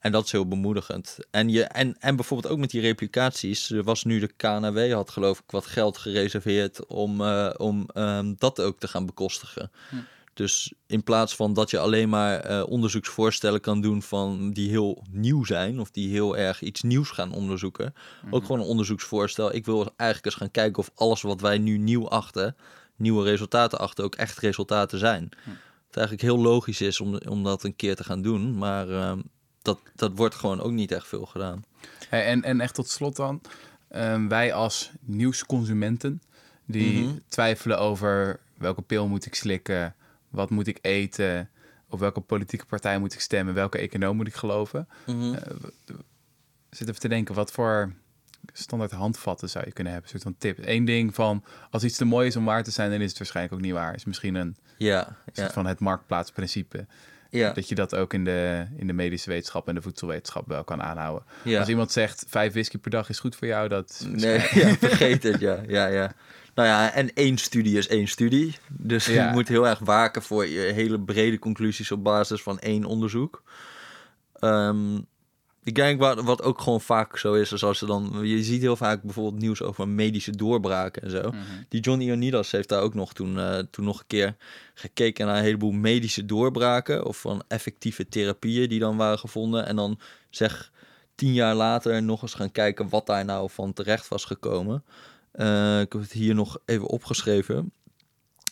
En 0.00 0.12
dat 0.12 0.24
is 0.24 0.32
heel 0.32 0.48
bemoedigend. 0.48 1.18
En, 1.30 1.48
je, 1.48 1.62
en, 1.64 1.96
en 2.00 2.16
bijvoorbeeld 2.16 2.52
ook 2.52 2.58
met 2.58 2.70
die 2.70 2.80
replicaties. 2.80 3.70
Er 3.70 3.82
was 3.82 4.04
nu 4.04 4.18
de 4.18 4.32
KNW, 4.36 4.92
had 4.92 5.10
geloof 5.10 5.38
ik 5.38 5.50
wat 5.50 5.66
geld 5.66 5.98
gereserveerd 5.98 6.86
om, 6.86 7.20
eh, 7.20 7.50
om 7.56 7.88
ehm, 7.94 8.34
dat 8.38 8.60
ook 8.60 8.78
te 8.78 8.88
gaan 8.88 9.06
bekostigen. 9.06 9.70
Hm. 9.90 9.96
Dus 10.34 10.72
in 10.86 11.02
plaats 11.02 11.36
van 11.36 11.52
dat 11.52 11.70
je 11.70 11.78
alleen 11.78 12.08
maar 12.08 12.40
eh, 12.40 12.62
onderzoeksvoorstellen 12.66 13.60
kan 13.60 13.80
doen 13.80 14.02
van 14.02 14.50
die 14.50 14.68
heel 14.68 15.04
nieuw 15.10 15.44
zijn 15.44 15.80
of 15.80 15.90
die 15.90 16.10
heel 16.10 16.36
erg 16.36 16.62
iets 16.62 16.82
nieuws 16.82 17.10
gaan 17.10 17.32
onderzoeken, 17.32 17.94
ook 18.30 18.42
gewoon 18.42 18.60
een 18.60 18.66
onderzoeksvoorstel. 18.66 19.54
Ik 19.54 19.64
wil 19.64 19.92
eigenlijk 19.96 20.24
eens 20.24 20.34
gaan 20.34 20.50
kijken 20.50 20.78
of 20.78 20.90
alles 20.94 21.22
wat 21.22 21.40
wij 21.40 21.58
nu 21.58 21.78
nieuw 21.78 22.08
achten, 22.08 22.56
nieuwe 22.96 23.24
resultaten 23.24 23.78
achten, 23.78 24.04
ook 24.04 24.14
echt 24.14 24.38
resultaten 24.38 24.98
zijn. 24.98 25.28
Het 25.86 25.96
eigenlijk 25.96 26.22
heel 26.22 26.38
logisch 26.38 26.80
is 26.80 27.00
om, 27.00 27.16
om 27.28 27.42
dat 27.42 27.64
een 27.64 27.76
keer 27.76 27.96
te 27.96 28.04
gaan 28.04 28.22
doen, 28.22 28.58
maar 28.58 28.88
ehm, 28.88 29.20
dat, 29.64 29.80
dat 29.94 30.12
wordt 30.14 30.34
gewoon 30.34 30.60
ook 30.60 30.72
niet 30.72 30.92
echt 30.92 31.06
veel 31.06 31.26
gedaan. 31.26 31.64
Hey, 32.08 32.24
en, 32.26 32.42
en 32.42 32.60
echt 32.60 32.74
tot 32.74 32.88
slot 32.88 33.16
dan, 33.16 33.40
ehm, 33.88 34.28
wij 34.28 34.52
als 34.52 34.90
nieuwsconsumenten, 35.00 36.22
die 36.66 37.04
Mhm. 37.04 37.16
twijfelen 37.28 37.78
over 37.78 38.40
welke 38.58 38.82
pil 38.82 39.08
moet 39.08 39.26
ik 39.26 39.34
slikken, 39.34 39.94
wat 40.28 40.50
moet 40.50 40.66
ik 40.66 40.78
eten, 40.80 41.50
op 41.88 41.98
welke 41.98 42.20
politieke 42.20 42.64
partij 42.66 42.98
moet 42.98 43.12
ik 43.14 43.20
stemmen, 43.20 43.54
welke 43.54 43.78
econoom 43.78 44.16
moet 44.16 44.26
ik 44.26 44.34
geloven. 44.34 44.88
Mhm. 45.06 45.34
Eh, 45.34 45.42
w- 45.60 45.90
Ik 46.70 46.80
zit 46.80 46.88
even 46.88 47.00
te 47.00 47.08
denken, 47.08 47.34
wat 47.34 47.52
voor 47.52 47.92
standaard 48.52 48.90
handvatten 48.92 49.50
zou 49.50 49.64
je 49.66 49.72
kunnen 49.72 49.92
hebben? 49.92 50.12
Een 50.12 50.20
soort 50.20 50.34
van 50.34 50.40
tip. 50.54 50.58
Eén 50.68 50.84
ding 50.84 51.14
van, 51.14 51.44
als 51.70 51.84
iets 51.84 51.96
te 51.96 52.04
mooi 52.04 52.26
is 52.26 52.36
om 52.36 52.44
waar 52.44 52.64
te 52.64 52.70
zijn, 52.70 52.90
dan 52.90 53.00
is 53.00 53.08
het 53.08 53.18
waarschijnlijk 53.18 53.54
ook 53.56 53.60
niet 53.60 53.72
waar. 53.72 53.94
Is 53.94 54.04
misschien 54.04 54.34
een 54.34 54.56
Ja, 54.78 55.16
soort 55.24 55.36
ja, 55.46 55.50
van 55.52 55.66
het 55.66 55.80
marktplaatsprincipe. 55.80 56.86
Ja, 57.38 57.52
Dat 57.52 57.68
je 57.68 57.74
dat 57.74 57.94
ook 57.94 58.12
in 58.12 58.24
de, 58.24 58.66
in 58.76 58.86
de 58.86 58.92
medische 58.92 59.30
wetenschap 59.30 59.68
en 59.68 59.74
de 59.74 59.82
voedselwetenschap 59.82 60.48
wel 60.48 60.64
kan 60.64 60.82
aanhouden. 60.82 61.24
ja. 61.42 61.58
Als 61.58 61.68
iemand 61.68 61.92
zegt, 61.92 62.24
vijf 62.28 62.52
whisky 62.52 62.78
per 62.78 62.90
dag 62.90 63.08
is 63.08 63.18
goed 63.18 63.36
voor 63.36 63.48
jou, 63.48 63.68
dat 63.68 63.90
is 63.90 64.22
Nee, 64.22 64.38
ja, 64.62 64.74
vergeet 64.74 65.22
het, 65.22 65.40
ja, 65.40 65.62
ja, 65.66 65.86
ja. 65.86 66.12
Nou 66.54 66.68
ja, 66.68 66.92
en 66.92 67.12
één 67.14 67.38
studie 67.38 67.78
is 67.78 67.88
één 67.88 68.08
studie. 68.08 68.56
Dus 68.68 69.06
je 69.06 69.28
moet 69.32 69.48
heel 69.48 69.68
erg 69.68 69.78
waken 69.78 70.22
voor 70.22 70.46
je 70.46 70.60
hele 70.60 71.00
brede 71.00 71.38
conclusies 71.38 71.90
op 71.92 72.04
basis 72.04 72.42
van 72.42 72.58
één 72.58 72.84
onderzoek. 72.84 73.42
Ehm, 74.38 74.98
ik 75.64 75.74
denk 75.74 76.00
wat, 76.00 76.22
wat 76.22 76.42
ook 76.42 76.60
gewoon 76.60 76.80
vaak 76.80 77.18
zo 77.18 77.34
is, 77.34 77.52
is 77.52 77.64
als 77.64 77.78
ze 77.78 77.86
dan... 77.86 78.20
Je 78.22 78.42
ziet 78.42 78.60
heel 78.60 78.76
vaak 78.76 79.02
bijvoorbeeld 79.02 79.42
nieuws 79.42 79.62
over 79.62 79.88
medische 79.88 80.36
doorbraken 80.36 81.02
en 81.02 81.10
zo. 81.10 81.28
Mhm. 81.28 81.38
Die 81.68 81.80
John 81.80 82.00
Ioannidis 82.00 82.50
heeft 82.50 82.68
daar 82.68 82.82
ook 82.82 82.94
nog 82.94 83.12
toen, 83.12 83.38
eh, 83.38 83.58
toen 83.70 83.84
nog 83.84 83.98
een 83.98 84.06
keer 84.06 84.36
gekeken 84.74 85.26
naar 85.26 85.36
een 85.36 85.42
heleboel 85.42 85.72
medische 85.72 86.26
doorbraken. 86.26 87.06
Of 87.06 87.20
van 87.20 87.42
effectieve 87.48 88.08
therapieën 88.08 88.68
die 88.68 88.80
dan 88.80 88.96
waren 88.96 89.18
gevonden. 89.18 89.66
En 89.66 89.76
dan 89.76 89.98
zeg 90.30 90.72
tien 91.14 91.32
jaar 91.32 91.54
later 91.54 92.02
nog 92.02 92.22
eens 92.22 92.34
gaan 92.34 92.52
kijken 92.52 92.88
wat 92.88 93.06
daar 93.06 93.24
nou 93.24 93.50
van 93.50 93.72
terecht 93.72 94.08
was 94.08 94.24
gekomen. 94.24 94.84
Eh, 95.32 95.80
ik 95.80 95.92
heb 95.92 96.02
het 96.02 96.12
hier 96.12 96.34
nog 96.34 96.58
even 96.64 96.86
opgeschreven. 96.86 97.72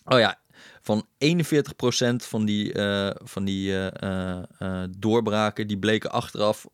Oh 0.04 0.18
ja, 0.18 0.38
van 0.83 1.07
41% 1.18 2.24
van 2.24 2.45
die, 2.45 2.72
eh, 2.72 3.11
van 3.22 3.45
die 3.45 3.89
eh, 3.89 4.43
eh, 4.59 4.89
doorbraken 4.99 5.66
die 5.66 5.78
bleken 5.78 6.11
achteraf 6.11 6.66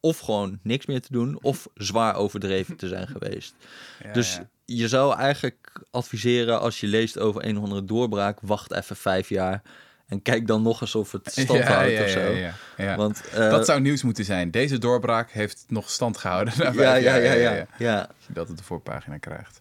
of 0.00 0.18
gewoon 0.18 0.58
niks 0.62 0.86
meer 0.86 1.00
te 1.00 1.12
doen 1.12 1.38
of 1.42 1.68
zwaar 1.74 2.14
overdreven 2.14 2.76
te 2.76 2.88
zijn 2.88 3.06
geweest. 3.06 3.54
Ja, 4.04 4.12
Dus 4.12 4.34
ja. 4.34 4.48
je 4.64 4.88
zou 4.88 5.16
eigenlijk 5.16 5.82
adviseren 5.90 6.60
als 6.60 6.80
je 6.80 6.86
leest 6.86 7.18
over 7.18 7.46
een 7.46 7.56
of 7.56 7.62
andere 7.62 7.84
doorbraak, 7.84 8.38
wacht 8.42 8.72
even 8.72 8.96
vijf 8.96 9.28
jaar 9.28 9.62
en 10.06 10.22
kijk 10.22 10.46
dan 10.46 10.62
nog 10.62 10.80
eens 10.80 10.94
of 10.94 11.12
het 11.12 11.30
stand 11.32 11.64
houdt 11.64 11.90
ja, 11.90 12.02
of 12.02 12.08
zo. 12.08 12.34
ja. 12.76 12.96
Want 12.96 13.22
dat 13.32 13.66
zou 13.66 13.80
nieuws 13.80 14.02
moeten 14.02 14.24
zijn. 14.24 14.50
Deze 14.50 14.78
doorbraak 14.78 15.30
heeft 15.30 15.64
nog 15.68 15.90
stand 15.90 16.16
gehouden. 16.16 16.54
ja, 16.74 16.94
ja, 16.94 17.14
ja, 17.14 17.32
ja, 17.32 17.66
ja. 17.78 18.10
Dat 18.28 18.50
op 18.50 18.56
de 18.56 18.62
voorpagina 18.62 19.18
krijgt. 19.18 19.60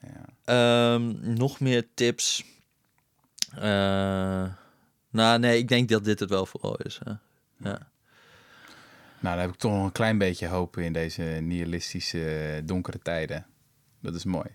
Ja. 0.00 0.94
Ehm, 0.94 1.34
nog 1.34 1.60
meer 1.60 1.86
tips. 1.94 2.44
Eh, 3.54 4.44
nou, 5.10 5.38
nee, 5.38 5.58
ik 5.58 5.68
denk 5.68 5.88
dat 5.88 6.04
dit 6.04 6.20
het 6.20 6.30
wel 6.30 6.46
vooral 6.46 6.76
is. 6.76 7.00
Hè. 7.04 7.10
Ja. 7.70 7.88
Nou, 9.20 9.36
dan 9.36 9.38
heb 9.38 9.50
ik 9.50 9.56
toch 9.56 9.72
nog 9.72 9.84
een 9.84 9.92
klein 9.92 10.18
beetje 10.18 10.46
hoop 10.46 10.76
in 10.78 10.92
deze 10.92 11.22
nihilistische 11.22 12.62
donkere 12.64 12.98
tijden. 12.98 13.46
Dat 14.00 14.14
is 14.14 14.24
mooi. 14.24 14.48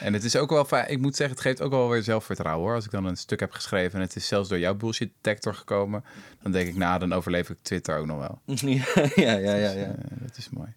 En 0.00 0.12
het 0.12 0.24
is 0.24 0.36
ook 0.36 0.50
wel 0.50 0.64
fijn, 0.64 0.90
ik 0.90 0.98
moet 0.98 1.16
zeggen, 1.16 1.36
het 1.36 1.44
geeft 1.44 1.60
ook 1.60 1.70
wel 1.70 1.88
weer 1.88 2.02
zelfvertrouwen 2.02 2.66
hoor. 2.66 2.74
Als 2.74 2.84
ik 2.84 2.90
dan 2.90 3.04
een 3.04 3.16
stuk 3.16 3.40
heb 3.40 3.52
geschreven 3.52 3.94
en 3.94 4.00
het 4.00 4.16
is 4.16 4.26
zelfs 4.26 4.48
door 4.48 4.58
jouw 4.58 4.74
bullshit 4.74 5.10
detector 5.20 5.54
gekomen, 5.54 6.04
dan 6.42 6.52
denk 6.52 6.68
ik, 6.68 6.76
nou, 6.76 6.98
dan 6.98 7.12
overleef 7.12 7.50
ik 7.50 7.56
Twitter 7.62 7.98
ook 7.98 8.06
nog 8.06 8.18
wel. 8.18 8.40
ja, 8.54 8.84
ja, 9.14 9.36
ja, 9.36 9.54
ja, 9.54 9.70
ja. 9.70 9.86
Eh, 9.86 9.94
dat 10.20 10.36
is 10.36 10.48
mooi. 10.50 10.68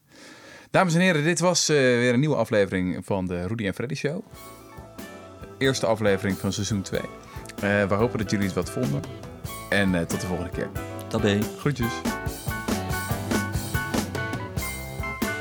Dames 0.72 0.94
en 0.94 1.00
heren, 1.00 1.24
dit 1.24 1.40
was 1.40 1.70
eh, 1.70 1.76
weer 1.76 2.14
een 2.14 2.20
nieuwe 2.20 2.36
aflevering 2.36 3.06
van 3.06 3.26
de 3.26 3.48
Rudy 3.48 3.66
en 3.66 3.74
Freddy 3.74 3.96
Show. 3.96 4.24
Eerste 5.58 5.86
aflevering 5.86 6.38
van 6.38 6.54
seizoen 6.54 6.82
2. 6.82 7.02
We 7.60 7.94
hopen 7.96 8.18
dat 8.18 8.32
jullie 8.32 8.46
het 8.46 8.56
wat 8.56 8.70
vonden. 8.70 9.02
En 9.70 9.96
eh, 9.96 10.02
tot 10.02 10.22
de 10.22 10.28
volgende 10.28 10.52
keer. 10.52 10.70
Tabé. 11.08 11.40
Groetjes. 11.60 11.94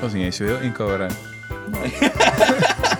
Was 0.00 0.12
niet 0.12 0.24
eens 0.24 0.36
zo 0.36 0.44
heel 0.44 0.60
incoherent. 0.60 1.14